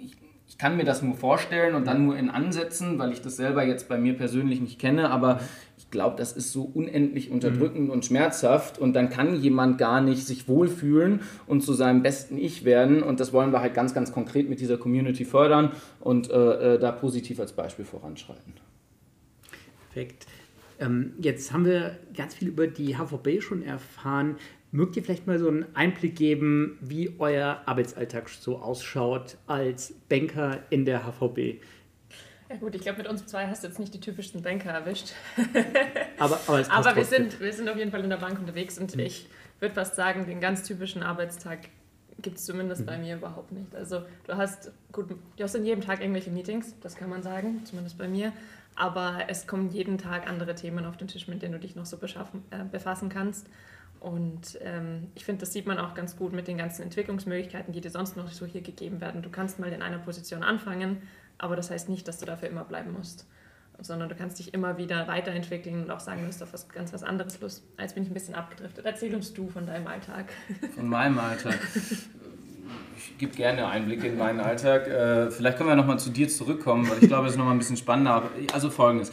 ich, 0.00 0.16
ich, 0.46 0.58
kann 0.58 0.76
mir 0.76 0.84
das 0.84 1.02
nur 1.02 1.14
vorstellen 1.14 1.74
und 1.74 1.86
dann 1.86 2.04
nur 2.04 2.16
in 2.16 2.30
Ansätzen, 2.30 2.98
weil 2.98 3.12
ich 3.12 3.20
das 3.20 3.36
selber 3.36 3.64
jetzt 3.64 3.88
bei 3.88 3.98
mir 3.98 4.14
persönlich 4.14 4.60
nicht 4.60 4.78
kenne, 4.78 5.10
aber 5.10 5.40
ich 5.76 5.90
glaube, 5.90 6.16
das 6.16 6.32
ist 6.32 6.52
so 6.52 6.62
unendlich 6.62 7.30
unterdrückend 7.30 7.86
mhm. 7.86 7.90
und 7.90 8.04
schmerzhaft 8.04 8.78
und 8.78 8.94
dann 8.94 9.10
kann 9.10 9.40
jemand 9.40 9.78
gar 9.78 10.00
nicht 10.00 10.24
sich 10.26 10.48
wohlfühlen 10.48 11.20
und 11.46 11.62
zu 11.62 11.72
seinem 11.72 12.02
besten 12.02 12.38
Ich 12.38 12.64
werden 12.64 13.02
und 13.02 13.18
das 13.18 13.32
wollen 13.32 13.52
wir 13.52 13.60
halt 13.60 13.74
ganz, 13.74 13.92
ganz 13.92 14.12
konkret 14.12 14.48
mit 14.48 14.60
dieser 14.60 14.78
Community 14.78 15.24
fördern 15.24 15.72
und 16.00 16.30
äh, 16.30 16.74
äh 16.74 16.78
da 16.78 16.92
positiv 16.92 17.40
als 17.40 17.52
Beispiel 17.52 17.84
voranschreiten. 17.84 18.54
Perfekt. 19.92 20.26
Ähm, 20.82 21.12
jetzt 21.18 21.52
haben 21.52 21.64
wir 21.64 21.98
ganz 22.16 22.34
viel 22.34 22.48
über 22.48 22.66
die 22.66 22.96
HVB 22.96 23.40
schon 23.40 23.62
erfahren. 23.62 24.36
Mögt 24.74 24.96
ihr 24.96 25.04
vielleicht 25.04 25.26
mal 25.26 25.38
so 25.38 25.48
einen 25.48 25.66
Einblick 25.76 26.16
geben, 26.16 26.78
wie 26.80 27.14
euer 27.18 27.60
Arbeitsalltag 27.66 28.30
so 28.30 28.56
ausschaut 28.56 29.36
als 29.46 29.92
Banker 30.08 30.60
in 30.70 30.86
der 30.86 31.00
HVB? 31.00 31.60
Ja 32.48 32.56
gut, 32.58 32.74
ich 32.74 32.80
glaube, 32.80 32.98
mit 32.98 33.06
uns 33.06 33.26
zwei 33.26 33.46
hast 33.46 33.62
du 33.62 33.68
jetzt 33.68 33.78
nicht 33.78 33.92
die 33.92 34.00
typischsten 34.00 34.40
Banker 34.40 34.70
erwischt. 34.70 35.12
aber 36.18 36.40
aber, 36.46 36.70
aber 36.70 36.96
wir, 36.96 37.04
sind, 37.04 37.38
wir 37.38 37.52
sind 37.52 37.68
auf 37.68 37.76
jeden 37.76 37.90
Fall 37.90 38.02
in 38.02 38.08
der 38.08 38.16
Bank 38.16 38.38
unterwegs 38.38 38.78
und 38.78 38.96
mhm. 38.96 39.02
ich 39.02 39.28
würde 39.60 39.74
fast 39.74 39.94
sagen, 39.94 40.24
den 40.24 40.40
ganz 40.40 40.62
typischen 40.62 41.02
Arbeitstag 41.02 41.68
gibt 42.22 42.38
es 42.38 42.46
zumindest 42.46 42.80
mhm. 42.82 42.86
bei 42.86 42.96
mir 42.96 43.16
überhaupt 43.16 43.52
nicht. 43.52 43.74
Also 43.74 44.00
du 44.26 44.38
hast, 44.38 44.72
gut, 44.90 45.10
du 45.10 45.44
hast 45.44 45.54
in 45.54 45.66
jedem 45.66 45.82
Tag 45.82 46.00
irgendwelche 46.00 46.30
Meetings, 46.30 46.74
das 46.80 46.96
kann 46.96 47.10
man 47.10 47.22
sagen, 47.22 47.60
zumindest 47.66 47.98
bei 47.98 48.08
mir. 48.08 48.32
Aber 48.74 49.24
es 49.28 49.46
kommen 49.46 49.70
jeden 49.70 49.98
Tag 49.98 50.26
andere 50.26 50.54
Themen 50.54 50.86
auf 50.86 50.96
den 50.96 51.08
Tisch, 51.08 51.28
mit 51.28 51.42
denen 51.42 51.52
du 51.52 51.58
dich 51.58 51.76
noch 51.76 51.84
so 51.84 51.98
äh, 51.98 52.64
befassen 52.70 53.10
kannst. 53.10 53.48
Und 54.02 54.58
ähm, 54.62 55.12
ich 55.14 55.24
finde, 55.24 55.42
das 55.42 55.52
sieht 55.52 55.64
man 55.64 55.78
auch 55.78 55.94
ganz 55.94 56.16
gut 56.16 56.32
mit 56.32 56.48
den 56.48 56.58
ganzen 56.58 56.82
Entwicklungsmöglichkeiten, 56.82 57.72
die 57.72 57.80
dir 57.80 57.90
sonst 57.90 58.16
noch 58.16 58.26
so 58.32 58.46
hier 58.46 58.60
gegeben 58.60 59.00
werden. 59.00 59.22
Du 59.22 59.30
kannst 59.30 59.60
mal 59.60 59.72
in 59.72 59.80
einer 59.80 59.98
Position 59.98 60.42
anfangen, 60.42 61.02
aber 61.38 61.54
das 61.54 61.70
heißt 61.70 61.88
nicht, 61.88 62.08
dass 62.08 62.18
du 62.18 62.26
dafür 62.26 62.48
immer 62.48 62.64
bleiben 62.64 62.92
musst, 62.92 63.28
sondern 63.78 64.08
du 64.08 64.16
kannst 64.16 64.40
dich 64.40 64.54
immer 64.54 64.76
wieder 64.76 65.06
weiterentwickeln 65.06 65.84
und 65.84 65.90
auch 65.92 66.00
sagen, 66.00 66.22
du 66.22 66.26
hast 66.26 66.42
auf 66.42 66.52
was 66.52 66.68
ganz 66.68 66.92
was 66.92 67.04
anderes 67.04 67.40
Lust. 67.40 67.62
Jetzt 67.78 67.94
bin 67.94 68.02
ich 68.02 68.10
ein 68.10 68.14
bisschen 68.14 68.34
abgedriftet. 68.34 68.84
Erzähl 68.84 69.14
uns 69.14 69.32
du 69.32 69.48
von 69.48 69.66
deinem 69.66 69.86
Alltag. 69.86 70.32
Von 70.74 70.88
meinem 70.88 71.20
Alltag. 71.20 71.60
Ich 72.96 73.18
gebe 73.18 73.36
gerne 73.36 73.68
Einblicke 73.68 74.08
in 74.08 74.18
meinen 74.18 74.40
Alltag. 74.40 74.88
Äh, 74.88 75.30
vielleicht 75.30 75.58
können 75.58 75.68
wir 75.68 75.76
nochmal 75.76 76.00
zu 76.00 76.10
dir 76.10 76.28
zurückkommen, 76.28 76.90
weil 76.90 76.98
ich 77.00 77.08
glaube, 77.08 77.26
es 77.26 77.34
ist 77.34 77.38
nochmal 77.38 77.54
ein 77.54 77.58
bisschen 77.58 77.76
spannender. 77.76 78.30
Also 78.52 78.68
folgendes, 78.68 79.12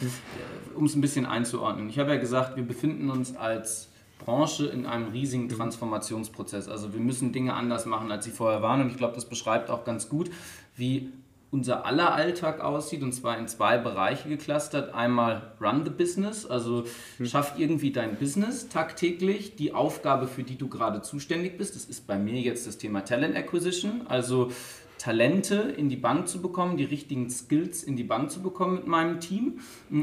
um 0.74 0.86
es 0.86 0.96
ein 0.96 1.00
bisschen 1.00 1.26
einzuordnen. 1.26 1.88
Ich 1.90 1.98
habe 2.00 2.10
ja 2.10 2.18
gesagt, 2.18 2.56
wir 2.56 2.64
befinden 2.64 3.08
uns 3.08 3.36
als 3.36 3.89
Branche 4.24 4.66
in 4.66 4.86
einem 4.86 5.08
riesigen 5.08 5.48
Transformationsprozess. 5.48 6.68
Also 6.68 6.92
wir 6.92 7.00
müssen 7.00 7.32
Dinge 7.32 7.54
anders 7.54 7.86
machen, 7.86 8.10
als 8.12 8.24
sie 8.24 8.30
vorher 8.30 8.62
waren. 8.62 8.80
Und 8.80 8.90
ich 8.90 8.96
glaube, 8.96 9.14
das 9.14 9.24
beschreibt 9.24 9.70
auch 9.70 9.84
ganz 9.84 10.08
gut, 10.08 10.30
wie 10.76 11.12
unser 11.50 11.84
aller 11.84 12.14
Alltag 12.14 12.60
aussieht, 12.60 13.02
und 13.02 13.12
zwar 13.12 13.36
in 13.36 13.48
zwei 13.48 13.76
Bereiche 13.76 14.28
geklustert. 14.28 14.94
Einmal 14.94 15.52
Run 15.60 15.84
the 15.84 15.90
Business, 15.90 16.46
also 16.46 16.84
hm. 17.16 17.26
schaff 17.26 17.54
irgendwie 17.58 17.90
dein 17.90 18.16
Business 18.16 18.68
tagtäglich, 18.68 19.56
die 19.56 19.74
Aufgabe, 19.74 20.28
für 20.28 20.44
die 20.44 20.56
du 20.56 20.68
gerade 20.68 21.02
zuständig 21.02 21.58
bist. 21.58 21.74
Das 21.74 21.86
ist 21.86 22.06
bei 22.06 22.18
mir 22.18 22.40
jetzt 22.40 22.66
das 22.66 22.78
Thema 22.78 23.04
Talent 23.04 23.36
Acquisition, 23.36 24.06
also 24.06 24.52
Talente 25.00 25.54
in 25.54 25.88
die 25.88 25.96
Bank 25.96 26.28
zu 26.28 26.42
bekommen, 26.42 26.76
die 26.76 26.84
richtigen 26.84 27.30
Skills 27.30 27.82
in 27.82 27.96
die 27.96 28.04
Bank 28.04 28.30
zu 28.30 28.42
bekommen 28.42 28.74
mit 28.74 28.86
meinem 28.86 29.18
Team. 29.18 29.60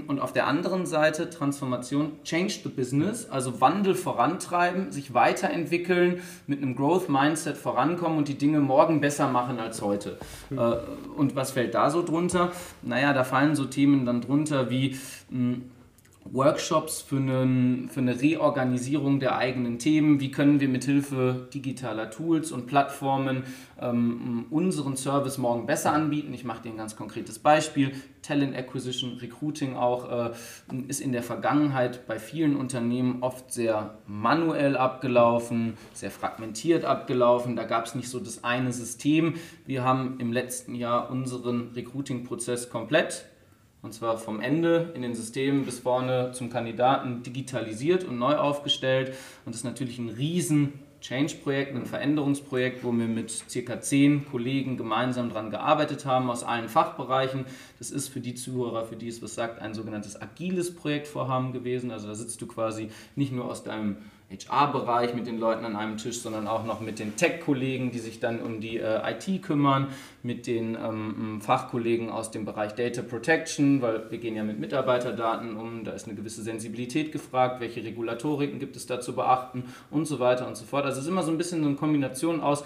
Und 0.07 0.19
auf 0.19 0.33
der 0.33 0.47
anderen 0.47 0.88
Seite 0.88 1.29
Transformation, 1.29 2.13
Change 2.23 2.62
the 2.63 2.69
Business, 2.69 3.29
also 3.29 3.62
Wandel 3.62 3.93
vorantreiben, 3.93 4.91
sich 4.91 5.13
weiterentwickeln, 5.13 6.21
mit 6.47 6.63
einem 6.63 6.75
Growth 6.75 7.10
Mindset 7.10 7.57
vorankommen 7.57 8.17
und 8.17 8.27
die 8.27 8.39
Dinge 8.39 8.60
morgen 8.60 8.99
besser 8.99 9.29
machen 9.29 9.60
als 9.60 9.83
heute. 9.83 10.17
Mhm. 10.49 10.60
Und 11.15 11.36
was 11.36 11.51
fällt 11.51 11.75
da 11.75 11.91
so 11.91 12.03
drunter? 12.03 12.51
Naja, 12.81 13.13
da 13.13 13.23
fallen 13.23 13.55
so 13.55 13.65
Themen 13.65 14.03
dann 14.03 14.21
drunter 14.21 14.71
wie 14.71 14.97
hm, 15.29 15.65
Workshops 16.32 17.02
für, 17.02 17.18
einen, 17.18 17.90
für 17.90 18.00
eine 18.00 18.22
Reorganisierung 18.22 19.20
der 19.20 19.38
eigenen 19.38 19.80
Themen. 19.80 20.20
Wie 20.20 20.32
können 20.32 20.60
wir 20.60 20.68
mithilfe 20.68 21.48
digitaler 21.54 22.10
Tools 22.10 22.52
und 22.52 22.68
Plattformen 22.68 23.44
ähm, 23.80 24.46
unseren 24.50 24.98
Service 24.98 25.38
morgen 25.38 25.66
besser 25.66 25.94
anbieten? 25.94 26.34
Ich 26.34 26.44
mache 26.44 26.63
dir 26.63 26.70
ein 26.70 26.78
ganz 26.78 26.96
konkretes 26.96 27.40
Beispiel. 27.40 27.94
Talent 28.22 28.56
Acquisition, 28.56 29.18
Recruiting 29.20 29.76
auch, 29.76 30.12
äh, 30.12 30.32
ist 30.88 31.00
in 31.00 31.12
der 31.12 31.24
Vergangenheit 31.24 32.08
bei 32.08 32.20
vielen 32.20 32.56
Unternehmen 32.56 33.22
oft 33.22 33.52
sehr 33.54 33.98
manuell 34.06 34.76
abgelaufen, 34.76 35.78
sehr 35.94 36.12
fragmentiert 36.12 36.84
abgelaufen. 36.84 37.56
Da 37.56 37.63
gab 37.63 37.86
es 37.86 37.96
nicht 37.96 38.10
so 38.10 38.20
das 38.20 38.44
eine 38.44 38.74
System. 38.74 39.36
Wir 39.66 39.84
haben 39.84 40.20
im 40.20 40.34
letzten 40.34 40.76
Jahr 40.76 41.10
unseren 41.10 41.72
Recruiting-Prozess 41.74 42.70
komplett 42.70 43.26
und 43.88 43.93
zwar 43.93 44.17
vom 44.17 44.41
Ende 44.41 44.91
in 44.95 45.02
den 45.02 45.15
Systemen 45.15 45.63
bis 45.63 45.80
vorne 45.80 46.34
zum 46.34 46.50
Kandidaten 46.50 47.23
digitalisiert 47.23 48.04
und 48.04 48.19
neu 48.19 48.36
aufgestellt. 48.36 49.13
Und 49.45 49.56
das 49.56 49.62
ist 49.62 49.63
natürlich 49.63 49.97
ein 49.97 50.10
riesen 50.10 50.73
Change-Projekt, 51.00 51.73
ein 51.73 51.86
Veränderungsprojekt, 51.86 52.84
wo 52.84 52.91
wir 52.91 53.08
mit 53.08 53.30
circa 53.30 53.80
zehn 53.80 54.30
Kollegen 54.30 54.76
gemeinsam 54.76 55.30
daran 55.30 55.52
gearbeitet 55.52 56.06
haben 56.06 56.30
aus 56.30 56.43
allen 56.43 56.67
Fachbereichen. 56.67 57.45
Das 57.80 57.89
ist 57.89 58.10
für 58.10 58.19
die 58.19 58.36
Zuhörer, 58.36 58.84
für 58.84 58.97
die 58.97 59.08
es 59.08 59.21
was 59.21 59.36
sagt, 59.36 59.62
ein 59.62 59.73
sogenanntes 59.73 60.21
agiles 60.21 60.76
Projektvorhaben 60.76 61.54
gewesen. 61.54 61.89
Also 61.89 62.10
da 62.10 62.15
sitzt 62.15 62.41
du 62.41 62.45
quasi 62.45 62.89
nicht 63.15 63.32
nur 63.32 63.45
aus 63.45 63.63
deinem 63.63 63.95
HR-Bereich 64.30 65.13
mit 65.13 65.26
den 65.26 65.40
Leuten 65.40 65.63
an 65.63 65.78
einem 65.78 65.96
Tisch, 65.98 66.20
sondern 66.20 66.48
auch 66.48 66.66
noch 66.66 66.82
mit 66.82 67.00
den 67.00 67.16
Tech-Kollegen, 67.16 67.92
die 67.92 68.00
sich 68.00 68.20
dann 68.20 68.42
um 68.42 68.60
die 68.60 68.78
äh, 68.78 69.00
IT 69.12 69.42
kümmern, 69.42 69.88
mit 70.22 70.48
den 70.48 70.76
ähm, 70.76 71.40
Fachkollegen 71.42 72.10
aus 72.10 72.30
dem 72.32 72.44
Bereich 72.44 72.76
Data 72.76 73.02
Protection, 73.02 73.82
weil 73.82 74.12
wir 74.12 74.18
gehen 74.18 74.36
ja 74.36 74.44
mit 74.44 74.60
Mitarbeiterdaten 74.60 75.56
um, 75.56 75.86
da 75.86 75.92
ist 75.92 76.08
eine 76.08 76.16
gewisse 76.16 76.42
Sensibilität 76.42 77.13
gefragt, 77.13 77.62
welche 77.62 77.84
Regulatoriken 77.84 78.60
gibt 78.60 78.76
es 78.76 78.86
da 78.86 79.00
zu 79.00 79.16
beachten 79.16 79.63
und 79.92 80.06
so 80.06 80.20
weiter 80.20 80.46
und 80.46 80.58
so 80.58 80.66
fort. 80.66 80.84
Also 80.84 81.00
es 81.00 81.06
ist 81.06 81.12
immer 81.12 81.24
so 81.24 81.32
ein 81.32 81.38
bisschen 81.38 81.62
so 81.62 81.68
eine 81.70 81.78
Kombination 81.78 82.42
aus 82.42 82.66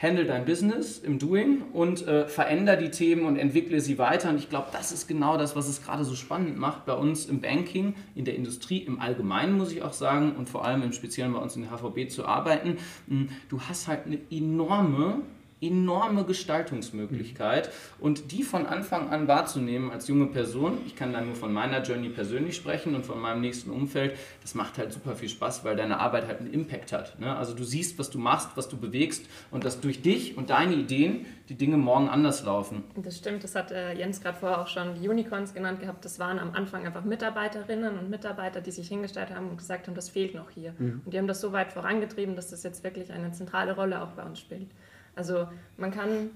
handle 0.00 0.24
dein 0.24 0.46
Business 0.46 0.98
im 0.98 1.18
Doing 1.18 1.62
und 1.72 2.06
äh, 2.06 2.26
veränder 2.26 2.76
die 2.76 2.90
Themen 2.90 3.26
und 3.26 3.36
entwickle 3.36 3.80
sie 3.80 3.98
weiter. 3.98 4.30
Und 4.30 4.38
ich 4.38 4.48
glaube, 4.48 4.68
das 4.72 4.92
ist 4.92 5.06
genau 5.06 5.36
das, 5.36 5.54
was 5.56 5.68
es 5.68 5.82
gerade 5.82 6.04
so 6.04 6.14
spannend 6.14 6.58
macht 6.58 6.86
bei 6.86 6.94
uns 6.94 7.26
im 7.26 7.40
Banking, 7.40 7.94
in 8.14 8.24
der 8.24 8.34
Industrie, 8.34 8.78
im 8.78 8.98
Allgemeinen 9.00 9.58
muss 9.58 9.72
ich 9.72 9.82
auch 9.82 9.92
sagen 9.92 10.32
und 10.36 10.48
vor 10.48 10.64
allem 10.64 10.82
im 10.82 10.92
Speziellen 10.92 11.34
bei 11.34 11.38
uns 11.38 11.54
in 11.54 11.62
der 11.62 11.70
HVB 11.70 12.10
zu 12.10 12.24
arbeiten. 12.24 12.78
Hm, 13.08 13.28
du 13.50 13.60
hast 13.60 13.88
halt 13.88 14.06
eine 14.06 14.18
enorme 14.30 15.20
enorme 15.60 16.24
Gestaltungsmöglichkeit 16.24 17.70
und 17.98 18.32
die 18.32 18.42
von 18.42 18.66
Anfang 18.66 19.10
an 19.10 19.28
wahrzunehmen 19.28 19.90
als 19.90 20.08
junge 20.08 20.26
Person, 20.26 20.78
ich 20.86 20.96
kann 20.96 21.12
da 21.12 21.20
nur 21.20 21.34
von 21.34 21.52
meiner 21.52 21.82
Journey 21.82 22.08
persönlich 22.08 22.56
sprechen 22.56 22.94
und 22.94 23.04
von 23.04 23.20
meinem 23.20 23.40
nächsten 23.40 23.70
Umfeld, 23.70 24.16
das 24.42 24.54
macht 24.54 24.78
halt 24.78 24.92
super 24.92 25.14
viel 25.14 25.28
Spaß, 25.28 25.64
weil 25.64 25.76
deine 25.76 26.00
Arbeit 26.00 26.26
halt 26.26 26.40
einen 26.40 26.52
Impact 26.52 26.92
hat. 26.92 27.18
Ne? 27.20 27.36
Also 27.36 27.54
du 27.54 27.64
siehst, 27.64 27.98
was 27.98 28.10
du 28.10 28.18
machst, 28.18 28.50
was 28.56 28.68
du 28.68 28.76
bewegst 28.76 29.26
und 29.50 29.64
dass 29.64 29.80
durch 29.80 30.02
dich 30.02 30.36
und 30.36 30.50
deine 30.50 30.74
Ideen 30.74 31.26
die 31.50 31.56
Dinge 31.56 31.76
morgen 31.76 32.08
anders 32.08 32.44
laufen. 32.44 32.84
Das 32.96 33.18
stimmt, 33.18 33.44
das 33.44 33.54
hat 33.54 33.72
äh, 33.72 33.92
Jens 33.94 34.20
gerade 34.20 34.38
vorher 34.38 34.60
auch 34.60 34.68
schon 34.68 34.94
die 34.94 35.08
Unicorns 35.08 35.52
genannt 35.52 35.80
gehabt. 35.80 36.04
Das 36.04 36.18
waren 36.18 36.38
am 36.38 36.52
Anfang 36.54 36.86
einfach 36.86 37.04
Mitarbeiterinnen 37.04 37.98
und 37.98 38.08
Mitarbeiter, 38.08 38.60
die 38.60 38.70
sich 38.70 38.88
hingestellt 38.88 39.30
haben 39.34 39.50
und 39.50 39.58
gesagt 39.58 39.88
haben, 39.88 39.94
das 39.94 40.08
fehlt 40.08 40.34
noch 40.34 40.50
hier. 40.50 40.74
Mhm. 40.78 41.02
Und 41.04 41.12
die 41.12 41.18
haben 41.18 41.26
das 41.26 41.40
so 41.40 41.52
weit 41.52 41.72
vorangetrieben, 41.72 42.36
dass 42.36 42.50
das 42.50 42.62
jetzt 42.62 42.84
wirklich 42.84 43.12
eine 43.12 43.32
zentrale 43.32 43.74
Rolle 43.74 44.00
auch 44.00 44.12
bei 44.12 44.22
uns 44.22 44.38
spielt. 44.38 44.68
Also 45.14 45.48
man 45.76 45.90
kann, 45.90 46.30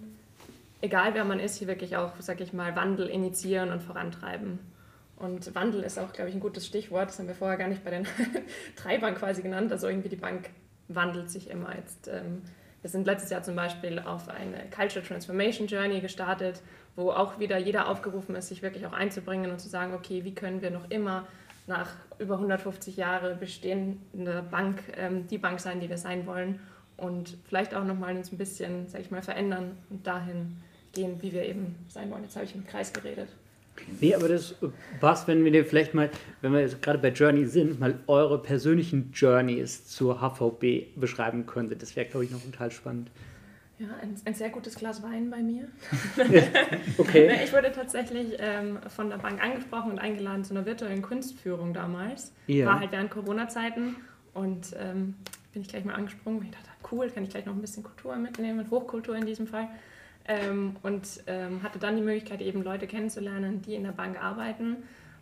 egal 0.80 1.14
wer 1.14 1.24
man 1.24 1.40
ist, 1.40 1.56
hier 1.56 1.68
wirklich 1.68 1.96
auch, 1.96 2.12
sag 2.18 2.40
ich 2.40 2.52
mal, 2.52 2.76
Wandel 2.76 3.08
initiieren 3.08 3.70
und 3.70 3.82
vorantreiben. 3.82 4.58
Und 5.16 5.54
Wandel 5.54 5.82
ist 5.82 5.98
auch, 5.98 6.12
glaube 6.12 6.30
ich, 6.30 6.37
ein 6.37 6.40
gutes 6.40 6.66
Stichwort. 6.66 7.08
Das 7.08 7.18
haben 7.18 7.28
wir 7.28 7.34
vorher 7.34 7.56
gar 7.56 7.68
nicht 7.68 7.84
bei 7.84 7.90
den 7.90 8.06
Treibern 8.76 9.14
quasi 9.14 9.42
genannt. 9.42 9.70
Also 9.70 9.88
irgendwie 9.88 10.08
die 10.08 10.16
Bank 10.16 10.50
wandelt 10.88 11.30
sich 11.30 11.50
immer 11.50 11.74
jetzt. 11.76 12.08
Ähm, 12.08 12.42
wir 12.82 12.90
sind 12.90 13.06
letztes 13.06 13.30
Jahr 13.30 13.42
zum 13.42 13.56
Beispiel 13.56 13.98
auf 13.98 14.28
eine 14.28 14.58
Culture 14.74 15.02
Transformation 15.02 15.66
Journey 15.68 16.00
gestartet, 16.00 16.60
wo 16.96 17.10
auch 17.10 17.38
wieder 17.38 17.56
jeder 17.56 17.88
aufgerufen 17.88 18.34
ist, 18.34 18.48
sich 18.48 18.60
wirklich 18.60 18.84
auch 18.87 18.92
einzubringen 18.92 19.50
und 19.50 19.58
zu 19.58 19.68
sagen, 19.68 19.94
okay, 19.94 20.24
wie 20.24 20.34
können 20.34 20.60
wir 20.60 20.70
noch 20.70 20.90
immer 20.90 21.26
nach 21.66 21.92
über 22.18 22.34
150 22.34 22.96
Jahren 22.98 23.38
bestehender 23.38 24.42
Bank 24.42 24.82
ähm, 24.98 25.26
die 25.28 25.38
Bank 25.38 25.60
sein, 25.60 25.80
die 25.80 25.88
wir 25.88 25.96
sein 25.96 26.26
wollen 26.26 26.60
und 26.96 27.37
vielleicht 27.48 27.74
auch 27.74 27.85
nochmal 27.85 28.16
uns 28.16 28.33
ein 28.33 28.38
bisschen, 28.38 28.88
sag 28.88 29.00
ich 29.00 29.11
mal, 29.11 29.22
verändern 29.22 29.72
und 29.90 30.07
dahin 30.07 30.57
gehen, 30.92 31.20
wie 31.20 31.33
wir 31.33 31.44
eben 31.44 31.74
sein 31.88 32.11
wollen. 32.11 32.22
Jetzt 32.22 32.37
habe 32.37 32.44
ich 32.44 32.54
im 32.54 32.66
Kreis 32.66 32.92
geredet. 32.92 33.28
Nee, 34.00 34.14
aber 34.14 34.28
das 34.28 34.54
was, 35.00 35.26
wenn 35.26 35.44
wir 35.44 35.64
vielleicht 35.64 35.94
mal, 35.94 36.11
wenn 36.40 36.52
wir 36.52 36.61
jetzt 36.61 36.80
gerade 36.80 36.98
bei 36.98 37.09
Journey 37.09 37.44
sind, 37.46 37.80
mal 37.80 37.98
eure 38.07 38.40
persönlichen 38.40 39.11
Journeys 39.12 39.87
zur 39.87 40.20
HVB 40.20 40.94
beschreiben 40.96 41.46
könntet. 41.46 41.83
Das 41.83 41.96
wäre, 41.96 42.07
glaube 42.07 42.24
ich, 42.24 42.30
noch 42.30 42.40
total 42.42 42.70
spannend. 42.70 43.11
Ja, 43.78 43.88
ein, 44.00 44.14
ein, 44.24 44.35
sehr 44.35 44.50
gutes 44.50 44.76
Glas 44.76 45.02
Wein 45.02 45.30
bei 45.30 45.42
mir. 45.42 45.66
okay. 46.98 47.40
Ich 47.44 47.52
wurde 47.52 47.72
tatsächlich 47.72 48.37
ähm, 48.38 48.78
von 48.88 49.11
der 49.11 49.18
Bank 49.18 49.42
angesprochen 49.42 49.90
und 49.90 49.98
eingeladen 49.98 50.44
zu 50.44 50.54
einer 50.54 50.64
virtuellen 50.64 51.02
Kunstführung 51.02 51.74
damals. 51.74 52.33
Ja. 52.46 52.66
War 52.66 52.80
halt 52.80 52.92
während 52.92 53.11
Corona-Zeiten 53.11 53.96
und 54.33 54.76
ähm, 54.78 55.16
bin 55.54 55.62
ich 55.62 55.68
gleich 55.68 55.84
mal 55.84 55.94
angesprungen, 55.94 56.40
weil 56.40 56.48
ich 56.48 56.52
dachte, 56.52 56.68
cool, 56.92 57.08
kann 57.08 57.24
ich 57.24 57.30
gleich 57.30 57.46
noch 57.46 57.54
ein 57.54 57.60
bisschen 57.60 57.82
Kultur 57.82 58.16
mitnehmen, 58.16 58.70
Hochkultur 58.70 59.16
in 59.16 59.24
diesem 59.24 59.46
Fall. 59.46 59.68
Ähm, 60.26 60.76
und 60.82 61.22
ähm, 61.26 61.62
hatte 61.62 61.78
dann 61.78 61.96
die 61.96 62.02
Möglichkeit, 62.02 62.40
eben 62.40 62.62
Leute 62.62 62.86
kennenzulernen, 62.86 63.62
die 63.62 63.74
in 63.74 63.84
der 63.84 63.92
Bank 63.92 64.22
arbeiten. 64.22 64.76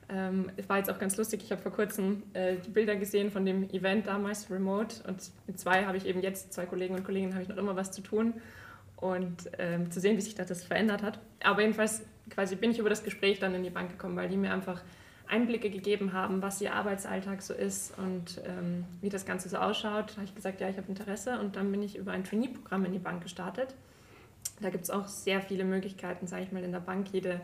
Ähm, 0.09 0.51
es 0.57 0.69
war 0.69 0.79
jetzt 0.79 0.91
auch 0.91 0.99
ganz 0.99 1.17
lustig, 1.17 1.43
ich 1.45 1.53
habe 1.53 1.61
vor 1.61 1.73
kurzem 1.73 2.23
äh, 2.33 2.57
die 2.57 2.71
Bilder 2.71 2.97
gesehen 2.97 3.31
von 3.31 3.45
dem 3.45 3.69
Event 3.71 4.07
damals, 4.07 4.51
Remote, 4.51 4.97
und 5.09 5.31
mit 5.47 5.59
zwei 5.59 5.85
habe 5.85 5.97
ich 5.97 6.07
eben 6.07 6.21
jetzt, 6.23 6.53
zwei 6.53 6.67
Kollegen 6.67 6.95
und 6.95 7.05
Kolleginnen, 7.05 7.35
habe 7.35 7.43
ich 7.43 7.49
noch 7.49 7.57
immer 7.57 7.77
was 7.77 7.93
zu 7.93 8.01
tun 8.01 8.35
und 8.97 9.51
ähm, 9.59 9.91
zu 9.91 10.01
sehen, 10.01 10.17
wie 10.17 10.21
sich 10.21 10.35
das 10.35 10.65
verändert 10.65 11.03
hat. 11.03 11.19
Aber 11.43 11.61
jedenfalls 11.61 12.03
quasi 12.31 12.57
bin 12.57 12.71
ich 12.71 12.79
über 12.79 12.89
das 12.89 13.03
Gespräch 13.03 13.41
dann 13.41 13.55
in 13.55 13.65
die 13.65 13.71
Bank 13.71 13.91
gekommen, 13.91 14.17
weil 14.17 14.29
die 14.29 14.37
mir 14.37 14.53
einfach 14.53 14.83
Einblicke 15.29 15.71
gegeben 15.71 16.13
haben, 16.13 16.43
was 16.43 16.61
ihr 16.61 16.75
Arbeitsalltag 16.75 17.43
so 17.43 17.55
ist 17.55 17.97
und 17.99 18.41
ähm, 18.47 18.85
wie 19.01 19.09
das 19.09 19.25
Ganze 19.25 19.49
so 19.49 19.57
ausschaut, 19.57 20.13
habe 20.17 20.25
ich 20.25 20.35
gesagt, 20.35 20.61
ja, 20.61 20.69
ich 20.69 20.77
habe 20.77 20.89
Interesse 20.89 21.39
und 21.39 21.57
dann 21.57 21.71
bin 21.71 21.83
ich 21.83 21.97
über 21.97 22.13
ein 22.13 22.25
Trainee-Programm 22.25 22.85
in 22.85 22.93
die 22.93 22.99
Bank 22.99 23.23
gestartet. 23.23 23.75
Da 24.61 24.71
gibt 24.71 24.85
es 24.85 24.91
auch 24.91 25.09
sehr 25.09 25.41
viele 25.41 25.65
Möglichkeiten, 25.65 26.27
sage 26.27 26.43
ich 26.43 26.53
mal, 26.53 26.63
in 26.63 26.73
der 26.73 26.81
Bank 26.81 27.09
jede, 27.13 27.41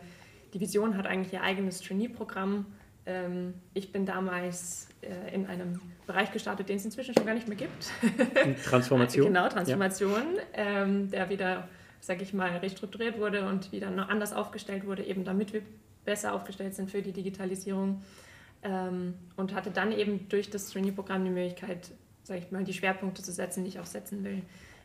Division 0.53 0.97
hat 0.97 1.05
eigentlich 1.05 1.33
ihr 1.33 1.41
eigenes 1.41 1.81
Trainee-Programm. 1.81 2.65
Ähm, 3.05 3.53
ich 3.73 3.91
bin 3.91 4.05
damals 4.05 4.87
äh, 5.01 5.33
in 5.33 5.47
einem 5.47 5.79
Bereich 6.07 6.31
gestartet, 6.31 6.69
den 6.69 6.77
es 6.77 6.85
inzwischen 6.85 7.13
schon 7.13 7.25
gar 7.25 7.35
nicht 7.35 7.47
mehr 7.47 7.57
gibt. 7.57 7.91
Transformation. 8.65 9.27
genau, 9.27 9.47
Transformation, 9.49 10.23
ja. 10.55 10.83
ähm, 10.83 11.11
der 11.11 11.29
wieder, 11.29 11.67
sage 12.01 12.23
ich 12.23 12.33
mal, 12.33 12.49
restrukturiert 12.57 13.19
wurde 13.19 13.47
und 13.47 13.71
wieder 13.71 13.89
noch 13.91 14.09
anders 14.09 14.33
aufgestellt 14.33 14.85
wurde, 14.85 15.03
eben 15.03 15.23
damit 15.23 15.53
wir 15.53 15.61
besser 16.09 16.33
aufgestellt 16.33 16.73
sind 16.73 16.89
für 16.89 17.03
die 17.03 17.11
Digitalisierung. 17.11 18.01
Ähm, 18.63 19.13
und 19.37 19.53
hatte 19.53 19.69
dann 19.69 19.91
eben 19.91 20.27
durch 20.27 20.49
das 20.49 20.71
Trainee-Programm 20.71 21.23
die 21.23 21.29
Möglichkeit, 21.29 21.91
sage 22.23 22.41
ich 22.41 22.51
mal, 22.51 22.63
die 22.63 22.73
Schwerpunkte 22.73 23.21
zu 23.21 23.31
setzen, 23.31 23.63
die 23.63 23.69
ich 23.69 23.79
auch 23.79 23.85
setzen 23.85 24.23
will. 24.23 24.41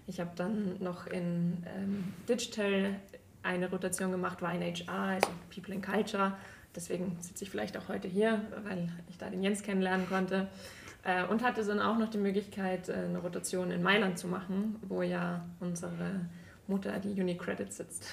Ich 0.07 0.21
habe 0.21 0.31
dann 0.37 0.77
noch 0.81 1.07
in 1.07 1.65
ähm, 1.75 2.13
Digital 2.29 2.97
eine 3.43 3.71
Rotation 3.71 4.13
gemacht, 4.13 4.43
war 4.43 4.55
in 4.55 4.61
HR, 4.61 4.93
also 4.93 5.29
People 5.53 5.75
and 5.75 5.85
Culture. 5.85 6.37
Deswegen 6.77 7.17
sitze 7.21 7.45
ich 7.45 7.51
vielleicht 7.51 7.77
auch 7.79 7.89
heute 7.89 8.07
hier, 8.07 8.43
weil 8.65 8.93
ich 9.09 9.17
da 9.17 9.31
den 9.31 9.43
Jens 9.43 9.63
kennenlernen 9.63 10.07
konnte. 10.07 10.49
Äh, 11.05 11.25
und 11.25 11.43
hatte 11.43 11.65
dann 11.65 11.81
auch 11.81 11.99
noch 11.99 12.11
die 12.11 12.19
Möglichkeit, 12.19 12.91
äh, 12.91 12.93
eine 12.93 13.19
Rotation 13.19 13.71
in 13.71 13.83
Mailand 13.83 14.19
zu 14.19 14.29
machen, 14.29 14.77
wo 14.89 15.03
ja 15.03 15.45
unsere 15.61 16.21
Mutter, 16.67 16.99
die 16.99 17.21
UniCredit, 17.21 17.73
sitzt. 17.73 18.09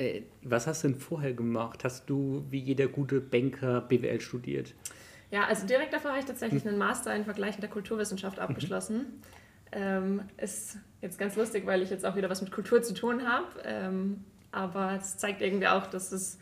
Äh, 0.00 0.22
was 0.42 0.66
hast 0.66 0.82
du 0.82 0.88
denn 0.88 0.98
vorher 0.98 1.34
gemacht? 1.34 1.84
Hast 1.84 2.08
du 2.08 2.44
wie 2.48 2.58
jeder 2.58 2.88
gute 2.88 3.20
Banker 3.20 3.82
BWL 3.82 4.20
studiert? 4.20 4.74
Ja, 5.30 5.44
also 5.44 5.66
direkt 5.66 5.92
davor 5.92 6.12
habe 6.12 6.20
ich 6.20 6.26
tatsächlich 6.26 6.62
hm. 6.64 6.70
einen 6.70 6.78
Master 6.78 7.14
in 7.14 7.24
vergleichender 7.24 7.68
Kulturwissenschaft 7.68 8.38
mhm. 8.38 8.42
abgeschlossen. 8.42 8.96
Mhm. 8.96 9.22
Ähm, 9.72 10.22
ist 10.38 10.78
jetzt 11.02 11.18
ganz 11.18 11.36
lustig, 11.36 11.64
weil 11.66 11.82
ich 11.82 11.90
jetzt 11.90 12.04
auch 12.04 12.16
wieder 12.16 12.28
was 12.28 12.42
mit 12.42 12.50
Kultur 12.50 12.82
zu 12.82 12.94
tun 12.94 13.28
habe. 13.28 13.46
Ähm, 13.62 14.24
aber 14.50 14.96
es 14.98 15.16
zeigt 15.18 15.42
irgendwie 15.42 15.68
auch, 15.68 15.86
dass 15.86 16.10
es, 16.10 16.38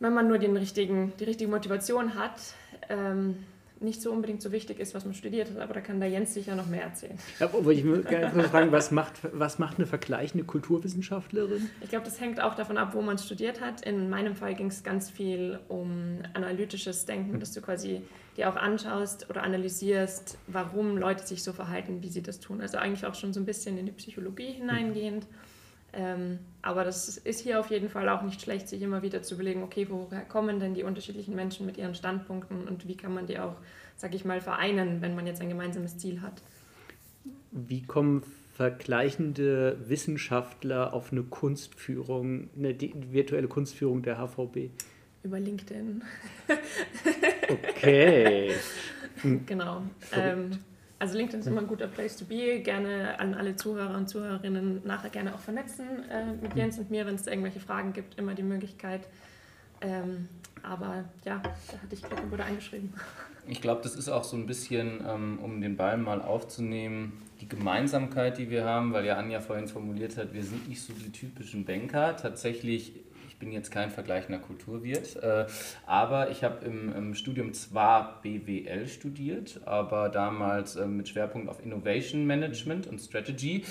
wenn 0.00 0.12
man 0.12 0.26
nur 0.26 0.38
den 0.38 0.56
richtigen, 0.56 1.12
die 1.20 1.24
richtige 1.24 1.48
Motivation 1.48 2.16
hat, 2.16 2.40
ähm, 2.88 3.44
nicht 3.80 4.00
so 4.00 4.10
unbedingt 4.10 4.40
so 4.40 4.52
wichtig 4.52 4.80
ist, 4.80 4.94
was 4.94 5.04
man 5.04 5.14
studiert 5.14 5.50
hat, 5.50 5.58
aber 5.58 5.74
da 5.74 5.80
kann 5.80 6.00
der 6.00 6.08
Jens 6.08 6.32
sicher 6.32 6.54
noch 6.54 6.66
mehr 6.66 6.82
erzählen. 6.82 7.18
Ja, 7.38 7.46
aber 7.52 7.70
ich 7.70 7.84
würde 7.84 8.04
gerne 8.04 8.44
fragen, 8.44 8.72
was 8.72 8.90
macht, 8.90 9.14
was 9.32 9.58
macht 9.58 9.76
eine 9.76 9.86
vergleichende 9.86 10.44
Kulturwissenschaftlerin? 10.44 11.68
Ich 11.82 11.90
glaube, 11.90 12.04
das 12.04 12.20
hängt 12.20 12.40
auch 12.40 12.54
davon 12.54 12.78
ab, 12.78 12.94
wo 12.94 13.02
man 13.02 13.18
studiert 13.18 13.60
hat. 13.60 13.82
In 13.82 14.08
meinem 14.08 14.34
Fall 14.34 14.54
ging 14.54 14.68
es 14.68 14.82
ganz 14.82 15.10
viel 15.10 15.60
um 15.68 16.20
analytisches 16.32 17.04
Denken, 17.04 17.38
dass 17.38 17.52
du 17.52 17.60
quasi 17.60 18.02
dir 18.36 18.48
auch 18.48 18.56
anschaust 18.56 19.28
oder 19.30 19.42
analysierst, 19.42 20.38
warum 20.46 20.96
Leute 20.96 21.26
sich 21.26 21.42
so 21.42 21.52
verhalten, 21.52 22.02
wie 22.02 22.08
sie 22.08 22.22
das 22.22 22.40
tun. 22.40 22.60
Also 22.60 22.78
eigentlich 22.78 23.06
auch 23.06 23.14
schon 23.14 23.32
so 23.32 23.40
ein 23.40 23.46
bisschen 23.46 23.78
in 23.78 23.86
die 23.86 23.92
Psychologie 23.92 24.52
hineingehend. 24.52 25.24
Mhm 25.30 25.55
ähm, 25.92 26.38
aber 26.62 26.84
das 26.84 27.16
ist 27.16 27.40
hier 27.40 27.60
auf 27.60 27.70
jeden 27.70 27.88
Fall 27.88 28.08
auch 28.08 28.22
nicht 28.22 28.40
schlecht, 28.40 28.68
sich 28.68 28.82
immer 28.82 29.02
wieder 29.02 29.22
zu 29.22 29.34
überlegen, 29.34 29.62
okay, 29.62 29.86
woher 29.88 30.22
kommen 30.22 30.60
denn 30.60 30.74
die 30.74 30.82
unterschiedlichen 30.82 31.34
Menschen 31.34 31.64
mit 31.64 31.78
ihren 31.78 31.94
Standpunkten 31.94 32.68
und 32.68 32.86
wie 32.86 32.96
kann 32.96 33.14
man 33.14 33.26
die 33.26 33.38
auch, 33.38 33.56
sag 33.96 34.14
ich 34.14 34.24
mal, 34.24 34.40
vereinen, 34.40 35.00
wenn 35.00 35.14
man 35.14 35.26
jetzt 35.26 35.40
ein 35.40 35.48
gemeinsames 35.48 35.96
Ziel 35.96 36.20
hat. 36.20 36.42
Wie 37.50 37.82
kommen 37.82 38.22
vergleichende 38.54 39.78
Wissenschaftler 39.88 40.92
auf 40.92 41.12
eine 41.12 41.22
Kunstführung, 41.22 42.48
eine 42.56 42.74
virtuelle 42.78 43.48
Kunstführung 43.48 44.02
der 44.02 44.18
HVB? 44.18 44.70
Über 45.22 45.40
LinkedIn. 45.40 46.02
okay. 47.48 48.52
genau. 49.46 49.82
Ähm, 50.12 50.58
also 50.98 51.16
LinkedIn 51.16 51.40
ist 51.40 51.46
immer 51.46 51.60
ein 51.60 51.66
guter 51.66 51.88
Place 51.88 52.16
to 52.16 52.24
be. 52.24 52.60
Gerne 52.60 53.18
an 53.18 53.34
alle 53.34 53.56
Zuhörer 53.56 53.96
und 53.96 54.08
Zuhörerinnen 54.08 54.82
nachher 54.84 55.10
gerne 55.10 55.34
auch 55.34 55.40
vernetzen 55.40 55.86
äh, 56.10 56.32
mit 56.40 56.54
mhm. 56.54 56.60
Jens 56.60 56.78
und 56.78 56.90
mir, 56.90 57.06
wenn 57.06 57.16
es 57.16 57.26
irgendwelche 57.26 57.60
Fragen 57.60 57.92
gibt, 57.92 58.18
immer 58.18 58.34
die 58.34 58.42
Möglichkeit. 58.42 59.06
Ähm, 59.80 60.28
aber 60.62 61.04
ja, 61.24 61.42
da 61.42 61.82
hatte 61.82 61.94
ich 61.94 62.02
Glück 62.02 62.22
und 62.22 62.30
wurde 62.30 62.44
eingeschrieben. 62.44 62.92
Ich 63.48 63.60
glaube, 63.60 63.80
das 63.80 63.94
ist 63.94 64.08
auch 64.08 64.24
so 64.24 64.36
ein 64.36 64.46
bisschen, 64.46 65.04
ähm, 65.06 65.38
um 65.40 65.60
den 65.60 65.76
Ball 65.76 65.98
mal 65.98 66.20
aufzunehmen, 66.20 67.12
die 67.40 67.48
Gemeinsamkeit, 67.48 68.38
die 68.38 68.50
wir 68.50 68.64
haben, 68.64 68.92
weil 68.92 69.04
ja 69.04 69.18
Anja 69.18 69.38
vorhin 69.38 69.68
formuliert 69.68 70.16
hat, 70.16 70.34
wir 70.34 70.42
sind 70.42 70.68
nicht 70.68 70.82
so 70.82 70.92
die 70.92 71.12
typischen 71.12 71.64
Banker. 71.64 72.16
Tatsächlich 72.16 72.94
ich 73.36 73.40
bin 73.40 73.52
jetzt 73.52 73.70
kein 73.70 73.90
vergleichender 73.90 74.38
Kulturwirt, 74.38 75.16
äh, 75.16 75.44
aber 75.84 76.30
ich 76.30 76.42
habe 76.42 76.64
im, 76.64 76.90
im, 76.96 77.14
Studium 77.14 77.52
zwar 77.52 78.22
BWL 78.22 78.88
studiert, 78.88 79.60
aber 79.66 80.08
damals 80.08 80.76
äh, 80.76 80.86
mit 80.86 81.10
Schwerpunkt 81.10 81.50
auf 81.50 81.62
Innovation 81.62 82.24
Management 82.24 82.86
und 82.86 82.98
Strategy 82.98 83.62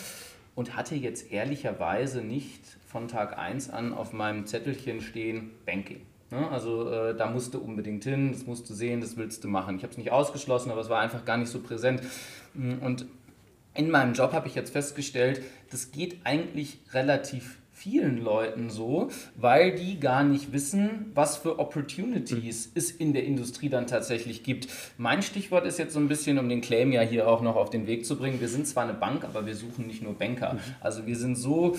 und 0.53 0.76
hatte 0.76 0.93
jetzt 0.93 1.32
ehrlicherweise 1.32 2.22
nicht 2.22 2.61
von 2.86 3.07
Tag 3.07 3.39
1 3.39 3.72
an 3.72 3.91
auf 3.91 4.13
meinem 4.13 4.45
Zettelchen 4.45 5.01
stehen 5.01 5.49
Banking. 5.66 6.01
Ne? 6.30 6.47
Also 6.51 6.88
äh, 6.91 7.16
da 7.16 7.32
musst 7.32 7.55
du 7.55 7.57
unbedingt 7.57 8.03
hin, 8.03 8.34
das 8.34 8.45
musst 8.45 8.70
du 8.70 8.76
sehen, 8.76 9.01
das 9.01 9.18
willst 9.18 9.43
du 9.43 9.47
machen. 9.47 9.78
Ich 9.78 9.82
habe 9.82 9.91
es 9.91 9.97
nicht 9.97 10.11
ausgeschlossen, 10.11 10.70
aber 10.70 10.82
es 10.82 10.89
war 10.89 10.99
einfach 10.99 11.26
gar 11.26 11.38
nicht 11.38 11.49
so 11.49 11.59
präsent. 11.59 12.03
Und 12.53 13.07
in 13.74 13.89
meinem 13.89 14.13
Job 14.13 14.32
habe 14.32 14.47
ich 14.47 14.53
jetzt 14.53 14.72
festgestellt, 14.72 15.41
das 15.72 15.91
geht 15.91 16.20
eigentlich 16.24 16.82
relativ 16.93 17.57
vielen 17.76 18.23
Leuten 18.23 18.69
so, 18.69 19.09
weil 19.36 19.76
die 19.76 19.99
gar 19.99 20.23
nicht 20.23 20.53
wissen, 20.53 21.11
was 21.13 21.36
für 21.36 21.59
Opportunities 21.59 22.71
es 22.73 22.89
in 22.89 23.13
der 23.13 23.26
Industrie 23.26 23.67
dann 23.67 23.86
tatsächlich 23.86 24.43
gibt. 24.43 24.69
Mein 24.97 25.21
Stichwort 25.21 25.65
ist 25.65 25.78
jetzt 25.78 25.93
so 25.93 25.99
ein 25.99 26.07
bisschen, 26.07 26.39
um 26.39 26.47
den 26.47 26.61
Claim 26.61 26.93
ja 26.93 27.01
hier 27.01 27.28
auch 27.28 27.41
noch 27.41 27.57
auf 27.57 27.69
den 27.69 27.86
Weg 27.86 28.05
zu 28.05 28.17
bringen, 28.17 28.39
wir 28.39 28.47
sind 28.47 28.65
zwar 28.65 28.86
eine 28.86 28.93
Bank, 28.93 29.26
aber 29.26 29.45
wir 29.45 29.55
suchen 29.55 29.88
nicht 29.88 30.01
nur 30.01 30.13
Banker. 30.13 30.53
Mhm. 30.53 30.59
Also 30.80 31.05
wir 31.05 31.17
sind 31.17 31.36
so 31.36 31.76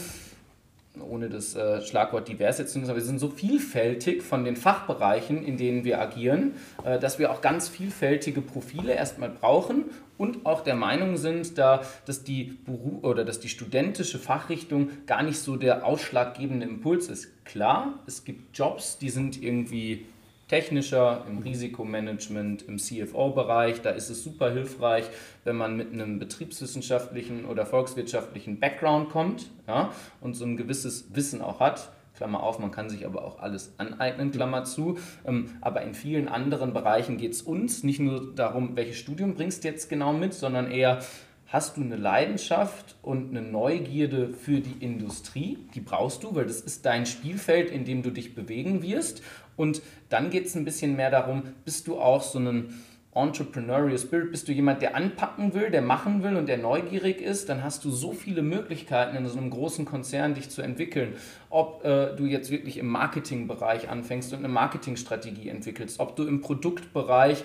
ohne 1.01 1.29
das 1.29 1.55
äh, 1.55 1.81
Schlagwort 1.83 2.29
divers 2.29 2.59
jetzt 2.59 2.73
zu 2.73 2.81
aber 2.81 2.97
wir 2.97 3.03
sind 3.03 3.19
so 3.19 3.29
vielfältig 3.29 4.23
von 4.23 4.45
den 4.45 4.57
Fachbereichen, 4.57 5.43
in 5.43 5.57
denen 5.57 5.85
wir 5.85 6.01
agieren, 6.01 6.55
äh, 6.85 6.99
dass 6.99 7.19
wir 7.19 7.31
auch 7.31 7.41
ganz 7.41 7.69
vielfältige 7.69 8.41
Profile 8.41 8.93
erstmal 8.93 9.31
brauchen 9.31 9.87
und 10.19 10.47
auch 10.47 10.63
der 10.63 10.75
Meinung 10.75 11.17
sind, 11.17 11.59
da, 11.59 11.83
dass, 12.07 12.25
die 12.25 12.59
Beru 12.65 13.01
oder 13.03 13.25
dass 13.25 13.41
die 13.41 13.49
studentische 13.49 14.19
Fachrichtung 14.19 14.91
gar 15.07 15.23
nicht 15.23 15.39
so 15.39 15.57
der 15.57 15.85
ausschlaggebende 15.85 16.67
Impuls 16.67 17.09
ist. 17.09 17.45
Klar, 17.45 18.01
es 18.07 18.25
gibt 18.25 18.57
Jobs, 18.57 18.99
die 18.99 19.11
sind 19.11 19.43
irgendwie 19.43 20.07
technischer, 20.49 21.25
im 21.29 21.39
Risikomanagement, 21.39 22.63
im 22.63 22.79
CFO-Bereich. 22.79 23.83
Da 23.83 23.91
ist 23.91 24.11
es 24.11 24.23
super 24.23 24.53
hilfreich, 24.53 25.05
wenn 25.45 25.57
man 25.57 25.77
mit 25.77 25.93
einem 25.93 26.19
betriebswissenschaftlichen 26.19 27.47
oder 27.47 27.67
volkswirtschaftlichen 27.67 28.61
Background 28.61 29.11
kommt 29.11 29.51
ja, 29.67 29.91
und 30.21 30.35
so 30.35 30.45
ein 30.45 30.57
gewisses 30.57 31.15
Wissen 31.15 31.43
auch 31.43 31.61
hat. 31.61 31.91
Klammer 32.17 32.43
auf, 32.43 32.59
man 32.59 32.71
kann 32.71 32.89
sich 32.89 33.05
aber 33.05 33.25
auch 33.25 33.41
alles 33.41 33.75
aneignen, 33.77 34.31
Klammer 34.31 34.65
zu. 34.65 34.99
Ähm, 35.27 35.51
aber 35.61 35.83
in 35.83 35.95
vielen 35.95 36.29
anderen 36.29 36.73
Bereichen 36.73 37.19
geht 37.19 37.33
es 37.33 37.43
uns 37.43 37.83
nicht 37.83 38.01
nur 38.01 38.35
darum, 38.35 38.75
welches 38.75 38.97
Studium 38.97 39.35
bringst 39.35 39.65
du 39.65 39.69
jetzt 39.69 39.91
genau 39.91 40.13
mit, 40.13 40.33
sondern 40.33 40.71
eher, 40.71 41.01
hast 41.49 41.77
du 41.77 41.83
eine 41.83 41.97
Leidenschaft 41.97 42.97
und 43.03 43.31
eine 43.31 43.43
Neugierde 43.43 44.31
für 44.31 44.61
die 44.61 44.85
Industrie. 44.85 45.59
Die 45.75 45.81
brauchst 45.81 46.25
du, 46.25 46.35
weil 46.35 46.47
das 46.47 46.61
ist 46.61 46.85
dein 46.87 47.07
Spielfeld, 47.07 47.71
in 47.71 47.85
dem 47.85 48.03
du 48.03 48.11
dich 48.11 48.35
bewegen 48.35 48.83
wirst. 48.83 49.23
Und 49.57 49.83
dann 50.09 50.31
geht 50.31 50.47
es 50.47 50.55
ein 50.55 50.65
bisschen 50.65 50.97
mehr 50.97 51.11
darum, 51.11 51.43
bist 51.65 51.87
du 51.87 51.99
auch 51.99 52.23
so 52.23 52.39
ein 52.39 52.75
Entrepreneurial 53.17 53.99
Spirit, 53.99 54.31
bist 54.31 54.47
du 54.47 54.53
jemand, 54.53 54.83
der 54.83 54.95
anpacken 54.95 55.55
will, 55.55 55.71
der 55.71 55.81
machen 55.81 56.23
will 56.23 56.37
und 56.37 56.47
der 56.51 56.59
neugierig 56.59 57.23
ist, 57.23 57.49
dann 57.49 57.65
hast 57.65 57.83
du 57.87 57.91
so 57.91 58.13
viele 58.13 58.43
Möglichkeiten 58.43 59.17
in 59.17 59.27
so 59.27 59.39
einem 59.39 59.49
großen 59.49 59.87
Konzern 59.87 60.35
dich 60.35 60.51
zu 60.51 60.61
entwickeln. 60.61 61.15
Ob 61.49 61.83
äh, 61.85 62.15
du 62.15 62.27
jetzt 62.27 62.51
wirklich 62.51 62.77
im 62.77 62.89
Marketingbereich 62.89 63.89
anfängst 63.89 64.35
und 64.35 64.41
eine 64.41 64.49
Marketingstrategie 64.49 65.49
entwickelst, 65.49 65.99
ob 65.99 66.15
du 66.17 66.25
im 66.25 66.43
Produktbereich 66.43 67.43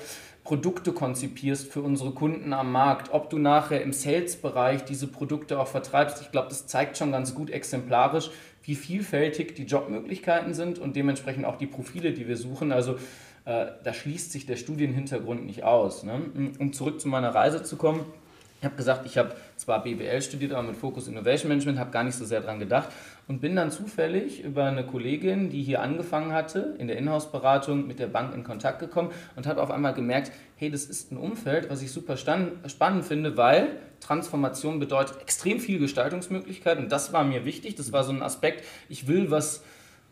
Produkte 0.52 0.92
konzipierst 0.92 1.72
für 1.72 1.82
unsere 1.82 2.12
Kunden 2.12 2.52
am 2.52 2.74
Markt, 2.74 3.14
ob 3.14 3.30
du 3.30 3.38
nachher 3.38 3.82
im 3.82 3.94
Sales-Bereich 3.94 4.84
diese 4.84 5.08
Produkte 5.08 5.58
auch 5.58 5.68
vertreibst. 5.68 6.22
Ich 6.22 6.30
glaube, 6.30 6.50
das 6.50 6.68
zeigt 6.68 6.98
schon 6.98 7.14
ganz 7.14 7.34
gut 7.34 7.50
exemplarisch, 7.50 8.32
wie 8.64 8.76
vielfältig 8.76 9.56
die 9.56 9.64
Jobmöglichkeiten 9.64 10.54
sind 10.54 10.78
und 10.78 10.98
dementsprechend 10.98 11.46
auch 11.46 11.58
die 11.58 11.68
Profile, 11.68 12.12
die 12.12 12.28
wir 12.28 12.36
suchen. 12.36 12.74
Also 12.74 12.96
äh, 13.46 13.68
da 13.82 13.94
schließt 13.94 14.34
sich 14.34 14.46
der 14.46 14.58
Studienhintergrund 14.58 15.46
nicht 15.46 15.64
aus. 15.64 16.04
Ne? 16.04 16.20
Um 16.60 16.74
zurück 16.74 17.00
zu 17.00 17.08
meiner 17.08 17.34
Reise 17.34 17.64
zu 17.64 17.78
kommen, 17.78 18.04
ich 18.60 18.66
habe 18.66 18.76
gesagt, 18.76 19.06
ich 19.06 19.18
habe 19.18 19.34
zwar 19.56 19.82
BWL 19.82 20.22
studiert, 20.22 20.52
aber 20.52 20.64
mit 20.64 20.76
Fokus 20.76 21.08
Innovation 21.08 21.48
Management, 21.48 21.80
habe 21.80 21.92
gar 21.92 22.04
nicht 22.04 22.16
so 22.16 22.26
sehr 22.26 22.42
daran 22.42 22.60
gedacht 22.60 22.90
und 23.28 23.42
bin 23.42 23.56
dann 23.56 23.72
zufällig 23.72 24.44
über 24.44 24.66
eine 24.66 24.86
Kollegin, 24.86 25.50
die 25.50 25.62
hier 25.64 25.82
angefangen 25.82 26.34
hatte, 26.34 26.76
in 26.80 26.88
der 26.88 26.98
Inhouse-Beratung 26.98 27.88
mit 27.88 28.00
der 28.00 28.08
Bank 28.08 28.34
in 28.36 28.44
Kontakt 28.44 28.80
gekommen 28.80 29.12
und 29.36 29.48
habe 29.48 29.62
auf 29.62 29.72
einmal 29.72 29.94
gemerkt, 29.94 30.32
hey, 30.56 30.70
das 30.70 30.86
ist 30.86 31.12
ein 31.12 31.18
Umfeld, 31.18 31.70
was 31.70 31.82
ich 31.82 31.92
super 31.92 32.18
spannend 32.18 33.06
finde, 33.06 33.38
weil 33.38 33.78
Transformation 34.00 34.80
bedeutet 34.80 35.22
extrem 35.22 35.60
viel 35.60 35.80
Gestaltungsmöglichkeit 35.80 36.78
und 36.78 36.92
das 36.92 37.14
war 37.14 37.24
mir 37.24 37.46
wichtig, 37.46 37.76
das 37.76 37.92
war 37.92 38.04
so 38.04 38.12
ein 38.12 38.24
Aspekt, 38.24 38.66
ich 38.90 39.08
will 39.08 39.32
was 39.32 39.64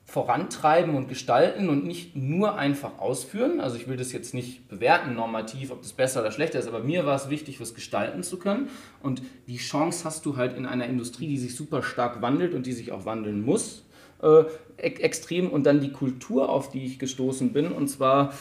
vorantreiben 0.10 0.96
und 0.96 1.08
gestalten 1.08 1.70
und 1.70 1.86
nicht 1.86 2.16
nur 2.16 2.58
einfach 2.58 2.98
ausführen. 2.98 3.60
Also 3.60 3.76
ich 3.78 3.88
will 3.88 3.96
das 3.96 4.12
jetzt 4.12 4.34
nicht 4.34 4.68
bewerten 4.68 5.14
normativ, 5.14 5.72
ob 5.72 5.84
das 5.84 5.94
besser 5.94 6.22
oder 6.22 6.32
schlechter 6.32 6.58
ist, 6.58 6.68
aber 6.68 6.80
mir 6.80 7.06
war 7.06 7.16
es 7.16 7.30
wichtig, 7.30 7.62
was 7.62 7.76
gestalten 7.76 8.24
zu 8.24 8.40
können. 8.40 8.70
Und 9.04 9.22
die 9.48 9.58
Chance 9.58 10.06
hast 10.06 10.26
du 10.26 10.36
halt 10.36 10.58
in 10.58 10.66
einer 10.66 10.88
Industrie, 10.88 11.28
die 11.28 11.38
sich 11.38 11.56
super 11.56 11.84
stark 11.84 12.24
wandelt 12.24 12.56
und 12.56 12.66
die 12.66 12.74
sich 12.74 12.92
auch 12.92 13.06
wandeln 13.06 13.46
muss. 13.46 13.86
äh, 14.22 14.44
extrem 14.78 15.50
und 15.50 15.66
dann 15.66 15.80
die 15.80 15.92
Kultur, 15.92 16.50
auf 16.50 16.72
die 16.72 16.86
ich 16.86 17.00
gestoßen 17.00 17.54
bin. 17.54 17.72
Und 17.72 17.88
zwar 17.88 18.34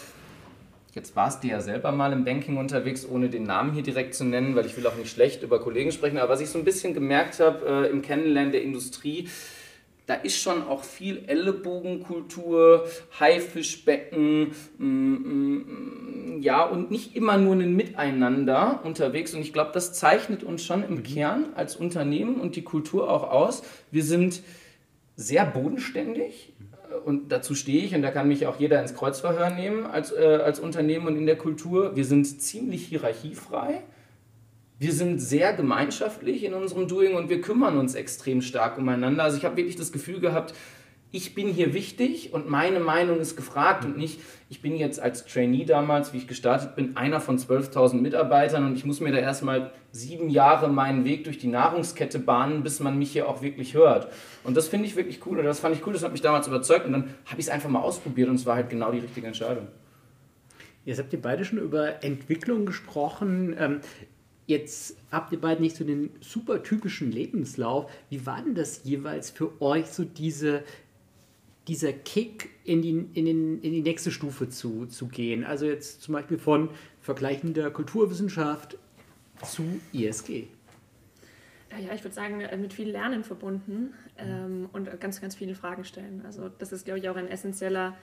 Jetzt 0.95 1.15
warst 1.15 1.45
du 1.45 1.49
ja 1.49 1.61
selber 1.61 1.93
mal 1.93 2.13
im 2.13 2.25
Banking 2.25 2.57
unterwegs, 2.57 3.07
ohne 3.09 3.29
den 3.29 3.45
Namen 3.45 3.73
hier 3.73 3.85
direkt 3.85 4.15
zu 4.15 4.25
nennen, 4.25 4.57
weil 4.57 4.67
ich 4.67 4.77
will 4.77 4.85
auch 4.87 4.97
nicht 4.97 5.11
schlecht 5.11 5.45
über 5.45 5.61
Kollegen 5.61 5.93
sprechen. 5.93 6.19
Aber 6.19 6.31
was 6.31 6.41
ich 6.41 6.49
so 6.49 6.59
ein 6.59 6.65
bisschen 6.65 6.93
gemerkt 6.93 7.39
habe 7.39 7.87
äh, 7.87 7.91
im 7.91 8.03
Kennenlernen 8.03 8.51
der 8.51 8.63
Industrie, 8.63 9.29
da 10.09 10.15
ist 10.15 10.41
schon 10.41 10.63
auch 10.63 10.85
viel 10.85 11.23
Ellenbogenkultur, 11.27 12.89
Haifischbecken, 13.21 14.53
mm, 14.79 14.87
mm, 14.87 16.39
ja, 16.41 16.65
und 16.65 16.91
nicht 16.91 17.15
immer 17.15 17.37
nur 17.37 17.55
ein 17.55 17.77
Miteinander 17.77 18.81
unterwegs. 18.85 19.35
Und 19.35 19.43
ich 19.43 19.53
glaube, 19.53 19.71
das 19.75 19.93
zeichnet 19.93 20.43
uns 20.43 20.65
schon 20.65 20.83
im 20.83 21.03
Kern 21.03 21.51
als 21.55 21.77
Unternehmen 21.77 22.41
und 22.41 22.57
die 22.57 22.65
Kultur 22.65 23.11
auch 23.11 23.31
aus. 23.31 23.63
Wir 23.91 24.03
sind 24.03 24.43
sehr 25.15 25.45
bodenständig, 25.45 26.55
und 27.05 27.31
dazu 27.31 27.55
stehe 27.55 27.85
ich 27.85 27.95
und 27.95 28.03
da 28.03 28.11
kann 28.11 28.29
mich 28.29 28.47
auch 28.47 28.59
jeder 28.59 28.81
ins 28.81 28.95
Kreuzverhör 28.95 29.51
nehmen 29.51 29.87
als, 29.87 30.11
äh, 30.13 30.41
als 30.43 30.59
Unternehmen 30.59 31.07
und 31.07 31.17
in 31.17 31.27
der 31.27 31.37
Kultur. 31.37 31.95
Wir 31.97 32.05
sind 32.07 32.25
ziemlich 32.25 32.87
hierarchiefrei. 32.87 33.83
Wir 34.81 34.93
sind 34.93 35.19
sehr 35.19 35.55
gemeinschaftlich 35.55 36.45
in 36.45 36.55
unserem 36.55 36.87
Doing 36.87 37.17
und 37.17 37.29
wir 37.29 37.41
kümmern 37.41 37.79
uns 37.79 37.97
extrem 37.97 38.41
stark 38.43 38.79
umeinander. 38.79 39.25
Also 39.25 39.37
ich 39.37 39.45
habe 39.45 39.57
wirklich 39.57 39.75
das 39.75 39.91
Gefühl 39.91 40.21
gehabt, 40.21 40.55
ich 41.11 41.35
bin 41.35 41.49
hier 41.49 41.75
wichtig 41.75 42.33
und 42.33 42.49
meine 42.49 42.79
Meinung 42.79 43.19
ist 43.19 43.35
gefragt 43.35 43.85
und 43.85 43.97
nicht, 43.97 44.21
ich 44.51 44.63
bin 44.63 44.77
jetzt 44.77 45.01
als 45.01 45.25
Trainee 45.25 45.65
damals, 45.65 46.13
wie 46.13 46.19
ich 46.19 46.29
gestartet 46.29 46.77
bin, 46.77 46.97
einer 46.97 47.19
von 47.19 47.39
12.000 47.39 47.95
Mitarbeitern 47.95 48.67
und 48.67 48.77
ich 48.77 48.85
muss 48.85 49.01
mir 49.01 49.11
da 49.11 49.19
erstmal 49.19 49.73
sieben 49.91 50.29
Jahre 50.29 50.69
meinen 50.69 51.05
Weg 51.05 51.25
durch 51.25 51.39
die 51.39 51.49
Nahrungskette 51.49 52.21
bahnen, 52.21 52.63
bis 52.63 52.79
man 52.79 52.99
mich 52.99 53.11
hier 53.11 53.29
auch 53.29 53.43
wirklich 53.43 53.75
hört. 53.75 54.13
Und 54.45 54.57
das 54.57 54.69
finde 54.69 54.87
ich 54.87 54.95
wirklich 54.95 55.25
cool 55.27 55.39
und 55.39 55.45
das 55.47 55.59
fand 55.59 55.75
ich 55.75 55.85
cool, 55.87 55.95
das 55.95 56.05
hat 56.05 56.13
mich 56.13 56.21
damals 56.21 56.47
überzeugt 56.47 56.87
und 56.87 56.93
dann 56.93 57.15
habe 57.25 57.41
ich 57.41 57.47
es 57.47 57.49
einfach 57.49 57.71
mal 57.71 57.81
ausprobiert 57.81 58.29
und 58.29 58.37
es 58.37 58.47
war 58.47 58.55
halt 58.55 58.71
genau 58.71 58.93
die 58.93 59.01
richtige 59.01 59.27
Entscheidung. 59.27 59.67
Jetzt 60.85 60.99
habt 60.99 61.13
ihr 61.13 61.21
beide 61.21 61.45
schon 61.45 61.59
über 61.59 62.05
Entwicklung 62.05 62.65
gesprochen. 62.65 63.81
Jetzt 64.49 64.97
habt 65.13 65.31
ihr 65.31 65.41
beide 65.41 65.61
nicht 65.61 65.77
so 65.77 65.85
den 65.85 66.11
super 66.21 66.63
typischen 66.63 67.13
Lebenslauf. 67.13 67.91
Wie 68.09 68.25
war 68.25 68.43
denn 68.43 68.55
das 68.55 68.83
jeweils 68.83 69.31
für 69.31 69.61
euch, 69.61 69.87
so 69.87 70.05
diese 70.05 70.65
dieser 71.69 71.93
Kick 71.93 72.49
in 72.65 72.81
die, 72.81 73.07
in, 73.13 73.27
den, 73.27 73.61
in 73.61 73.73
die 73.73 73.83
nächste 73.83 74.11
Stufe 74.11 74.49
zu, 74.49 74.87
zu 74.87 75.07
gehen. 75.07 75.45
Also 75.45 75.67
jetzt 75.67 76.01
zum 76.01 76.15
Beispiel 76.15 76.39
von 76.39 76.71
vergleichender 77.03 77.71
Kulturwissenschaft 77.71 78.79
zu 79.45 79.79
ISG. 79.93 80.47
Ja, 81.71 81.95
ich 81.95 82.03
würde 82.03 82.15
sagen, 82.15 82.43
mit 82.63 82.73
viel 82.73 82.89
Lernen 82.89 83.23
verbunden 83.23 83.93
ähm, 84.17 84.71
und 84.73 84.99
ganz, 84.99 85.21
ganz 85.21 85.35
viele 85.35 85.55
Fragen 85.55 85.85
stellen. 85.85 86.23
Also 86.25 86.49
das 86.49 86.73
ist, 86.73 86.87
glaube 86.87 87.01
ich, 87.01 87.11
auch 87.11 87.17
ein, 87.17 87.29
essentieller, 87.29 87.95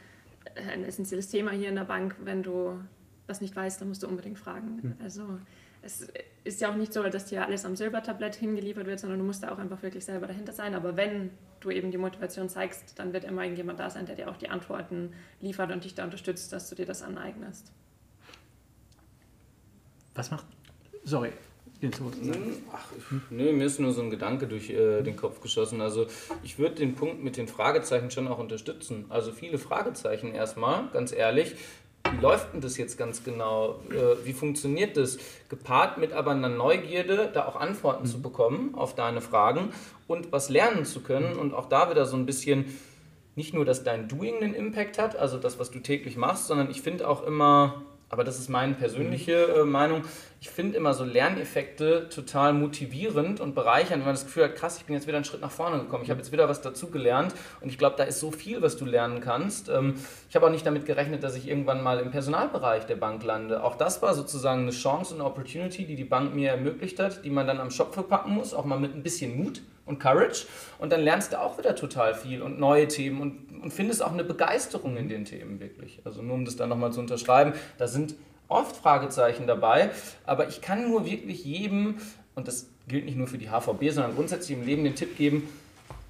ein 0.72 0.84
essentielles 0.84 1.30
Thema 1.30 1.50
hier 1.50 1.70
in 1.70 1.76
der 1.76 1.86
Bank. 1.86 2.16
Wenn 2.24 2.43
du 2.43 2.80
was 3.26 3.41
nicht 3.41 3.56
weißt, 3.56 3.82
dann 3.82 3.88
musst 3.88 4.04
du 4.04 4.08
unbedingt 4.08 4.38
fragen. 4.38 4.80
Mhm. 4.84 4.93
Also 5.04 5.39
es 5.86 6.08
ist 6.44 6.62
ja 6.62 6.72
auch 6.72 6.76
nicht 6.76 6.92
so, 6.92 7.04
dass 7.04 7.26
dir 7.26 7.46
alles 7.46 7.64
am 7.64 7.76
Silbertablett 7.76 8.36
hingeliefert 8.36 8.88
wird, 8.88 9.00
sondern 9.00 9.20
du 9.20 9.26
musst 9.26 9.44
da 9.44 9.52
auch 9.52 9.60
einfach 9.60 9.82
wirklich 9.84 10.04
selber 10.04 10.26
dahinter 10.26 10.52
sein. 10.52 10.74
Aber 10.74 10.98
wenn 10.98 11.30
du 11.60 11.70
eben 11.70 11.92
die 11.92 11.98
Motivation 11.98 12.50
zeigst, 12.50 12.98
dann 12.98 13.14
wird 13.14 13.24
immer 13.24 13.44
irgendjemand 13.44 13.80
da 13.80 13.90
sein, 13.90 14.06
der 14.08 14.16
dir 14.16 14.30
auch 14.30 14.38
die 14.38 14.50
Antworten 14.50 15.14
liefert 15.42 15.72
und 15.72 15.84
dich 15.84 15.94
da 15.94 16.04
unterstützt, 16.04 16.52
dass 16.52 16.70
du 16.70 16.76
dir 16.76 16.88
das 16.88 17.04
aneignest. 17.04 17.72
Was 20.16 20.32
macht. 20.32 20.46
Sorry. 21.04 21.32
Hm, 21.82 21.92
ach, 22.72 22.88
nee, 23.30 23.52
mir 23.52 23.66
ist 23.66 23.80
nur 23.80 23.92
so 23.92 24.02
ein 24.02 24.10
Gedanke 24.10 24.48
durch 24.48 24.70
äh, 24.72 25.04
den 25.04 25.16
Kopf 25.16 25.42
geschossen. 25.42 25.82
Also 25.82 26.08
ich 26.42 26.58
würde 26.58 26.76
den 26.76 26.96
Punkt 26.96 27.24
mit 27.24 27.38
den 27.38 27.48
Fragezeichen 27.48 28.10
schon 28.10 28.28
auch 28.28 28.40
unterstützen. 28.40 29.06
Also 29.10 29.32
viele 29.32 29.60
Fragezeichen 29.60 30.34
erstmal, 30.34 30.88
ganz 30.94 31.12
ehrlich 31.12 31.56
wie 32.12 32.22
läuft 32.22 32.53
denn 32.53 32.62
das 32.62 32.78
jetzt 32.78 32.97
ganz 32.97 33.24
genau? 33.24 33.80
Äh, 33.89 34.26
wie 34.26 34.34
funktioniert 34.34 34.97
das? 34.97 35.18
Gepaart 35.49 35.97
mit 35.97 36.14
aber 36.14 36.32
einer 36.32 36.49
Neugierde, 36.49 37.30
da 37.34 37.45
auch 37.45 37.56
Antworten 37.56 38.03
mhm. 38.03 38.10
zu 38.10 38.22
bekommen 38.22 38.76
auf 38.76 38.95
deine 38.95 39.22
Fragen 39.22 39.70
und 40.08 40.32
was 40.32 40.49
lernen 40.49 40.86
zu 40.86 41.01
können 41.01 41.38
und 41.38 41.53
auch 41.53 41.68
da 41.68 41.89
wieder 41.89 42.06
so 42.06 42.18
ein 42.18 42.26
bisschen 42.26 42.66
nicht 43.36 43.53
nur, 43.53 43.66
dass 43.66 43.84
dein 43.84 44.08
Doing 44.08 44.41
einen 44.41 44.53
Impact 44.53 44.97
hat, 44.97 45.16
also 45.16 45.38
das, 45.38 45.60
was 45.60 45.72
du 45.72 45.80
täglich 45.80 46.16
machst, 46.16 46.47
sondern 46.47 46.72
ich 46.72 46.82
finde 46.82 47.08
auch 47.08 47.26
immer, 47.26 47.84
aber 48.10 48.24
das 48.24 48.39
ist 48.39 48.49
meine 48.49 48.74
persönliche 48.74 49.34
äh, 49.34 49.64
Meinung, 49.64 50.03
ich 50.39 50.49
finde 50.51 50.78
immer 50.78 50.93
so 50.93 51.03
Lerneffekte 51.03 52.08
total 52.10 52.53
motivierend 52.53 53.39
und 53.39 53.56
bereichernd, 53.56 54.01
wenn 54.01 54.06
man 54.06 54.14
das 54.14 54.26
Gefühl 54.26 54.43
hat, 54.43 54.56
krass, 54.56 54.78
ich 54.78 54.86
bin 54.86 54.93
jetzt 54.93 55.08
wieder 55.08 55.18
einen 55.18 55.26
Schritt 55.26 55.41
nach 55.41 55.49
vorne 55.49 55.80
gekommen, 55.80 56.03
ich 56.03 56.12
habe 56.12 56.20
jetzt 56.20 56.32
wieder 56.32 56.47
was 56.47 56.62
dazugelernt 56.62 57.34
und 57.62 57.70
ich 57.70 57.80
glaube, 57.80 57.95
da 57.97 58.03
ist 58.03 58.20
so 58.20 58.30
viel, 58.30 58.62
was 58.62 58.78
du 58.78 58.86
lernen 58.86 59.22
kannst. 59.22 59.70
Ähm, 59.70 59.95
ich 60.30 60.36
habe 60.36 60.45
auch 60.45 60.51
nicht 60.51 60.66
damit 60.66 60.86
gerechnet, 60.86 61.24
dass 61.24 61.36
ich 61.36 61.47
irgendwann 61.47 61.82
mal 61.82 61.99
im 61.99 62.12
Personalbereich 62.12 62.86
der 62.86 62.95
Bank 62.95 63.24
lande. 63.24 63.64
Auch 63.64 63.76
das 63.76 64.03
war 64.03 64.14
sozusagen 64.14 64.62
eine 64.62 64.72
Chance 64.72 65.16
und 65.16 65.22
eine 65.22 65.30
Opportunity, 65.30 65.86
die 65.86 65.95
die 65.95 66.03
Bank 66.03 66.36
mir 66.36 66.51
ermöglicht 66.51 66.99
hat, 66.99 67.26
die 67.26 67.32
man 67.32 67.47
dann 67.47 67.60
am 67.60 67.72
Shop 67.72 67.93
verpacken 67.93 68.34
muss, 68.34 68.53
auch 68.53 68.66
mal 68.66 68.80
mit 68.80 68.93
ein 68.93 69.01
bisschen 69.01 69.36
Mut 69.36 69.62
und 69.86 69.99
Courage. 69.99 70.45
Und 70.80 70.91
dann 70.91 71.01
lernst 71.01 71.34
du 71.34 71.41
auch 71.41 71.58
wieder 71.58 71.76
total 71.76 72.14
viel 72.14 72.41
und 72.41 72.60
neue 72.60 72.88
Themen 72.88 73.22
und, 73.22 73.45
und 73.66 73.72
findest 73.72 74.03
auch 74.03 74.13
eine 74.13 74.24
Begeisterung 74.24 74.95
in 74.95 75.09
den 75.09 75.26
Themen 75.26 75.59
wirklich. 75.59 75.99
Also 76.05 76.22
nur 76.22 76.36
um 76.36 76.45
das 76.45 76.55
dann 76.55 76.70
nochmal 76.70 76.93
zu 76.93 76.99
unterschreiben, 76.99 77.53
da 77.80 77.88
sind 77.88 78.13
oft 78.47 78.78
Fragezeichen 78.78 79.47
dabei, 79.47 79.89
aber 80.24 80.47
ich 80.47 80.61
kann 80.61 80.88
nur 80.88 81.03
wirklich 81.07 81.43
jedem, 81.43 81.95
und 82.36 82.47
das 82.47 82.70
gilt 82.88 83.05
nicht 83.05 83.18
nur 83.18 83.26
für 83.26 83.39
die 83.39 83.49
HVB, 83.49 83.89
sondern 83.89 84.13
grundsätzlich 84.13 84.55
im 84.55 84.63
Leben 84.63 84.84
den 84.84 84.93
Tipp 84.93 85.18
geben, 85.18 85.49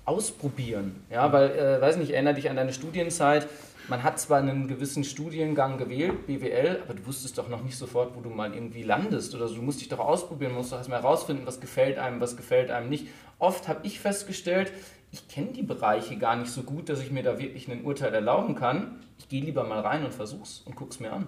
ausprobieren. 0.04 0.98
Ja, 1.10 1.32
weil, 1.32 1.52
äh, 1.52 1.82
weiß 1.82 1.96
nicht, 1.96 2.12
erinnere 2.12 2.34
dich 2.34 2.50
an 2.50 2.58
deine 2.58 2.74
Studienzeit. 2.74 3.48
Man 3.88 4.04
hat 4.04 4.20
zwar 4.20 4.40
einen 4.40 4.68
gewissen 4.68 5.06
Studiengang 5.06 5.78
gewählt, 5.78 6.28
BWL, 6.28 6.82
aber 6.84 6.94
du 6.94 7.06
wusstest 7.06 7.38
doch 7.38 7.48
noch 7.48 7.64
nicht 7.64 7.78
sofort, 7.78 8.18
wo 8.18 8.20
du 8.20 8.30
mal 8.30 8.54
irgendwie 8.54 8.84
landest 8.84 9.34
oder 9.34 9.48
so. 9.48 9.56
Du 9.56 9.62
musst 9.62 9.80
dich 9.80 9.88
doch 9.88 10.00
ausprobieren, 10.00 10.54
musst 10.54 10.74
doch 10.74 10.78
erstmal 10.78 11.02
herausfinden, 11.02 11.44
was 11.46 11.62
gefällt 11.62 12.00
einem, 12.00 12.20
was 12.20 12.36
gefällt 12.36 12.70
einem 12.70 12.90
nicht. 12.90 13.08
Oft 13.40 13.70
habe 13.70 13.80
ich 13.84 14.02
festgestellt, 14.02 14.74
ich 15.16 15.30
kenne 15.30 15.54
die 15.54 15.64
Bereiche 15.64 16.18
gar 16.18 16.36
nicht 16.36 16.52
so 16.52 16.64
gut, 16.64 16.90
dass 16.90 17.00
ich 17.00 17.10
mir 17.10 17.24
da 17.24 17.40
wirklich 17.40 17.72
ein 17.72 17.86
Urteil 17.86 18.14
erlauben 18.14 18.54
kann. 18.54 19.00
Ich 19.18 19.30
gehe 19.30 19.42
lieber 19.42 19.64
mal 19.64 19.80
rein 19.80 20.04
und 20.04 20.14
versuch's 20.14 20.62
und 20.66 20.76
guck's 20.76 21.00
mir 21.00 21.14
an. 21.14 21.28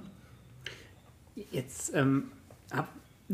Jetzt 1.52 1.94
ähm, 1.96 2.32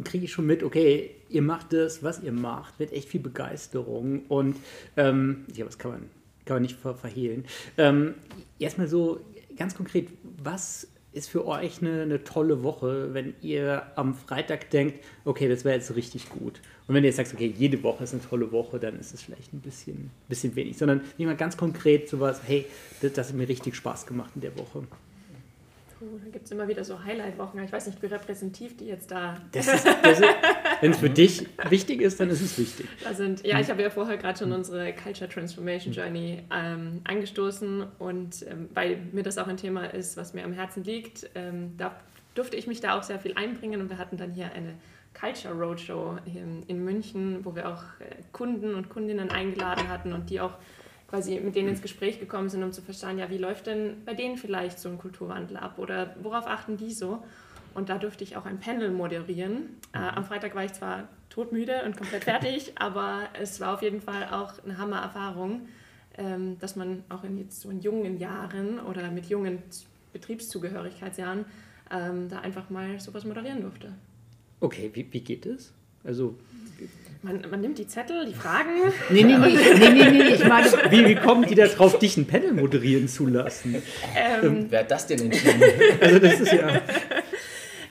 kriege 0.03 0.25
ich 0.25 0.31
schon 0.31 0.45
mit, 0.45 0.61
okay, 0.61 1.15
ihr 1.29 1.41
macht 1.41 1.73
das, 1.73 2.03
was 2.03 2.21
ihr 2.21 2.31
macht, 2.31 2.79
mit 2.79 2.93
echt 2.93 3.09
viel 3.09 3.21
Begeisterung 3.21 4.27
und 4.27 4.55
ähm, 4.95 5.45
ja, 5.55 5.65
was 5.65 5.79
kann 5.79 5.91
man, 5.91 6.09
kann 6.45 6.57
man 6.57 6.61
nicht 6.61 6.77
ver 6.77 6.93
verhehlen. 6.93 7.45
Ähm, 7.79 8.13
erstmal 8.59 8.87
so 8.87 9.21
ganz 9.57 9.73
konkret, 9.73 10.09
was 10.43 10.87
ist 11.14 11.30
für 11.30 11.45
euch 11.47 11.82
eine, 11.82 12.01
eine, 12.01 12.24
tolle 12.24 12.64
Woche, 12.64 13.14
wenn 13.14 13.36
ihr 13.41 13.84
am 13.95 14.16
Freitag 14.16 14.70
denkt, 14.72 15.03
okay, 15.26 15.47
das 15.47 15.64
wäre 15.64 15.76
jetzt 15.76 15.95
richtig 15.95 16.30
gut. 16.30 16.59
Und 16.88 16.95
wenn 16.95 17.03
ihr 17.03 17.09
jetzt 17.09 17.18
sagt, 17.18 17.34
okay, 17.34 17.53
jede 17.55 17.82
Woche 17.84 18.03
ist 18.03 18.14
eine 18.14 18.24
tolle 18.24 18.51
Woche, 18.51 18.80
dann 18.80 18.99
ist 18.99 19.14
es 19.14 19.22
vielleicht 19.22 19.53
ein 19.53 19.61
bisschen, 19.61 20.09
bisschen 20.28 20.55
wenig, 20.55 20.78
sondern 20.78 21.01
nicht 21.18 21.28
mal 21.28 21.36
ganz 21.36 21.55
konkret 21.55 22.09
sowas, 22.09 22.41
hey, 22.45 22.66
das, 23.01 23.14
das 23.14 23.30
hat 23.30 23.36
mir 23.36 23.47
richtig 23.47 23.76
Spaß 23.76 24.05
gemacht 24.05 24.32
in 24.36 24.41
der 24.41 24.57
Woche. 24.57 24.84
Da 26.23 26.29
gibt 26.31 26.45
es 26.45 26.51
immer 26.51 26.67
wieder 26.67 26.83
so 26.83 27.03
Highlight-Wochen. 27.03 27.59
Ich 27.59 27.71
weiß 27.71 27.87
nicht, 27.87 28.01
wie 28.01 28.07
repräsentativ 28.07 28.77
die 28.77 28.85
jetzt 28.85 29.11
da. 29.11 29.37
Wenn 30.81 30.91
es 30.91 30.97
für 30.97 31.09
dich 31.09 31.47
wichtig 31.69 32.01
ist, 32.01 32.19
dann 32.19 32.29
ist 32.29 32.41
es 32.41 32.57
wichtig. 32.57 32.87
Da 33.03 33.13
sind, 33.13 33.45
ja, 33.45 33.59
ich 33.59 33.69
habe 33.69 33.81
ja 33.81 33.89
vorher 33.89 34.17
gerade 34.17 34.37
schon 34.37 34.51
unsere 34.51 34.93
Culture 34.93 35.29
Transformation 35.29 35.93
Journey 35.93 36.43
ähm, 36.53 37.01
angestoßen 37.03 37.85
und 37.99 38.45
ähm, 38.49 38.69
weil 38.73 38.97
mir 39.11 39.23
das 39.23 39.37
auch 39.37 39.47
ein 39.47 39.57
Thema 39.57 39.85
ist, 39.85 40.17
was 40.17 40.33
mir 40.33 40.43
am 40.43 40.53
Herzen 40.53 40.83
liegt, 40.83 41.29
ähm, 41.35 41.73
da 41.77 41.95
durfte 42.35 42.57
ich 42.57 42.67
mich 42.67 42.81
da 42.81 42.97
auch 42.97 43.03
sehr 43.03 43.19
viel 43.19 43.33
einbringen 43.35 43.81
und 43.81 43.89
wir 43.89 43.97
hatten 43.97 44.17
dann 44.17 44.31
hier 44.31 44.51
eine 44.53 44.73
Culture 45.13 45.53
Roadshow 45.53 46.17
in, 46.25 46.63
in 46.63 46.83
München, 46.83 47.45
wo 47.45 47.55
wir 47.55 47.69
auch 47.69 47.83
äh, 47.99 48.15
Kunden 48.31 48.75
und 48.75 48.89
Kundinnen 48.89 49.29
eingeladen 49.29 49.87
hatten 49.87 50.13
und 50.13 50.29
die 50.29 50.41
auch 50.41 50.53
quasi 51.14 51.39
mit 51.39 51.55
denen 51.55 51.70
ins 51.70 51.84
Gespräch 51.84 52.20
gekommen 52.20 52.49
sind, 52.49 52.64
um 52.64 52.72
zu 52.72 52.82
verstehen, 52.82 53.20
ja, 53.20 53.30
wie 53.30 53.38
läuft 53.38 53.68
denn 53.68 53.97
bei 54.03 54.16
denen 54.16 54.36
vielleicht 54.36 54.80
so 54.80 54.89
ein 54.89 54.97
Kulturwandel 54.97 55.57
ab 55.57 55.78
oder 55.78 56.16
worauf 56.24 56.47
achten 56.47 56.76
die 56.76 56.91
so? 56.91 57.24
Und 57.76 57.89
da 57.89 57.99
durfte 57.99 58.24
ich 58.24 58.36
auch 58.36 58.47
ein 58.47 58.59
Panel 58.59 58.89
moderieren. 58.89 59.78
Äh, 59.93 59.99
mhm. 59.99 60.05
am 60.05 60.26
Freitag 60.26 60.55
war 60.55 60.66
ich 60.66 60.74
zwar 60.74 61.07
todmüde 61.30 61.84
und 61.86 61.95
komplett 61.97 62.24
fertig, 62.24 62.72
aber 62.80 63.28
es 63.39 63.59
war 63.59 63.76
auf 63.76 63.84
jeden 63.84 64.01
Fall 64.01 64.28
auch 64.32 64.53
eine 64.64 64.80
Hammererfahrung, 64.80 65.68
ähm, 66.18 66.57
dass 66.57 66.76
man 66.76 67.03
auch 67.09 67.24
in 67.24 67.38
jetzt 67.38 67.61
so 67.61 67.70
in 67.70 67.80
jungen 67.80 68.18
Jahren 68.18 68.80
oder 68.80 69.11
mit 69.11 69.28
jungen 69.28 69.59
Betriebszugehörigkeitsjahren 70.14 71.45
ähm, 71.91 72.28
da 72.28 72.39
einfach 72.39 72.72
mal 72.72 72.99
sowas 72.99 73.24
moderieren 73.24 73.61
durfte. 73.61 73.93
Okay, 74.61 74.89
wie, 74.93 75.14
wie 75.14 75.22
geht 75.22 75.45
es? 75.45 75.74
Also 76.03 76.36
man, 77.24 77.41
man, 77.49 77.61
nimmt 77.61 77.78
die 77.78 77.88
Zettel, 77.88 78.26
die 78.26 78.34
Fragen. 78.34 78.69
Nee, 79.09 79.24
nee, 79.24 79.38
nee, 79.38 79.55
nee, 79.80 79.89
nee, 79.89 80.11
nee, 80.11 80.34
ich 80.36 80.47
meine, 80.47 80.67
wie, 80.89 81.07
wie 81.07 81.15
kommen 81.15 81.47
die 81.47 81.55
da 81.55 81.67
drauf, 81.67 81.97
dich 81.99 82.17
ein 82.17 82.28
Panel 82.28 82.53
moderieren 82.53 83.07
zu 83.07 83.26
lassen? 83.28 83.76
Ähm, 84.15 84.43
ähm, 84.43 84.65
Wer 84.69 84.82
hat 84.82 84.91
das 84.91 85.07
denn 85.07 85.19
entschieden? 85.19 85.61
Also 86.01 86.19
das 86.19 86.39
ist 86.39 86.53
ja... 86.53 86.82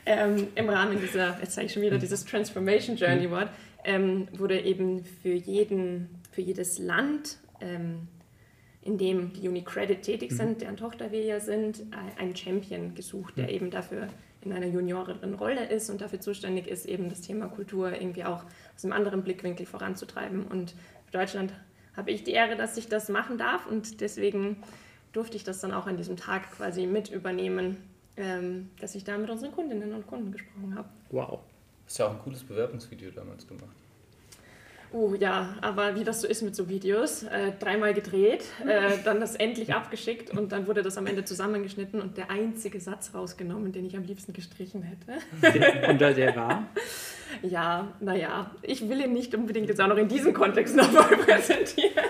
Ähm, 0.05 0.49
Im 0.57 0.69
Rahmen 0.69 1.01
dieser, 1.01 1.39
jetzt 1.41 1.53
zeige 1.53 1.67
ich 1.67 1.73
schon 1.73 1.83
wieder 1.83 1.97
dieses 1.97 2.25
Transformation 2.25 2.97
Journey 2.97 3.31
Wort, 3.31 3.49
ähm, 3.85 4.27
wurde 4.33 4.61
eben 4.61 5.05
für 5.05 5.33
jeden, 5.33 6.09
für 6.33 6.41
jedes 6.41 6.79
Land 6.81 7.39
ähm, 7.61 8.09
in 8.83 8.99
dem 8.99 9.33
die 9.33 9.49
UniCredit 9.49 10.03
tätig 10.03 10.33
mhm. 10.33 10.37
sind, 10.37 10.61
deren 10.61 10.77
Tochter 10.77 11.13
wir 11.13 11.23
ja 11.23 11.41
sind, 11.41 11.83
einen 12.19 12.35
Champion 12.35 12.95
gesucht, 12.95 13.37
der 13.37 13.45
mhm. 13.45 13.51
eben 13.51 13.71
dafür 13.71 14.09
in 14.45 14.53
einer 14.53 14.67
junioreren 14.67 15.35
Rolle 15.35 15.67
ist 15.67 15.91
und 15.91 16.01
dafür 16.01 16.21
zuständig 16.21 16.67
ist, 16.67 16.87
eben 16.87 17.09
das 17.09 17.21
Thema 17.21 17.49
Kultur 17.49 17.93
irgendwie 17.93 18.25
auch 18.25 18.45
aus 18.75 18.85
einem 18.85 18.93
anderen 18.93 19.23
Blickwinkel 19.23 19.67
voranzutreiben. 19.67 20.47
Und 20.47 20.75
für 21.07 21.13
Deutschland 21.13 21.53
habe 21.97 22.11
ich 22.11 22.25
die 22.25 22.33
Ehre, 22.33 22.57
dass 22.57 22.77
ich 22.77 22.89
das 22.89 23.09
machen 23.09 23.39
darf 23.39 23.67
und 23.67 24.01
deswegen 24.01 24.63
durfte 25.13 25.37
ich 25.37 25.45
das 25.45 25.61
dann 25.61 25.73
auch 25.73 25.87
an 25.87 25.97
diesem 25.97 26.17
Tag 26.17 26.51
quasi 26.53 26.87
mit 26.87 27.11
übernehmen, 27.11 27.77
ähm, 28.17 28.71
dass 28.81 28.95
ich 28.95 29.05
da 29.05 29.17
mit 29.19 29.31
unseren 29.31 29.53
Kundinnen 29.53 29.93
und 29.93 30.07
Kunden 30.07 30.33
gesprochen 30.33 30.75
habe. 30.75 30.89
Wow. 31.11 31.41
Hast 31.85 31.99
ja 31.99 32.07
auch 32.07 32.13
ein 32.13 32.19
cooles 32.21 32.43
Bewerbungsvideo 32.43 33.11
damals 33.11 33.47
gemacht. 33.47 33.77
Oh 34.95 35.15
ja, 35.19 35.55
aber 35.63 35.95
wie 35.95 36.05
das 36.05 36.21
so 36.21 36.27
ist 36.27 36.43
mit 36.43 36.55
so 36.55 36.69
Videos, 36.69 37.23
äh, 37.23 37.53
dreimal 37.59 37.95
gedreht, 37.95 38.45
äh, 38.67 38.99
dann 39.05 39.21
das 39.21 39.37
endlich 39.37 39.75
abgeschickt 39.75 40.31
und 40.37 40.53
dann 40.53 40.67
wurde 40.67 40.83
das 40.83 40.99
am 40.99 41.07
Ende 41.07 41.25
zusammengeschnitten 41.25 42.01
und 42.01 42.19
der 42.19 42.31
einzige 42.31 42.79
Satz 42.79 43.15
rausgenommen, 43.15 43.73
den 43.73 43.87
ich 43.87 43.97
am 43.97 44.05
liebsten 44.05 44.33
gestrichen 44.35 44.83
hätte. 44.83 45.89
und 45.89 46.01
der 46.01 46.37
war? 46.37 46.67
Ja, 47.41 47.89
naja, 47.99 48.51
ich 48.61 48.87
will 48.91 49.01
ihn 49.01 49.15
nicht 49.15 49.35
unbedingt 49.35 49.67
jetzt 49.69 49.81
auch 49.81 49.87
noch 49.87 49.97
in 49.97 50.07
diesem 50.07 50.35
Kontext 50.35 50.77
nochmal 50.77 51.05
präsentieren. 51.25 52.05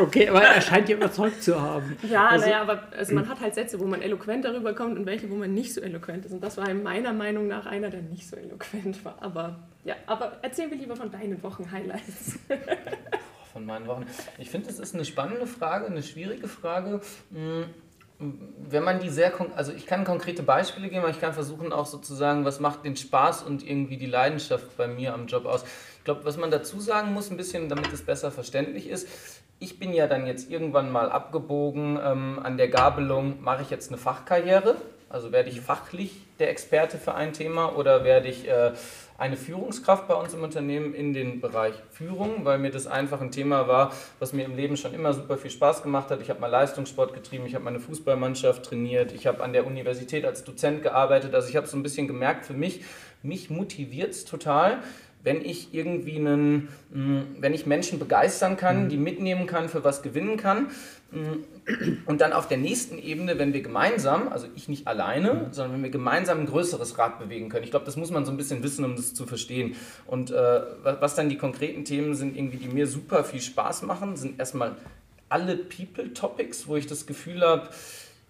Okay, 0.00 0.28
aber 0.28 0.42
er 0.42 0.60
scheint 0.60 0.88
ja 0.88 0.96
überzeugt 0.96 1.42
zu 1.42 1.60
haben. 1.60 1.96
Ja, 2.08 2.28
also, 2.28 2.46
naja, 2.46 2.62
aber 2.62 2.84
also 2.96 3.14
man 3.14 3.28
hat 3.28 3.40
halt 3.40 3.54
Sätze, 3.54 3.78
wo 3.80 3.84
man 3.84 4.00
eloquent 4.00 4.44
darüber 4.44 4.74
kommt 4.74 4.98
und 4.98 5.06
welche, 5.06 5.30
wo 5.30 5.34
man 5.34 5.52
nicht 5.52 5.74
so 5.74 5.80
eloquent 5.80 6.24
ist. 6.24 6.32
Und 6.32 6.42
das 6.42 6.56
war 6.56 6.72
meiner 6.72 7.12
Meinung 7.12 7.48
nach 7.48 7.66
einer, 7.66 7.90
der 7.90 8.02
nicht 8.02 8.26
so 8.28 8.36
eloquent 8.36 9.04
war. 9.04 9.16
Aber 9.20 9.60
ja, 9.84 9.94
aber 10.06 10.38
erzähl 10.42 10.68
mir 10.68 10.76
lieber 10.76 10.96
von 10.96 11.10
deinen 11.10 11.42
Wochen-Highlights. 11.42 12.38
von 13.52 13.66
meinen 13.66 13.86
Wochen. 13.86 14.06
Ich 14.38 14.50
finde, 14.50 14.68
das 14.68 14.78
ist 14.78 14.94
eine 14.94 15.04
spannende 15.04 15.46
Frage, 15.46 15.86
eine 15.86 16.02
schwierige 16.02 16.48
Frage. 16.48 17.00
Hm, 17.32 17.64
wenn 18.20 18.84
man 18.84 19.00
die 19.00 19.08
sehr, 19.08 19.32
also 19.56 19.72
ich 19.72 19.86
kann 19.86 20.04
konkrete 20.04 20.42
Beispiele 20.42 20.88
geben, 20.88 21.02
aber 21.02 21.10
ich 21.10 21.20
kann 21.20 21.32
versuchen 21.32 21.72
auch 21.72 21.86
sozusagen, 21.86 22.44
was 22.44 22.60
macht 22.60 22.84
den 22.84 22.94
Spaß 22.96 23.42
und 23.42 23.66
irgendwie 23.66 23.96
die 23.96 24.06
Leidenschaft 24.06 24.76
bei 24.76 24.86
mir 24.86 25.14
am 25.14 25.26
Job 25.26 25.46
aus. 25.46 25.64
Ich 25.98 26.04
glaube, 26.04 26.24
was 26.24 26.36
man 26.36 26.50
dazu 26.50 26.80
sagen 26.80 27.14
muss, 27.14 27.30
ein 27.30 27.38
bisschen, 27.38 27.68
damit 27.68 27.92
es 27.92 28.02
besser 28.02 28.30
verständlich 28.30 28.88
ist, 28.88 29.08
ich 29.58 29.78
bin 29.78 29.92
ja 29.92 30.06
dann 30.06 30.26
jetzt 30.26 30.50
irgendwann 30.50 30.90
mal 30.90 31.10
abgebogen 31.10 31.98
ähm, 32.02 32.40
an 32.42 32.56
der 32.56 32.68
Gabelung, 32.68 33.42
mache 33.42 33.62
ich 33.62 33.70
jetzt 33.70 33.90
eine 33.90 33.98
Fachkarriere, 33.98 34.76
also 35.10 35.32
werde 35.32 35.50
ich 35.50 35.60
fachlich 35.60 36.22
der 36.38 36.50
Experte 36.50 36.96
für 36.96 37.14
ein 37.14 37.32
Thema 37.32 37.76
oder 37.76 38.04
werde 38.04 38.28
ich 38.28 38.48
äh, 38.48 38.72
eine 39.18 39.36
Führungskraft 39.36 40.08
bei 40.08 40.14
uns 40.14 40.32
im 40.32 40.42
Unternehmen 40.42 40.94
in 40.94 41.12
den 41.12 41.40
Bereich 41.40 41.74
Führung, 41.90 42.44
weil 42.44 42.58
mir 42.58 42.70
das 42.70 42.86
einfach 42.86 43.20
ein 43.20 43.32
Thema 43.32 43.68
war, 43.68 43.92
was 44.20 44.32
mir 44.32 44.44
im 44.44 44.56
Leben 44.56 44.78
schon 44.78 44.94
immer 44.94 45.12
super 45.12 45.36
viel 45.36 45.50
Spaß 45.50 45.82
gemacht 45.82 46.10
hat. 46.10 46.22
Ich 46.22 46.30
habe 46.30 46.40
mal 46.40 46.46
Leistungssport 46.46 47.12
getrieben, 47.12 47.44
ich 47.44 47.54
habe 47.54 47.64
meine 47.64 47.80
Fußballmannschaft 47.80 48.64
trainiert, 48.64 49.12
ich 49.12 49.26
habe 49.26 49.42
an 49.42 49.52
der 49.52 49.66
Universität 49.66 50.24
als 50.24 50.44
Dozent 50.44 50.82
gearbeitet, 50.82 51.34
also 51.34 51.48
ich 51.48 51.56
habe 51.56 51.66
so 51.66 51.76
ein 51.76 51.82
bisschen 51.82 52.06
gemerkt 52.06 52.46
für 52.46 52.54
mich, 52.54 52.82
mich 53.22 53.50
motiviert 53.50 54.12
es 54.12 54.24
total, 54.24 54.78
wenn 55.22 55.44
ich 55.44 55.74
irgendwie 55.74 56.16
einen, 56.16 56.68
mm, 56.92 57.20
wenn 57.40 57.52
ich 57.52 57.66
Menschen 57.66 57.98
begeistern 57.98 58.56
kann, 58.56 58.84
mhm. 58.84 58.88
die 58.88 58.96
mitnehmen 58.96 59.46
kann, 59.46 59.68
für 59.68 59.84
was 59.84 60.02
gewinnen 60.02 60.36
kann. 60.36 60.68
Mm, 61.10 61.44
und 62.06 62.20
dann 62.20 62.32
auf 62.32 62.48
der 62.48 62.58
nächsten 62.58 62.98
Ebene, 62.98 63.38
wenn 63.38 63.52
wir 63.52 63.60
gemeinsam, 63.60 64.28
also 64.28 64.46
ich 64.56 64.68
nicht 64.68 64.86
alleine, 64.86 65.34
mhm. 65.34 65.52
sondern 65.52 65.74
wenn 65.74 65.82
wir 65.82 65.90
gemeinsam 65.90 66.40
ein 66.40 66.46
größeres 66.46 66.98
Rad 66.98 67.18
bewegen 67.18 67.48
können. 67.48 67.64
Ich 67.64 67.70
glaube, 67.70 67.86
das 67.86 67.96
muss 67.96 68.10
man 68.10 68.24
so 68.24 68.30
ein 68.30 68.36
bisschen 68.36 68.62
wissen, 68.62 68.84
um 68.84 68.96
das 68.96 69.14
zu 69.14 69.26
verstehen. 69.26 69.76
Und 70.06 70.30
äh, 70.30 70.60
was 70.82 71.14
dann 71.14 71.28
die 71.28 71.36
konkreten 71.36 71.84
Themen 71.84 72.14
sind, 72.14 72.36
irgendwie, 72.36 72.56
die 72.56 72.68
mir 72.68 72.86
super 72.86 73.24
viel 73.24 73.40
Spaß 73.40 73.82
machen, 73.82 74.16
sind 74.16 74.38
erstmal 74.38 74.76
alle 75.28 75.56
People-Topics, 75.56 76.66
wo 76.66 76.76
ich 76.76 76.86
das 76.86 77.06
Gefühl 77.06 77.42
habe, 77.42 77.68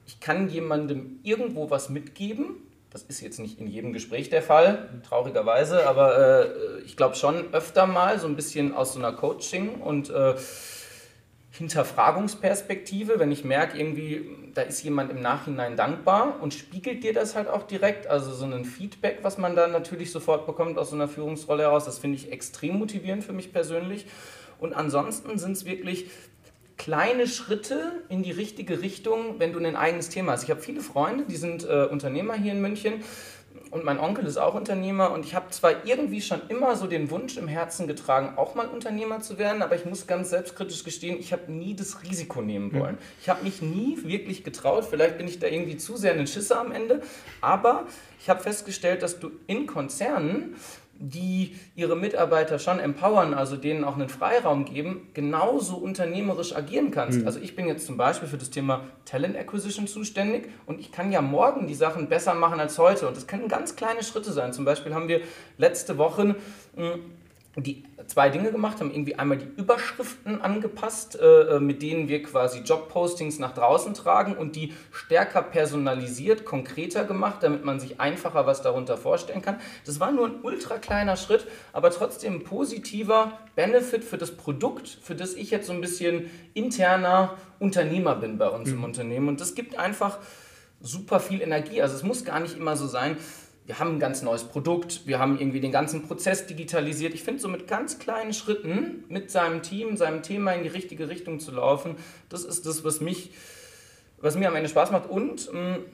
ich 0.07 0.19
kann 0.19 0.49
jemandem 0.49 1.21
irgendwo 1.23 1.71
was 1.71 1.89
mitgeben 1.89 2.57
das 2.91 3.03
ist 3.03 3.21
jetzt 3.21 3.39
nicht 3.39 3.61
in 3.61 3.69
jedem 3.69 3.93
Gespräch 3.93 4.31
der 4.31 4.43
Fall, 4.43 4.89
traurigerweise, 5.09 5.87
aber 5.87 6.19
äh, 6.19 6.81
ich 6.85 6.97
glaube 6.97 7.15
schon 7.15 7.55
öfter 7.55 7.87
mal 7.87 8.19
so 8.19 8.27
ein 8.27 8.37
bisschen 8.37 8.75
aus 8.75 8.95
so 8.95 8.99
einer 8.99 9.13
Coaching- 9.13 9.81
und 9.81 10.11
äh, 10.11 10.35
Hinterfragungsperspektive, 11.53 13.19
wenn 13.19 13.31
ich 13.31 13.45
merke, 13.45 13.79
irgendwie, 13.79 14.25
da 14.55 14.63
ist 14.63 14.83
jemand 14.83 15.11
im 15.11 15.21
Nachhinein 15.21 15.77
dankbar 15.77 16.39
und 16.41 16.55
spiegelt 16.55 17.05
dir 17.05 17.13
das 17.13 17.35
halt 17.37 17.49
auch 17.49 17.65
direkt, 17.65 18.07
also 18.07 18.33
so 18.33 18.45
ein 18.45 18.65
Feedback, 18.65 19.19
was 19.23 19.37
man 19.37 19.55
da 19.55 19.67
natürlich 19.67 20.11
sofort 20.11 20.47
bekommt 20.47 20.79
aus 20.79 20.91
so 20.91 20.97
einer 20.97 21.09
Führungsrolle 21.09 21.65
heraus, 21.65 21.85
das 21.85 21.99
finde 21.99 22.17
ich 22.17 22.33
extrem 22.33 22.79
motivierend 22.79 23.25
für 23.25 23.33
mich 23.33 23.53
persönlich. 23.53 24.07
Und 24.59 24.75
ansonsten 24.75 25.39
sind 25.39 25.53
es 25.53 25.65
wirklich 25.65 26.07
kleine 26.81 27.29
Schritte 27.29 27.93
in 28.09 28.23
die 28.23 28.31
richtige 28.31 28.81
Richtung, 28.81 29.35
wenn 29.39 29.53
du 29.53 29.59
ein 29.59 29.77
eigenes 29.77 30.09
Thema 30.09 30.33
hast. 30.33 30.45
Ich 30.45 30.51
habe 30.51 30.63
viele 30.63 30.81
Freunde, 30.81 31.25
die 31.29 31.37
sind 31.37 31.63
äh, 31.69 31.85
Unternehmer 31.85 32.33
hier 32.33 32.53
in 32.53 32.63
München 32.63 33.05
und 33.71 33.85
mein 33.85 34.01
Onkel 34.01 34.25
ist 34.25 34.39
auch 34.39 34.55
Unternehmer 34.55 35.13
und 35.13 35.27
ich 35.27 35.35
habe 35.35 35.51
zwar 35.51 35.85
irgendwie 35.85 36.23
schon 36.23 36.41
immer 36.49 36.77
so 36.77 36.87
den 36.87 37.11
Wunsch 37.11 37.37
im 37.37 37.49
Herzen 37.49 37.87
getragen, 37.87 38.33
auch 38.39 38.55
mal 38.55 38.67
Unternehmer 38.67 39.21
zu 39.21 39.37
werden, 39.37 39.61
aber 39.61 39.77
ich 39.77 39.85
muss 39.85 40.07
ganz 40.07 40.31
selbstkritisch 40.31 40.83
gestehen, 40.83 41.21
ich 41.21 41.35
habe 41.35 41.53
nie 41.53 41.77
das 41.77 42.03
Risiko 42.03 42.41
nehmen 42.41 42.73
hm. 42.73 42.81
wollen. 42.81 42.99
Ich 43.21 43.29
habe 43.29 43.45
mich 43.45 43.61
nie 43.61 43.99
wirklich 44.03 44.43
getraut, 44.43 44.87
vielleicht 44.89 45.19
bin 45.19 45.29
ich 45.29 45.39
da 45.39 45.49
irgendwie 45.49 45.77
zu 45.77 45.99
sehr 45.99 46.15
ein 46.15 46.27
Schisser 46.27 46.63
am 46.63 46.73
Ende, 46.73 47.03
aber 47.43 47.87
ich 48.23 48.31
habe 48.31 48.43
festgestellt, 48.43 49.03
dass 49.03 49.21
du 49.21 49.31
in 49.47 49.67
Konzernen 49.67 50.57
die 51.01 51.57
ihre 51.75 51.97
Mitarbeiter 51.97 52.59
schon 52.59 52.79
empowern, 52.79 53.33
also 53.33 53.57
denen 53.57 53.85
auch 53.85 53.95
einen 53.95 54.11
Freiraum 54.11 54.67
geben, 54.67 55.09
genauso 55.15 55.77
unternehmerisch 55.77 56.55
agieren 56.55 56.91
kannst. 56.91 57.21
Mhm. 57.21 57.27
Also 57.27 57.41
ich 57.41 57.57
bin 57.57 57.67
jetzt 57.67 57.87
zum 57.87 57.97
Beispiel 57.97 58.29
für 58.29 58.37
das 58.37 58.51
Thema 58.51 58.85
Talent 59.07 59.37
Acquisition 59.37 59.87
zuständig 59.87 60.51
und 60.67 60.79
ich 60.79 60.93
kann 60.93 61.11
ja 61.11 61.23
morgen 61.23 61.67
die 61.67 61.75
Sachen 61.75 62.09
besser 62.09 62.35
machen 62.35 62.61
als 62.61 62.79
heute. 62.79 63.09
Und 63.09 63.17
das 63.17 63.27
können 63.27 63.49
ganz 63.49 63.77
kleine 63.77 64.03
Schritte 64.03 64.31
sein. 64.31 64.53
Zum 64.53 64.67
Beispiel 64.67 64.95
haben 64.95 65.09
wir 65.09 65.23
letzte 65.57 65.97
Woche 65.97 66.37
hm, 66.77 67.01
die 67.57 67.83
zwei 68.11 68.29
Dinge 68.29 68.51
gemacht, 68.51 68.81
haben 68.81 68.91
irgendwie 68.91 69.15
einmal 69.15 69.39
die 69.39 69.49
Überschriften 69.57 70.43
angepasst, 70.43 71.19
äh, 71.19 71.57
äh, 71.57 71.61
mit 71.61 71.81
denen 71.81 72.09
wir 72.09 72.23
quasi 72.23 72.59
Jobpostings 72.59 73.39
nach 73.39 73.55
draußen 73.55 73.95
tragen 73.95 74.37
und 74.37 74.57
die 74.57 74.75
stärker 74.91 75.43
personalisiert, 75.43 76.45
konkreter 76.45 77.05
gemacht, 77.05 77.43
damit 77.43 77.65
man 77.65 77.79
sich 77.79 78.01
einfacher 78.01 78.47
was 78.47 78.63
darunter 78.63 78.97
vorstellen 78.97 79.43
kann. 79.43 79.61
Das 79.87 80.01
war 80.01 80.11
nur 80.11 80.27
ein 80.27 80.41
ultra 80.43 80.79
kleiner 80.79 81.17
Schritt, 81.17 81.47
aber 81.73 81.91
trotzdem 81.91 82.35
ein 82.35 82.45
positiver 82.45 83.39
Benefit 83.55 84.05
für 84.05 84.19
das 84.19 84.33
Produkt, 84.33 84.89
für 84.89 85.15
das 85.15 85.35
ich 85.35 85.51
jetzt 85.51 85.69
so 85.69 85.73
ein 85.73 85.81
bisschen 85.81 86.31
interner 86.53 87.37
Unternehmer 87.61 88.17
bin 88.17 88.39
bei 88.39 88.49
uns 88.49 88.71
mhm. 88.71 88.79
im 88.79 88.85
Unternehmen. 88.85 89.29
Und 89.29 89.41
das 89.41 89.55
gibt 89.55 89.79
einfach 89.79 90.19
super 90.81 91.21
viel 91.21 91.43
Energie. 91.43 91.83
Also 91.83 91.95
es 91.95 92.03
muss 92.03 92.25
gar 92.25 92.41
nicht 92.41 92.57
immer 92.57 92.77
so 92.77 92.87
sein, 92.87 93.17
wir 93.71 93.79
haben 93.79 93.93
ein 93.93 94.01
ganz 94.01 94.23
neues 94.23 94.43
Produkt, 94.43 95.03
wir 95.07 95.21
haben 95.21 95.39
irgendwie 95.39 95.61
den 95.61 95.71
ganzen 95.71 96.03
Prozess 96.03 96.45
digitalisiert. 96.45 97.15
Ich 97.15 97.23
finde, 97.23 97.41
so 97.41 97.47
mit 97.47 97.69
ganz 97.69 98.01
kleinen 98.01 98.33
Schritten 98.33 99.05
mit 99.09 99.31
seinem 99.31 99.63
Team, 99.63 99.97
seinem 99.97 100.25
Thema 100.25 100.51
in 100.55 100.65
die 100.65 100.69
richtige 100.69 101.09
Richtung 101.09 101.39
zu 101.39 101.53
laufen, 101.53 101.95
das 102.31 102.43
ist 102.43 102.67
das, 102.67 102.83
was, 102.83 103.01
mich, 103.01 103.31
was 104.21 104.35
mir 104.35 104.49
am 104.49 104.57
Ende 104.57 104.69
Spaß 104.69 104.91
macht. 104.91 105.09
Und 105.09 105.53
mh, 105.53 105.61
mm, 105.61 105.85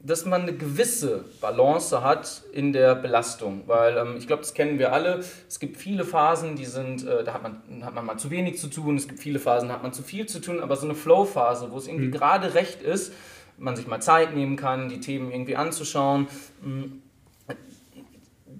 dass 0.00 0.26
man 0.26 0.42
eine 0.42 0.52
gewisse 0.52 1.24
Balance 1.40 2.04
hat 2.04 2.42
in 2.52 2.74
der 2.74 2.94
Belastung, 2.94 3.62
weil 3.68 3.96
ähm, 3.96 4.16
ich 4.18 4.26
glaube, 4.26 4.42
das 4.42 4.52
kennen 4.52 4.78
wir 4.78 4.92
alle. 4.92 5.24
Es 5.48 5.58
gibt 5.58 5.78
viele 5.78 6.04
Phasen, 6.04 6.56
die 6.56 6.66
sind, 6.66 7.06
äh, 7.06 7.24
da 7.24 7.32
hat 7.32 7.42
man, 7.42 7.62
hat 7.86 7.94
man 7.94 8.04
mal 8.04 8.18
zu 8.18 8.30
wenig 8.30 8.58
zu 8.58 8.66
tun, 8.66 8.98
es 8.98 9.08
gibt 9.08 9.18
viele 9.18 9.38
Phasen, 9.38 9.70
da 9.70 9.76
hat 9.76 9.82
man 9.82 9.94
zu 9.94 10.02
viel 10.02 10.26
zu 10.26 10.42
tun, 10.42 10.60
aber 10.60 10.76
so 10.76 10.84
eine 10.84 10.94
Flow-Phase, 10.94 11.70
wo 11.70 11.78
es 11.78 11.88
irgendwie 11.88 12.08
mhm. 12.08 12.12
gerade 12.12 12.52
recht 12.52 12.82
ist, 12.82 13.14
man 13.56 13.76
sich 13.76 13.86
mal 13.86 14.00
Zeit 14.00 14.34
nehmen 14.34 14.56
kann, 14.56 14.90
die 14.90 15.00
Themen 15.00 15.32
irgendwie 15.32 15.56
anzuschauen. 15.56 16.26
Mh, 16.60 16.70
mm, 16.70 17.00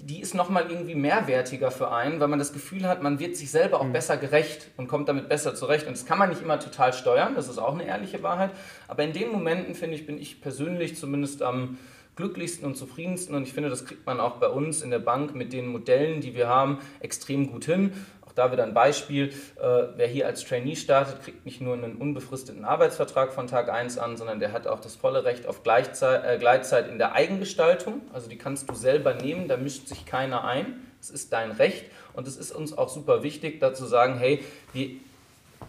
die 0.05 0.21
ist 0.21 0.35
nochmal 0.35 0.71
irgendwie 0.71 0.95
mehrwertiger 0.95 1.71
für 1.71 1.91
einen, 1.91 2.21
weil 2.21 2.29
man 2.29 2.39
das 2.39 2.53
Gefühl 2.53 2.87
hat, 2.87 3.03
man 3.03 3.19
wird 3.19 3.37
sich 3.37 3.51
selber 3.51 3.81
auch 3.81 3.85
mhm. 3.85 3.93
besser 3.93 4.17
gerecht 4.19 4.69
und 4.77 4.87
kommt 4.87 5.09
damit 5.09 5.29
besser 5.29 5.55
zurecht. 5.55 5.87
Und 5.87 5.97
das 5.97 6.05
kann 6.05 6.19
man 6.19 6.29
nicht 6.29 6.43
immer 6.43 6.61
total 6.61 6.93
steuern, 6.93 7.35
das 7.35 7.49
ist 7.49 7.59
auch 7.59 7.75
eine 7.75 7.87
ehrliche 7.87 8.23
Wahrheit. 8.23 8.51
Aber 8.87 9.03
in 9.03 9.15
den 9.15 9.33
Momenten, 9.33 9.75
finde 9.75 9.97
ich, 9.97 10.07
bin 10.07 10.19
ich 10.19 10.43
persönlich 10.43 10.97
zumindest 10.97 11.43
am 11.43 11.79
glücklichsten 12.17 12.67
und 12.67 12.77
zufriedensten. 12.77 13.35
Und 13.35 13.45
ich 13.45 13.55
finde, 13.55 13.71
das 13.71 13.87
kriegt 13.87 14.05
man 14.07 14.21
auch 14.21 14.37
bei 14.37 14.49
uns 14.49 14.83
in 14.83 14.91
der 14.91 14.99
Bank 14.99 15.35
mit 15.35 15.53
den 15.53 15.67
Modellen, 15.69 16.21
die 16.21 16.35
wir 16.35 16.49
haben, 16.49 16.79
extrem 17.01 17.51
gut 17.51 17.65
hin 17.65 17.93
da 18.35 18.53
wieder 18.53 18.65
ein 18.65 18.75
Beispiel. 18.75 19.29
Äh, 19.29 19.85
wer 19.97 20.07
hier 20.07 20.27
als 20.27 20.45
Trainee 20.45 20.77
startet, 20.77 21.23
kriegt 21.23 21.45
nicht 21.45 21.61
nur 21.61 21.75
einen 21.75 21.97
unbefristeten 21.97 22.65
Arbeitsvertrag 22.65 23.33
von 23.33 23.47
Tag 23.47 23.69
1 23.69 23.99
an, 23.99 24.17
sondern 24.17 24.41
der 24.41 24.53
hat 24.53 24.67
auch 24.67 24.81
das 24.81 24.97
volle 24.97 25.25
Recht 25.25 25.47
auf 25.47 25.63
Gleichzeit, 25.63 26.25
äh, 26.25 26.39
Gleitzeit 26.39 26.89
in 26.89 26.99
der 26.99 27.13
Eigengestaltung. 27.13 28.03
Also 28.13 28.29
die 28.29 28.39
kannst 28.39 28.69
du 28.69 28.75
selber 28.75 29.15
nehmen, 29.15 29.49
da 29.49 29.57
mischt 29.57 29.89
sich 29.89 30.07
keiner 30.07 30.45
ein. 30.45 30.81
Es 31.01 31.11
ist 31.11 31.33
dein 31.33 31.51
Recht 31.53 31.85
und 32.15 32.27
es 32.27 32.37
ist 32.37 32.53
uns 32.53 32.77
auch 32.77 32.89
super 32.89 33.23
wichtig, 33.23 33.61
da 33.61 33.75
zu 33.75 33.85
sagen, 33.85 34.17
hey, 34.17 34.43
wir 34.73 34.91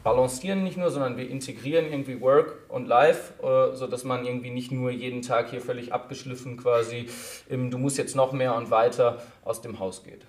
balancieren 0.03 0.63
nicht 0.63 0.77
nur, 0.77 0.91
sondern 0.91 1.17
wir 1.17 1.29
integrieren 1.29 1.85
irgendwie 1.85 2.21
Work 2.21 2.57
und 2.69 2.87
Life, 2.87 3.33
äh, 3.43 3.75
sodass 3.75 4.03
man 4.03 4.25
irgendwie 4.25 4.51
nicht 4.51 4.71
nur 4.71 4.91
jeden 4.91 5.21
Tag 5.21 5.49
hier 5.49 5.61
völlig 5.61 5.93
abgeschliffen 5.93 6.57
quasi 6.57 7.09
im 7.49 7.71
Du 7.71 7.77
musst 7.77 7.97
jetzt 7.97 8.15
noch 8.15 8.31
mehr 8.31 8.55
und 8.55 8.71
weiter 8.71 9.21
aus 9.43 9.61
dem 9.61 9.79
Haus 9.79 10.03
geht. 10.03 10.25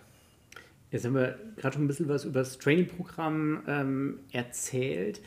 Jetzt 0.91 1.05
haben 1.05 1.15
wir 1.15 1.39
gerade 1.57 1.75
schon 1.75 1.85
ein 1.85 1.89
bisschen 1.89 2.09
was 2.09 2.25
über 2.25 2.41
das 2.41 2.59
Training-Programm 2.59 3.63
ähm, 3.67 4.21
erzählt. 4.33 5.21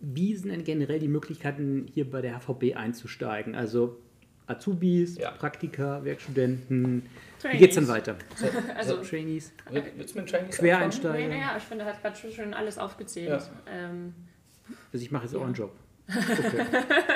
wie 0.00 0.34
sind 0.34 0.50
denn 0.50 0.64
generell 0.64 0.98
die 0.98 1.08
Möglichkeiten, 1.08 1.86
hier 1.92 2.10
bei 2.10 2.20
der 2.20 2.40
HVB 2.40 2.74
einzusteigen? 2.76 3.54
Also 3.54 3.98
Azubis, 4.46 5.18
ja. 5.18 5.30
Praktika, 5.30 6.04
Werkstudenten. 6.04 7.02
Trainees. 7.40 7.54
Wie 7.54 7.58
geht 7.58 7.70
es 7.70 7.76
dann 7.76 7.88
weiter? 7.88 8.16
So, 8.34 8.46
also 8.76 8.96
so 8.96 9.02
Trainees. 9.02 9.52
Willst 9.70 10.14
du 10.14 10.20
mit 10.20 10.30
Trainees 10.30 10.58
Quereinsteiger? 10.58 11.14
Nee, 11.14 11.28
naja, 11.28 11.54
ich 11.56 11.62
finde, 11.62 11.84
er 11.84 11.92
hat 11.92 12.02
gerade 12.02 12.32
schon 12.32 12.54
alles 12.54 12.78
aufgezählt. 12.78 13.28
Ja. 13.28 13.42
Ähm, 13.72 14.14
also 14.92 15.04
ich 15.04 15.10
mache 15.10 15.24
jetzt 15.24 15.34
ja. 15.34 15.40
auch 15.40 15.44
einen 15.44 15.54
Job. 15.54 15.72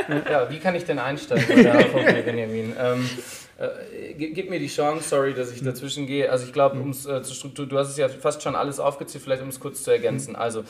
Okay. 0.09 0.31
ja, 0.31 0.49
wie 0.49 0.59
kann 0.61 0.77
ich 0.77 0.85
denn 0.85 0.99
einsteigen 0.99 1.45
bei 1.49 1.63
der 1.63 1.75
HVB, 1.75 2.25
Benjamin? 2.25 2.73
Ähm, 2.79 3.11
äh, 3.59 4.15
gib 4.15 4.51
mir 4.51 4.59
die 4.59 4.69
Chance, 4.69 5.09
sorry, 5.09 5.33
dass 5.33 5.51
ich 5.51 5.63
dazwischen 5.63 6.07
gehe. 6.07 6.31
Also 6.31 6.45
ich 6.47 6.53
glaube, 6.53 6.79
um 6.79 6.91
es 6.91 7.07
äh, 7.07 7.23
zu 7.23 7.35
strukturieren, 7.35 7.71
du 7.71 7.79
hast 7.79 7.89
es 7.89 7.97
ja 7.97 8.09
fast 8.09 8.43
schon 8.43 8.55
alles 8.55 8.79
aufgezählt, 8.79 9.25
vielleicht 9.25 9.43
um 9.43 9.49
es 9.49 9.61
kurz 9.61 9.83
zu 9.83 9.91
ergänzen. 9.91 10.37
Also 10.37 10.65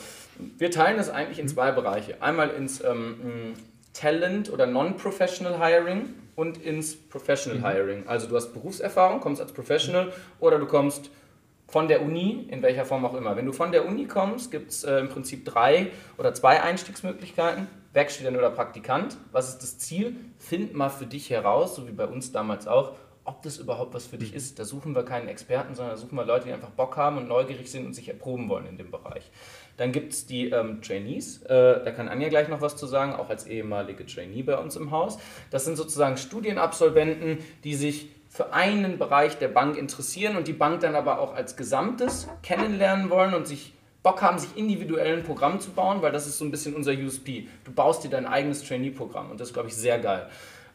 wir 0.57 0.71
teilen 0.71 0.97
es 0.97 1.09
eigentlich 1.09 1.39
in 1.39 1.47
zwei 1.47 1.71
Bereiche. 1.71 2.21
Einmal 2.21 2.49
ins 2.51 2.83
ähm, 2.83 3.53
Talent 3.93 4.51
oder 4.51 4.67
Non-Professional 4.67 5.59
Hiring 5.59 6.13
und 6.35 6.63
ins 6.63 6.95
Professional 6.95 7.59
mhm. 7.59 7.65
Hiring. 7.65 8.07
Also 8.07 8.27
du 8.27 8.35
hast 8.35 8.53
Berufserfahrung, 8.53 9.19
kommst 9.19 9.41
als 9.41 9.51
Professional 9.51 10.13
oder 10.39 10.59
du 10.59 10.65
kommst 10.65 11.09
von 11.67 11.89
der 11.89 12.01
Uni, 12.01 12.47
in 12.49 12.61
welcher 12.61 12.85
Form 12.85 13.05
auch 13.05 13.15
immer. 13.15 13.35
Wenn 13.35 13.45
du 13.45 13.51
von 13.51 13.73
der 13.73 13.85
Uni 13.85 14.05
kommst, 14.05 14.51
gibt 14.51 14.71
es 14.71 14.83
äh, 14.85 14.99
im 14.99 15.09
Prinzip 15.09 15.43
drei 15.43 15.87
oder 16.17 16.33
zwei 16.33 16.61
Einstiegsmöglichkeiten. 16.61 17.67
Werkstudent 17.93 18.37
oder 18.37 18.51
Praktikant. 18.51 19.17
Was 19.31 19.49
ist 19.49 19.57
das 19.59 19.79
Ziel? 19.79 20.15
Find 20.47 20.73
mal 20.73 20.89
für 20.89 21.05
dich 21.05 21.29
heraus, 21.29 21.75
so 21.75 21.87
wie 21.87 21.91
bei 21.91 22.05
uns 22.05 22.31
damals 22.31 22.67
auch, 22.67 22.93
ob 23.25 23.41
das 23.41 23.57
überhaupt 23.57 23.93
was 23.93 24.07
für 24.07 24.17
dich 24.17 24.31
mhm. 24.31 24.37
ist. 24.37 24.57
Da 24.57 24.63
suchen 24.63 24.95
wir 24.95 25.03
keinen 25.03 25.27
Experten, 25.27 25.75
sondern 25.75 25.95
da 25.95 26.01
suchen 26.01 26.15
wir 26.15 26.23
Leute, 26.23 26.45
die 26.45 26.53
einfach 26.53 26.69
Bock 26.69 26.95
haben 26.95 27.17
und 27.17 27.27
neugierig 27.27 27.69
sind 27.69 27.85
und 27.85 27.93
sich 27.93 28.07
erproben 28.07 28.47
wollen 28.47 28.65
in 28.65 28.77
dem 28.77 28.89
Bereich. 28.89 29.29
Dann 29.75 29.91
gibt 29.91 30.13
es 30.13 30.25
die 30.25 30.49
ähm, 30.49 30.81
Trainees, 30.81 31.43
äh, 31.43 31.83
da 31.83 31.91
kann 31.91 32.07
Anja 32.07 32.29
gleich 32.29 32.47
noch 32.47 32.61
was 32.61 32.77
zu 32.77 32.87
sagen, 32.87 33.13
auch 33.13 33.29
als 33.29 33.45
ehemalige 33.45 34.05
Trainee 34.05 34.43
bei 34.43 34.57
uns 34.57 34.77
im 34.77 34.91
Haus. 34.91 35.19
Das 35.51 35.65
sind 35.65 35.75
sozusagen 35.75 36.15
Studienabsolventen, 36.15 37.39
die 37.65 37.75
sich 37.75 38.07
für 38.29 38.53
einen 38.53 38.97
Bereich 38.97 39.37
der 39.37 39.49
Bank 39.49 39.77
interessieren 39.77 40.37
und 40.37 40.47
die 40.47 40.53
Bank 40.53 40.79
dann 40.79 40.95
aber 40.95 41.19
auch 41.19 41.35
als 41.35 41.57
Gesamtes 41.57 42.29
kennenlernen 42.41 43.09
wollen 43.09 43.33
und 43.33 43.45
sich 43.47 43.73
Bock 44.07 44.21
haben, 44.21 44.39
sich 44.39 44.55
individuell 44.55 45.17
ein 45.17 45.23
Programm 45.23 45.59
zu 45.59 45.71
bauen, 45.71 46.01
weil 46.01 46.13
das 46.13 46.27
ist 46.27 46.37
so 46.37 46.45
ein 46.45 46.51
bisschen 46.51 46.73
unser 46.75 46.93
USP. 46.93 47.49
Du 47.65 47.73
baust 47.73 48.05
dir 48.05 48.09
dein 48.09 48.25
eigenes 48.25 48.63
Trainee-Programm 48.63 49.31
und 49.31 49.41
das 49.41 49.51
glaube 49.51 49.67
ich, 49.67 49.75
sehr 49.75 49.99
geil. 49.99 50.29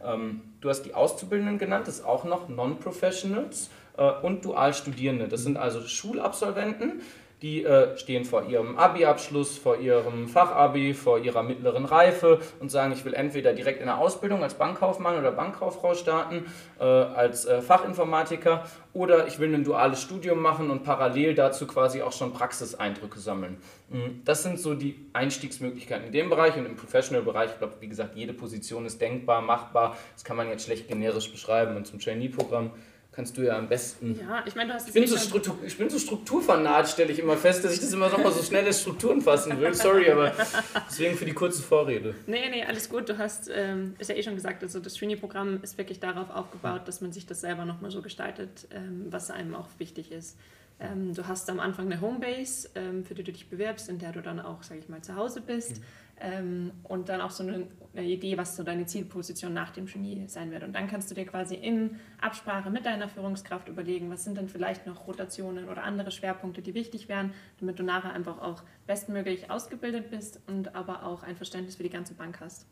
Ähm, 0.05 0.43
du 0.61 0.69
hast 0.69 0.83
die 0.83 0.93
Auszubildenden 0.93 1.57
genannt, 1.57 1.89
das 1.89 2.01
ist 2.01 2.05
auch 2.05 2.25
noch 2.25 2.51
Non-Professionals 2.51 3.71
äh, 3.97 4.11
und 4.21 4.45
Dualstudierende. 4.45 5.29
Das 5.29 5.45
sind 5.45 5.57
also 5.57 5.81
Schulabsolventen, 5.81 7.01
die 7.43 7.65
äh, 7.65 7.99
stehen 7.99 8.25
vor 8.25 8.47
ihrem 8.47 8.79
Abi-Abschluss, 8.79 9.59
vor 9.59 9.79
ihrem 9.79 10.29
Fachabi, 10.29 10.95
vor 10.95 11.19
ihrer 11.19 11.43
mittleren 11.43 11.85
Reife 11.85 12.41
und 12.61 12.71
sagen, 12.71 12.93
ich 12.93 13.05
will 13.05 13.15
entweder 13.15 13.53
direkt 13.53 13.81
in 13.81 13.87
der 13.87 13.99
Ausbildung 13.99 14.45
als 14.45 14.55
Bankkaufmann 14.55 15.19
oder 15.19 15.33
Bankkauffrau 15.33 15.95
starten, 15.95 16.47
äh, 16.79 16.85
als 16.85 17.45
äh, 17.45 17.61
Fachinformatiker 17.61 18.65
oder 18.93 19.27
ich 19.27 19.41
will 19.41 19.53
ein 19.53 19.65
duales 19.65 20.01
Studium 20.01 20.41
machen 20.41 20.71
und 20.71 20.85
parallel 20.85 21.35
dazu 21.35 21.67
quasi 21.67 22.03
auch 22.03 22.13
schon 22.13 22.33
Praxiseindrücke 22.33 23.19
sammeln. 23.19 23.57
Mhm. 23.89 24.23
Das 24.25 24.45
sind 24.45 24.61
so 24.61 24.75
die 24.75 25.07
Einstiegsmöglichkeiten 25.13 26.07
in 26.07 26.13
dem 26.13 26.31
Bereich 26.31 26.57
und 26.57 26.67
im 26.67 26.77
Professional-Bereich. 26.77 27.51
Ich 27.53 27.59
glaube, 27.59 27.75
wie 27.81 27.89
gesagt, 27.89 28.15
jede 28.15 28.35
Position 28.35 28.87
ist 28.87 29.01
denkbar, 29.01 29.43
machbar. 29.43 29.97
Das 30.15 30.23
kann 30.23 30.37
man 30.37 30.49
jetzt 30.49 30.67
schlecht 30.67 30.87
generisch 30.89 31.33
beschreiben 31.33 31.77
und 31.77 31.87
zum 31.89 31.99
Trainee-Programm 31.99 32.71
kannst 33.13 33.37
du 33.37 33.43
ja 33.43 33.59
am 33.59 33.69
besten. 33.69 34.19
Ja, 34.19 34.43
ich 34.47 34.55
meine, 34.55 34.71
du 34.71 34.75
hast 34.75 34.89
ich 34.89 34.95
bin, 34.95 35.07
so 35.07 35.19
Struktur, 35.19 35.59
ich 35.65 35.77
bin 35.77 35.91
so 35.91 35.99
strukturfanat, 35.99 36.89
stelle 36.89 37.13
ich 37.13 37.19
immer 37.19 37.37
fest, 37.37 37.63
dass 37.65 37.75
ich 37.75 37.81
das 37.81 37.93
immer 37.93 38.09
noch 38.09 38.19
mal 38.19 38.33
so 38.33 38.43
schnell 38.43 38.67
in 38.67 38.73
Strukturen 38.73 39.21
fassen 39.21 39.61
will. 39.61 39.75
Sorry, 39.75 40.11
aber 40.11 40.33
deswegen 40.89 41.17
für 41.17 41.27
die 41.27 41.35
kurze 41.35 41.63
Vorrede. 41.63 42.15
Nee, 42.27 42.49
nee, 42.51 42.65
alles 42.65 42.89
gut. 42.89 43.09
Du 43.09 43.19
hast, 43.19 43.51
ähm, 43.55 43.95
ist 43.99 44.09
ja 44.09 44.17
eh 44.17 44.23
schon 44.23 44.35
gesagt, 44.35 44.63
also 44.63 44.81
das 44.81 44.95
Trainee-Programm 44.95 45.61
ist 45.63 45.77
wirklich 45.77 46.01
darauf 46.01 46.31
aufgebaut, 46.31 46.83
dass 46.87 47.01
man 47.03 47.13
sich 47.13 47.27
das 47.27 47.43
selber 47.43 47.67
noch 47.67 47.81
mal 47.81 47.91
so 47.91 48.01
gestaltet, 48.01 48.67
ähm, 48.71 49.07
was 49.11 49.31
einem 49.31 49.55
auch 49.55 49.69
wichtig 49.79 50.11
ist. 50.11 50.37
Ähm, 50.81 51.15
du 51.15 51.29
hast 51.29 51.49
am 51.51 51.61
Anfang 51.61 51.87
eine 51.87 52.01
Homebase, 52.01 52.71
ähm, 52.75 53.05
für 53.05 53.15
die 53.15 53.23
du 53.23 53.33
dich 53.33 53.49
bewirbst, 53.49 53.89
in 53.89 53.99
der 53.99 54.13
du 54.13 54.23
dann 54.23 54.41
auch, 54.41 54.63
sage 54.63 54.81
ich 54.81 54.89
mal, 54.89 55.03
zu 55.03 55.15
Hause 55.15 55.41
bist. 55.41 55.79
Mhm. 55.79 55.83
Ähm, 56.25 56.71
und 56.85 57.09
dann 57.09 57.21
auch 57.21 57.33
so 57.33 57.43
eine, 57.43 57.67
Idee, 57.97 58.39
was 58.39 58.57
so 58.57 58.63
deine 58.63 58.87
Zielposition 58.87 59.53
nach 59.53 59.71
dem 59.71 59.87
Genie 59.87 60.29
sein 60.29 60.53
wird. 60.53 60.63
Und 60.63 60.73
dann 60.73 60.87
kannst 60.87 61.11
du 61.11 61.17
dir 61.17 61.27
quasi 61.27 61.57
in 61.57 61.99
Absprache 62.21 62.71
mit 62.71 62.87
deiner 62.87 63.09
Führungskraft 63.09 63.69
überlegen, 63.69 64.09
was 64.09 64.23
sind 64.23 64.39
denn 64.39 64.49
vielleicht 64.49 64.87
noch 64.87 65.09
Rotationen 65.09 65.69
oder 65.69 65.83
andere 65.83 66.13
Schwerpunkte, 66.13 66.63
die 66.63 66.75
wichtig 66.75 67.09
wären, 67.09 67.35
damit 67.59 67.81
du 67.81 67.83
nachher 67.83 68.13
einfach 68.13 68.41
auch 68.41 68.63
bestmöglich 68.87 69.51
ausgebildet 69.51 70.11
bist 70.11 70.41
und 70.47 70.77
aber 70.77 71.05
auch 71.05 71.25
ein 71.25 71.37
Verständnis 71.37 71.75
für 71.75 71.83
die 71.83 71.91
ganze 71.91 72.15
Bank 72.15 72.41
hast. 72.41 72.67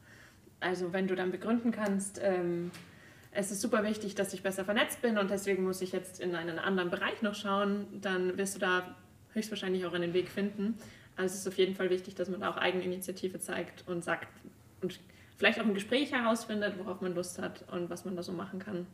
Also 0.61 0.93
wenn 0.93 1.09
du 1.09 1.17
dann 1.17 1.33
begründen 1.33 1.73
kannst, 1.73 2.21
ähm, 2.23 2.71
es 3.33 3.51
ist 3.51 3.61
super 3.61 3.83
wichtig, 3.83 4.15
dass 4.15 4.33
ich 4.33 4.43
besser 4.43 4.65
vernetzt 4.65 5.03
bin 5.03 5.19
und 5.19 5.31
deswegen 5.31 5.65
muss 5.65 5.83
ich 5.83 5.93
jetzt 5.93 6.21
in 6.21 6.37
einen 6.37 6.59
anderen 6.59 6.91
Bereich 6.91 7.21
noch 7.23 7.35
schauen, 7.35 7.87
dann 8.01 8.39
wirst 8.39 8.55
du 8.55 8.61
da 8.61 8.97
höchstwahrscheinlich 9.33 9.87
auch 9.87 9.93
einen 9.93 10.13
Weg 10.15 10.29
finden. 10.29 10.77
Also 11.17 11.35
es 11.35 11.41
ist 11.41 11.49
auf 11.49 11.59
jeden 11.59 11.75
Fall 11.75 11.91
wichtig, 11.91 12.15
dass 12.15 12.29
man 12.29 12.43
auch 12.43 12.57
Eigeninitiative 12.57 13.41
zeigt 13.41 13.87
und 13.87 14.05
sagt 14.05 14.29
und 14.83 14.99
vielleicht 15.37 15.61
auch 15.61 15.65
im 15.65 15.75
Gespräch 15.75 16.13
herausfindet, 16.13 16.75
worauf 16.79 17.01
man 17.01 17.15
Lust 17.15 17.41
hat 17.41 17.65
und 17.73 17.91
was 17.91 18.05
man 18.05 18.17
da 18.17 18.23
so 18.23 18.33
machen 18.33 18.59
kann. 18.59 18.87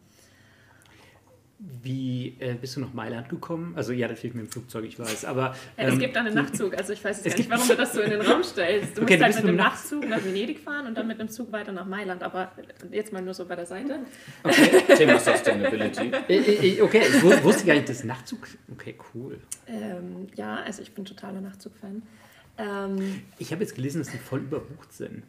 Wie 1.59 2.37
äh, 2.39 2.55
bist 2.55 2.77
du 2.77 2.81
nach 2.81 2.93
Mailand 2.93 3.31
gekommen? 3.31 3.73
Also 3.77 3.95
ja, 3.95 4.09
natürlich 4.09 4.35
mit 4.35 4.45
dem 4.45 4.53
Flugzeug, 4.53 4.85
ich 4.85 4.99
weiß, 4.99 5.25
aber... 5.25 5.57
Ähm, 5.79 5.95
es 5.95 5.99
gibt 5.99 6.15
da 6.15 6.21
einen 6.21 6.35
Nachtzug, 6.35 6.77
also 6.77 6.93
ich 6.93 7.03
weiß 7.03 7.25
jetzt 7.25 7.35
gar 7.35 7.39
nicht, 7.39 7.51
warum 7.51 7.67
du 7.67 7.75
das 7.77 7.95
so 7.95 8.03
in 8.03 8.11
den 8.11 8.21
Raum 8.21 8.45
stellst. 8.45 8.99
Du 8.99 9.03
okay, 9.03 9.15
musst 9.15 9.25
halt 9.25 9.37
mit 9.37 9.49
dem 9.49 9.57
Nachtzug 9.57 10.07
nach 10.07 10.23
Venedig 10.23 10.59
fahren 10.59 10.87
und 10.87 10.95
dann 10.99 11.07
mit 11.07 11.19
dem 11.19 11.31
Zug 11.31 11.51
weiter 11.53 11.73
nach 11.73 11.87
Mailand, 11.87 12.23
aber 12.23 12.53
jetzt 12.93 13.11
mal 13.15 13.23
nur 13.23 13.33
so 13.33 13.47
bei 13.47 13.57
der 13.57 13.65
Seite. 13.65 14.01
Okay, 14.43 14.83
Thema 14.97 15.19
Sustainability. 15.19 16.13
Äh, 16.29 16.37
äh, 16.37 16.79
äh, 16.79 16.83
okay, 16.83 17.03
ich 17.09 17.23
wusste 17.23 17.65
gar 17.65 17.75
nicht, 17.75 17.89
das 17.89 18.05
Nachtzug... 18.05 18.47
Okay, 18.77 18.95
cool. 19.15 19.41
Ähm, 19.67 20.29
ja, 20.35 20.57
also 20.57 20.83
ich 20.83 20.93
bin 20.93 21.05
totaler 21.05 21.41
Nachtzug-Fan. 21.41 22.03
Ähm, 22.59 23.23
ich 23.39 23.53
habe 23.53 23.63
jetzt 23.63 23.75
gelesen, 23.75 23.99
dass 23.99 24.11
die 24.11 24.19
voll 24.19 24.41
überbucht 24.41 24.93
sind. 24.93 25.23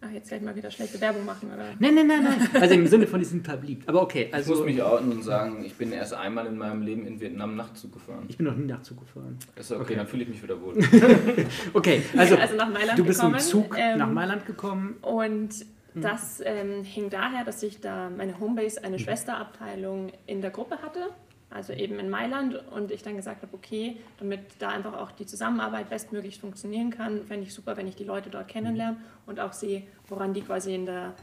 Ach, 0.00 0.10
jetzt 0.12 0.28
gleich 0.28 0.40
mal 0.42 0.54
wieder 0.54 0.70
schlechte 0.70 1.00
Werbung 1.00 1.24
machen, 1.24 1.50
oder? 1.52 1.70
Nein, 1.80 1.96
nein, 1.96 2.06
nein, 2.06 2.22
nein. 2.22 2.62
Also 2.62 2.74
im 2.74 2.86
Sinne 2.86 3.08
von, 3.08 3.18
die 3.18 3.26
sind 3.26 3.44
verbliebt. 3.44 3.88
Aber 3.88 4.02
okay. 4.02 4.28
Also, 4.30 4.52
ich 4.52 4.58
muss 4.58 4.66
mich 4.66 4.80
outen 4.80 5.10
und 5.10 5.24
sagen, 5.24 5.64
ich 5.64 5.74
bin 5.74 5.90
erst 5.90 6.14
einmal 6.14 6.46
in 6.46 6.56
meinem 6.56 6.82
Leben 6.82 7.04
in 7.04 7.20
Vietnam 7.20 7.56
Nachtzug 7.56 7.94
gefahren. 7.94 8.24
Ich 8.28 8.36
bin 8.36 8.46
noch 8.46 8.54
nie 8.54 8.66
Nachtzug 8.66 9.00
gefahren. 9.00 9.36
Ist 9.56 9.72
okay, 9.72 9.82
okay. 9.82 9.94
dann 9.96 10.06
fühle 10.06 10.22
ich 10.22 10.28
mich 10.28 10.40
wieder 10.40 10.60
wohl. 10.60 10.78
okay, 11.74 12.02
also, 12.16 12.36
also 12.36 12.54
nach 12.54 12.68
Mailand 12.68 12.96
du 12.96 13.04
bist 13.04 13.18
gekommen, 13.18 13.34
im 13.34 13.40
Zug 13.40 13.74
ähm, 13.76 13.98
nach 13.98 14.10
Mailand 14.10 14.46
gekommen. 14.46 14.98
Und 15.02 15.52
hm. 15.94 16.02
das 16.02 16.40
ähm, 16.44 16.84
hing 16.84 17.10
daher, 17.10 17.44
dass 17.44 17.60
ich 17.64 17.80
da 17.80 18.08
meine 18.08 18.38
Homebase, 18.38 18.84
eine 18.84 18.98
hm. 18.98 19.02
Schwesterabteilung 19.02 20.12
in 20.26 20.42
der 20.42 20.52
Gruppe 20.52 20.78
hatte 20.80 21.08
also 21.50 21.72
eben 21.72 21.98
in 21.98 22.10
Mailand 22.10 22.54
und 22.72 22.90
ich 22.90 23.02
dann 23.02 23.16
gesagt 23.16 23.42
habe, 23.42 23.54
okay, 23.54 23.96
damit 24.18 24.40
da 24.58 24.68
einfach 24.68 24.94
auch 24.94 25.10
die 25.12 25.24
Zusammenarbeit 25.24 25.88
bestmöglich 25.88 26.38
funktionieren 26.38 26.90
kann, 26.90 27.24
fände 27.24 27.46
ich 27.46 27.54
super, 27.54 27.76
wenn 27.76 27.86
ich 27.86 27.96
die 27.96 28.04
Leute 28.04 28.28
dort 28.28 28.48
kennenlerne 28.48 28.98
und 29.26 29.40
auch 29.40 29.54
sehe, 29.54 29.84
woran 30.08 30.34
die 30.34 30.42
quasi 30.42 30.74
in 30.74 30.84
der, 30.84 31.14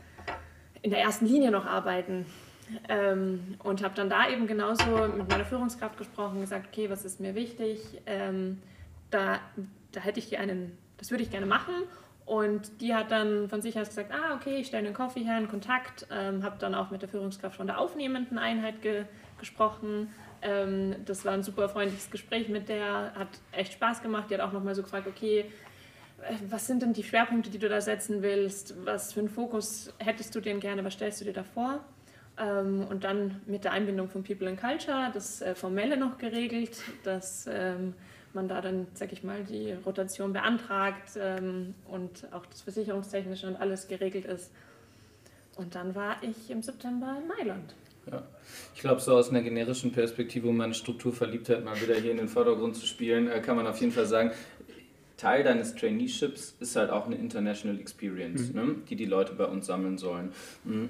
in 0.82 0.89
der 0.89 1.01
ersten 1.01 1.26
Linie 1.26 1.51
noch 1.51 1.65
arbeiten. 1.65 2.26
Ähm, 2.89 3.55
und 3.63 3.84
habe 3.84 3.93
dann 3.93 4.09
da 4.09 4.28
eben 4.28 4.47
genauso 4.47 5.07
mit 5.15 5.30
meiner 5.30 5.45
Führungskraft 5.45 5.97
gesprochen, 5.99 6.41
gesagt, 6.41 6.69
okay, 6.71 6.89
was 6.89 7.05
ist 7.05 7.19
mir 7.19 7.36
wichtig? 7.36 8.01
Ähm, 8.07 8.59
da, 9.11 9.39
da 9.91 10.01
hätte 10.01 10.19
ich 10.19 10.38
einen, 10.39 10.76
das 10.97 11.11
würde 11.11 11.23
ich 11.23 11.30
gerne 11.30 11.45
machen. 11.45 11.73
Und 12.26 12.82
die 12.82 12.95
hat 12.95 13.11
dann 13.11 13.49
von 13.49 13.61
sich 13.61 13.80
aus 13.80 13.89
gesagt, 13.89 14.11
ah, 14.11 14.34
okay, 14.34 14.57
ich 14.57 14.67
stelle 14.67 14.88
einen 14.88 14.95
Coffee 14.95 15.23
her, 15.23 15.36
einen 15.36 15.47
Kontakt, 15.47 16.07
ähm, 16.11 16.43
habe 16.43 16.55
dann 16.57 16.73
auch 16.73 16.89
mit 16.89 17.03
der 17.03 17.09
Führungskraft 17.09 17.57
von 17.57 17.67
der 17.67 17.80
aufnehmenden 17.80 18.39
Einheit 18.39 18.82
ge 18.82 19.05
gesprochen. 19.38 20.09
Ähm, 20.41 20.95
das 21.05 21.25
war 21.25 21.33
ein 21.33 21.43
super 21.43 21.69
freundliches 21.69 22.11
Gespräch 22.11 22.49
mit 22.49 22.69
der, 22.69 23.13
hat 23.15 23.29
echt 23.51 23.73
Spaß 23.73 24.01
gemacht. 24.01 24.29
Die 24.29 24.36
hat 24.36 24.41
auch 24.41 24.51
nochmal 24.51 24.75
so 24.75 24.83
gefragt, 24.83 25.07
okay, 25.07 25.45
äh, 26.21 26.36
was 26.49 26.67
sind 26.67 26.81
denn 26.81 26.93
die 26.93 27.03
Schwerpunkte, 27.03 27.49
die 27.49 27.59
du 27.59 27.69
da 27.69 27.81
setzen 27.81 28.21
willst? 28.21 28.75
Was 28.86 29.13
für 29.13 29.19
einen 29.21 29.29
Fokus 29.29 29.93
hättest 29.97 30.36
du 30.36 30.39
denn 30.39 30.59
gerne? 30.59 30.83
Was 30.83 30.93
stellst 30.93 31.21
du 31.21 31.25
dir 31.25 31.33
da 31.33 31.43
vor? 31.43 31.83
Ähm, 32.38 32.86
und 32.89 33.03
dann 33.03 33.41
mit 33.45 33.63
der 33.63 33.71
Einbindung 33.71 34.09
von 34.09 34.23
People 34.23 34.47
and 34.47 34.59
Culture, 34.59 35.09
das 35.13 35.41
äh, 35.41 35.55
Formelle 35.55 35.97
noch 35.97 36.17
geregelt, 36.17 36.81
dass 37.03 37.47
ähm, 37.49 37.93
man 38.33 38.47
da 38.47 38.61
dann, 38.61 38.88
sag 38.93 39.13
ich 39.13 39.23
mal, 39.23 39.43
die 39.43 39.71
Rotation 39.71 40.33
beantragt 40.33 41.11
ähm, 41.17 41.73
und 41.88 42.27
auch 42.33 42.45
das 42.45 42.61
Versicherungstechnische 42.61 43.47
und 43.47 43.55
alles 43.55 43.88
geregelt 43.88 44.25
ist. 44.25 44.51
Und 45.55 45.75
dann 45.75 45.95
war 45.95 46.17
ich 46.21 46.49
im 46.51 46.61
September 46.61 47.17
in 47.21 47.27
Mailand. 47.27 47.73
Ja. 48.12 48.24
Ich 48.76 48.82
glaube, 48.82 49.01
so 49.01 49.16
aus 49.16 49.30
einer 49.30 49.41
generischen 49.41 49.91
Perspektive, 49.91 50.47
um 50.47 50.58
meine 50.58 50.74
Strukturverliebtheit 50.74 51.64
mal 51.64 51.80
wieder 51.82 51.95
hier 51.95 52.12
in 52.12 52.18
den 52.18 52.28
Vordergrund 52.28 52.76
zu 52.76 52.86
spielen, 52.86 53.28
äh, 53.28 53.39
kann 53.39 53.56
man 53.56 53.68
auf 53.68 53.80
jeden 53.80 53.91
Fall 53.91 54.06
sagen, 54.06 54.32
Teil 55.18 55.43
deines 55.43 55.76
Traineeships 55.76 56.56
ist 56.60 56.76
halt 56.76 56.89
auch 56.89 57.06
eine 57.06 57.16
International 57.16 57.80
Experience, 57.80 58.49
mhm. 58.49 58.56
ne, 58.56 58.76
die 58.89 58.95
die 58.95 59.06
Leute 59.06 59.34
bei 59.34 59.45
uns 59.45 59.66
sammeln 59.66 59.97
sollen. 59.97 60.32
Mhm. 60.66 60.89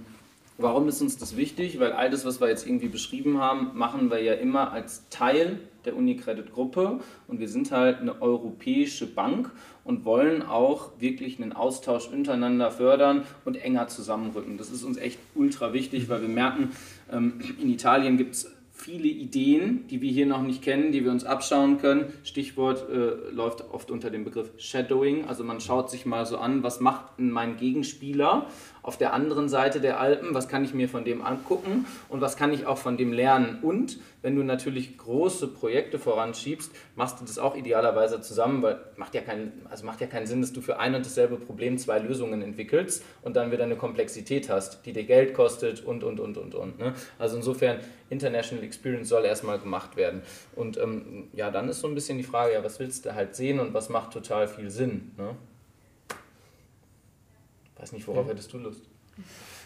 Warum 0.58 0.88
ist 0.88 1.02
uns 1.02 1.18
das 1.18 1.36
wichtig? 1.36 1.80
Weil 1.80 1.92
all 1.92 2.10
das, 2.10 2.24
was 2.24 2.40
wir 2.40 2.48
jetzt 2.48 2.66
irgendwie 2.66 2.88
beschrieben 2.88 3.40
haben, 3.40 3.72
machen 3.74 4.10
wir 4.10 4.22
ja 4.24 4.34
immer 4.34 4.72
als 4.72 5.04
Teil 5.10 5.60
der 5.84 5.96
Unicredit-Gruppe 5.98 7.00
und 7.28 7.40
wir 7.40 7.50
sind 7.50 7.72
halt 7.72 8.00
eine 8.00 8.22
europäische 8.22 9.06
Bank 9.06 9.52
und 9.84 10.06
wollen 10.06 10.42
auch 10.42 10.92
wirklich 11.00 11.42
einen 11.42 11.54
Austausch 11.54 12.08
untereinander 12.08 12.72
fördern 12.72 13.24
und 13.44 13.56
enger 13.56 13.88
zusammenrücken. 13.88 14.58
Das 14.58 14.72
ist 14.72 14.84
uns 14.84 14.98
echt 14.98 15.20
ultra 15.36 15.74
wichtig, 15.74 16.10
weil 16.10 16.22
wir 16.22 16.30
merken, 16.30 16.72
ähm, 17.12 17.40
in 17.62 17.70
Italien 17.70 18.18
gibt 18.18 18.36
es 18.36 18.55
viele 18.76 19.08
Ideen, 19.08 19.88
die 19.88 20.02
wir 20.02 20.12
hier 20.12 20.26
noch 20.26 20.42
nicht 20.42 20.62
kennen, 20.62 20.92
die 20.92 21.04
wir 21.04 21.12
uns 21.12 21.24
abschauen 21.24 21.80
können. 21.80 22.14
Stichwort 22.24 22.90
äh, 22.90 23.32
läuft 23.34 23.64
oft 23.72 23.90
unter 23.90 24.12
dem 24.12 24.26
Begriff 24.26 24.52
Shadowing. 24.58 25.26
Also 25.26 25.46
man 25.46 25.62
schaut 25.62 25.90
sich 25.90 26.06
mal 26.06 26.26
so 26.26 26.38
an, 26.38 26.62
was 26.62 26.82
macht 26.82 27.18
mein 27.18 27.56
Gegenspieler 27.56 28.48
auf 28.84 28.98
der 28.98 29.14
anderen 29.14 29.48
Seite 29.50 29.80
der 29.80 30.00
Alpen, 30.00 30.34
was 30.34 30.50
kann 30.50 30.64
ich 30.66 30.74
mir 30.74 30.90
von 30.90 31.06
dem 31.06 31.24
angucken 31.24 31.86
und 32.10 32.20
was 32.20 32.36
kann 32.36 32.54
ich 32.54 32.68
auch 32.68 32.78
von 32.78 32.98
dem 32.98 33.14
lernen. 33.14 33.60
Und 33.62 33.98
wenn 34.26 34.36
du 34.36 34.42
natürlich 34.42 34.98
große 34.98 35.50
Projekte 35.50 36.00
voranschiebst, 36.00 36.72
machst 36.96 37.22
du 37.22 37.26
das 37.26 37.38
auch 37.38 37.56
idealerweise 37.56 38.22
zusammen, 38.22 38.64
weil 38.64 38.80
macht 38.96 39.14
ja 39.14 39.22
keinen, 39.22 39.68
also 39.70 39.86
macht 39.86 40.02
ja 40.02 40.08
keinen 40.08 40.26
Sinn, 40.26 40.42
dass 40.42 40.52
du 40.52 40.62
für 40.62 40.80
ein 40.80 40.96
und 40.96 41.06
dasselbe 41.06 41.38
Problem 41.38 41.78
zwei 41.78 42.00
Lösungen 42.00 42.42
entwickelst 42.42 43.04
und 43.22 43.36
dann 43.36 43.52
wieder 43.52 43.66
eine 43.66 43.76
Komplexität 43.76 44.50
hast, 44.50 44.84
die 44.88 44.94
dir 44.94 45.04
Geld 45.04 45.36
kostet 45.36 45.86
und 45.86 46.04
und 46.04 46.20
und 46.20 46.40
und 46.40 46.56
und. 46.56 46.80
Ne? 46.80 46.96
Also 47.20 47.38
insofern, 47.38 47.82
International 48.10 48.64
Experience 48.64 49.10
soll 49.10 49.26
erstmal 49.26 49.60
gemacht 49.60 49.96
werden. 49.96 50.24
Und 50.56 50.78
ähm, 50.80 51.28
ja, 51.34 51.52
dann 51.52 51.70
ist 51.70 51.82
so 51.82 51.88
ein 51.88 51.94
bisschen 51.94 52.18
die 52.18 52.24
Frage, 52.24 52.54
ja, 52.54 52.64
was 52.64 52.80
willst 52.80 53.06
du 53.06 53.14
halt 53.14 53.36
sehen 53.36 53.60
und 53.60 53.76
was 53.76 53.90
macht 53.90 54.12
total 54.12 54.48
viel 54.48 54.72
Sinn. 54.72 55.12
Ne? 55.20 55.36
Weiß 57.78 57.92
nicht, 57.92 58.08
worauf 58.08 58.26
ja. 58.26 58.32
hättest 58.32 58.52
du 58.54 58.58
Lust? 58.58 58.82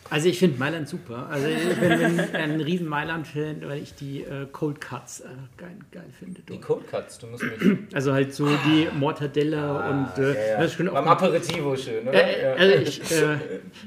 Also 0.10 0.28
ich 0.28 0.40
finde 0.40 0.58
Mailand 0.58 0.90
super. 0.90 1.28
Also 1.30 1.48
ich 1.48 1.80
bin, 1.80 2.00
bin 2.00 2.20
ein 2.36 2.62
riesen 2.62 2.88
Mailand-Fan, 2.88 3.62
weil 3.68 3.84
ich 3.84 3.94
die 3.94 4.24
äh, 4.24 4.48
Cold 4.52 4.82
Cuts 4.82 5.20
äh, 5.20 5.26
geil, 5.58 5.78
geil 5.92 6.06
finde. 6.18 6.42
Die 6.42 6.60
Cold 6.60 6.88
Cuts, 6.88 7.20
du 7.20 7.28
musst 7.28 7.44
mich... 7.44 7.80
Also 7.94 8.14
halt 8.14 8.34
so 8.34 8.48
die 8.48 8.88
Mortadella 8.98 9.80
ah, 9.80 9.90
und... 9.90 10.24
Äh, 10.24 10.34
ja, 10.34 10.52
ja. 10.54 10.62
Das 10.62 10.72
ist 10.72 10.78
Beim 10.78 11.08
Aperitivo 11.08 11.76
schön, 11.76 12.08
oder? 12.08 12.14
Äh, 12.14 12.58
also 12.58 12.76
ich, 12.76 13.12
äh, 13.12 13.38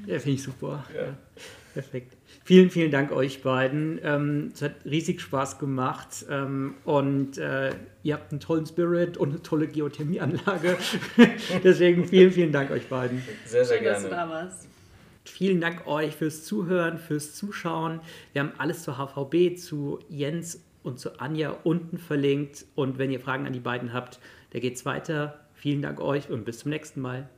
ja, 0.07 0.19
finde 0.19 0.31
ich 0.31 0.43
super. 0.43 0.85
Ja. 0.97 1.15
Perfekt. 1.75 2.17
Vielen, 2.45 2.71
vielen 2.71 2.91
Dank 2.91 3.13
euch 3.13 3.43
beiden. 3.43 4.01
Ähm, 4.03 4.51
es 4.53 4.63
hat 4.63 4.73
riesig 4.85 5.21
Spaß 5.21 5.59
gemacht 5.59 6.27
ähm, 6.29 6.75
und 6.85 7.39
äh, 7.39 7.71
ihr 8.03 8.15
habt 8.15 8.33
einen 8.33 8.41
tollen 8.41 8.67
Spirit 8.67 9.17
und 9.17 9.31
eine 9.31 9.43
tolle 9.43 9.69
Geothermieanlage. 9.69 10.77
Deswegen 11.65 12.05
vielen, 12.05 12.33
vielen 12.33 12.53
Dank 12.53 12.71
euch 12.71 12.89
beiden. 12.89 13.23
Sehr, 13.45 13.65
sehr 13.65 13.77
Schön, 13.77 13.85
gerne. 13.85 13.95
Dass 13.95 14.05
du 14.05 14.11
da 14.11 14.29
warst. 14.29 14.72
Vielen 15.25 15.61
Dank 15.61 15.87
euch 15.87 16.15
fürs 16.17 16.45
Zuhören, 16.45 16.99
fürs 16.99 17.35
Zuschauen. 17.35 18.01
Wir 18.33 18.43
haben 18.43 18.53
alles 18.59 18.83
zur 18.83 18.97
HVB, 18.97 19.57
zu 19.57 20.01
Jens 20.09 20.65
und 20.83 20.99
zu 20.99 21.21
Anja 21.21 21.51
unten 21.65 21.99
verlinkt. 21.99 22.67
Und 22.75 22.99
wenn 22.99 23.11
ihr 23.11 23.21
Fragen 23.21 23.47
an 23.47 23.53
die 23.53 23.61
beiden 23.61 23.93
habt, 23.93 24.19
da 24.51 24.59
geht's 24.59 24.85
weiter. 24.85 25.47
Vielen 25.55 25.83
Dank 25.83 26.01
euch 26.01 26.29
und 26.29 26.45
bis 26.45 26.59
zum 26.59 26.71
nächsten 26.71 27.01
Mal. 27.01 27.29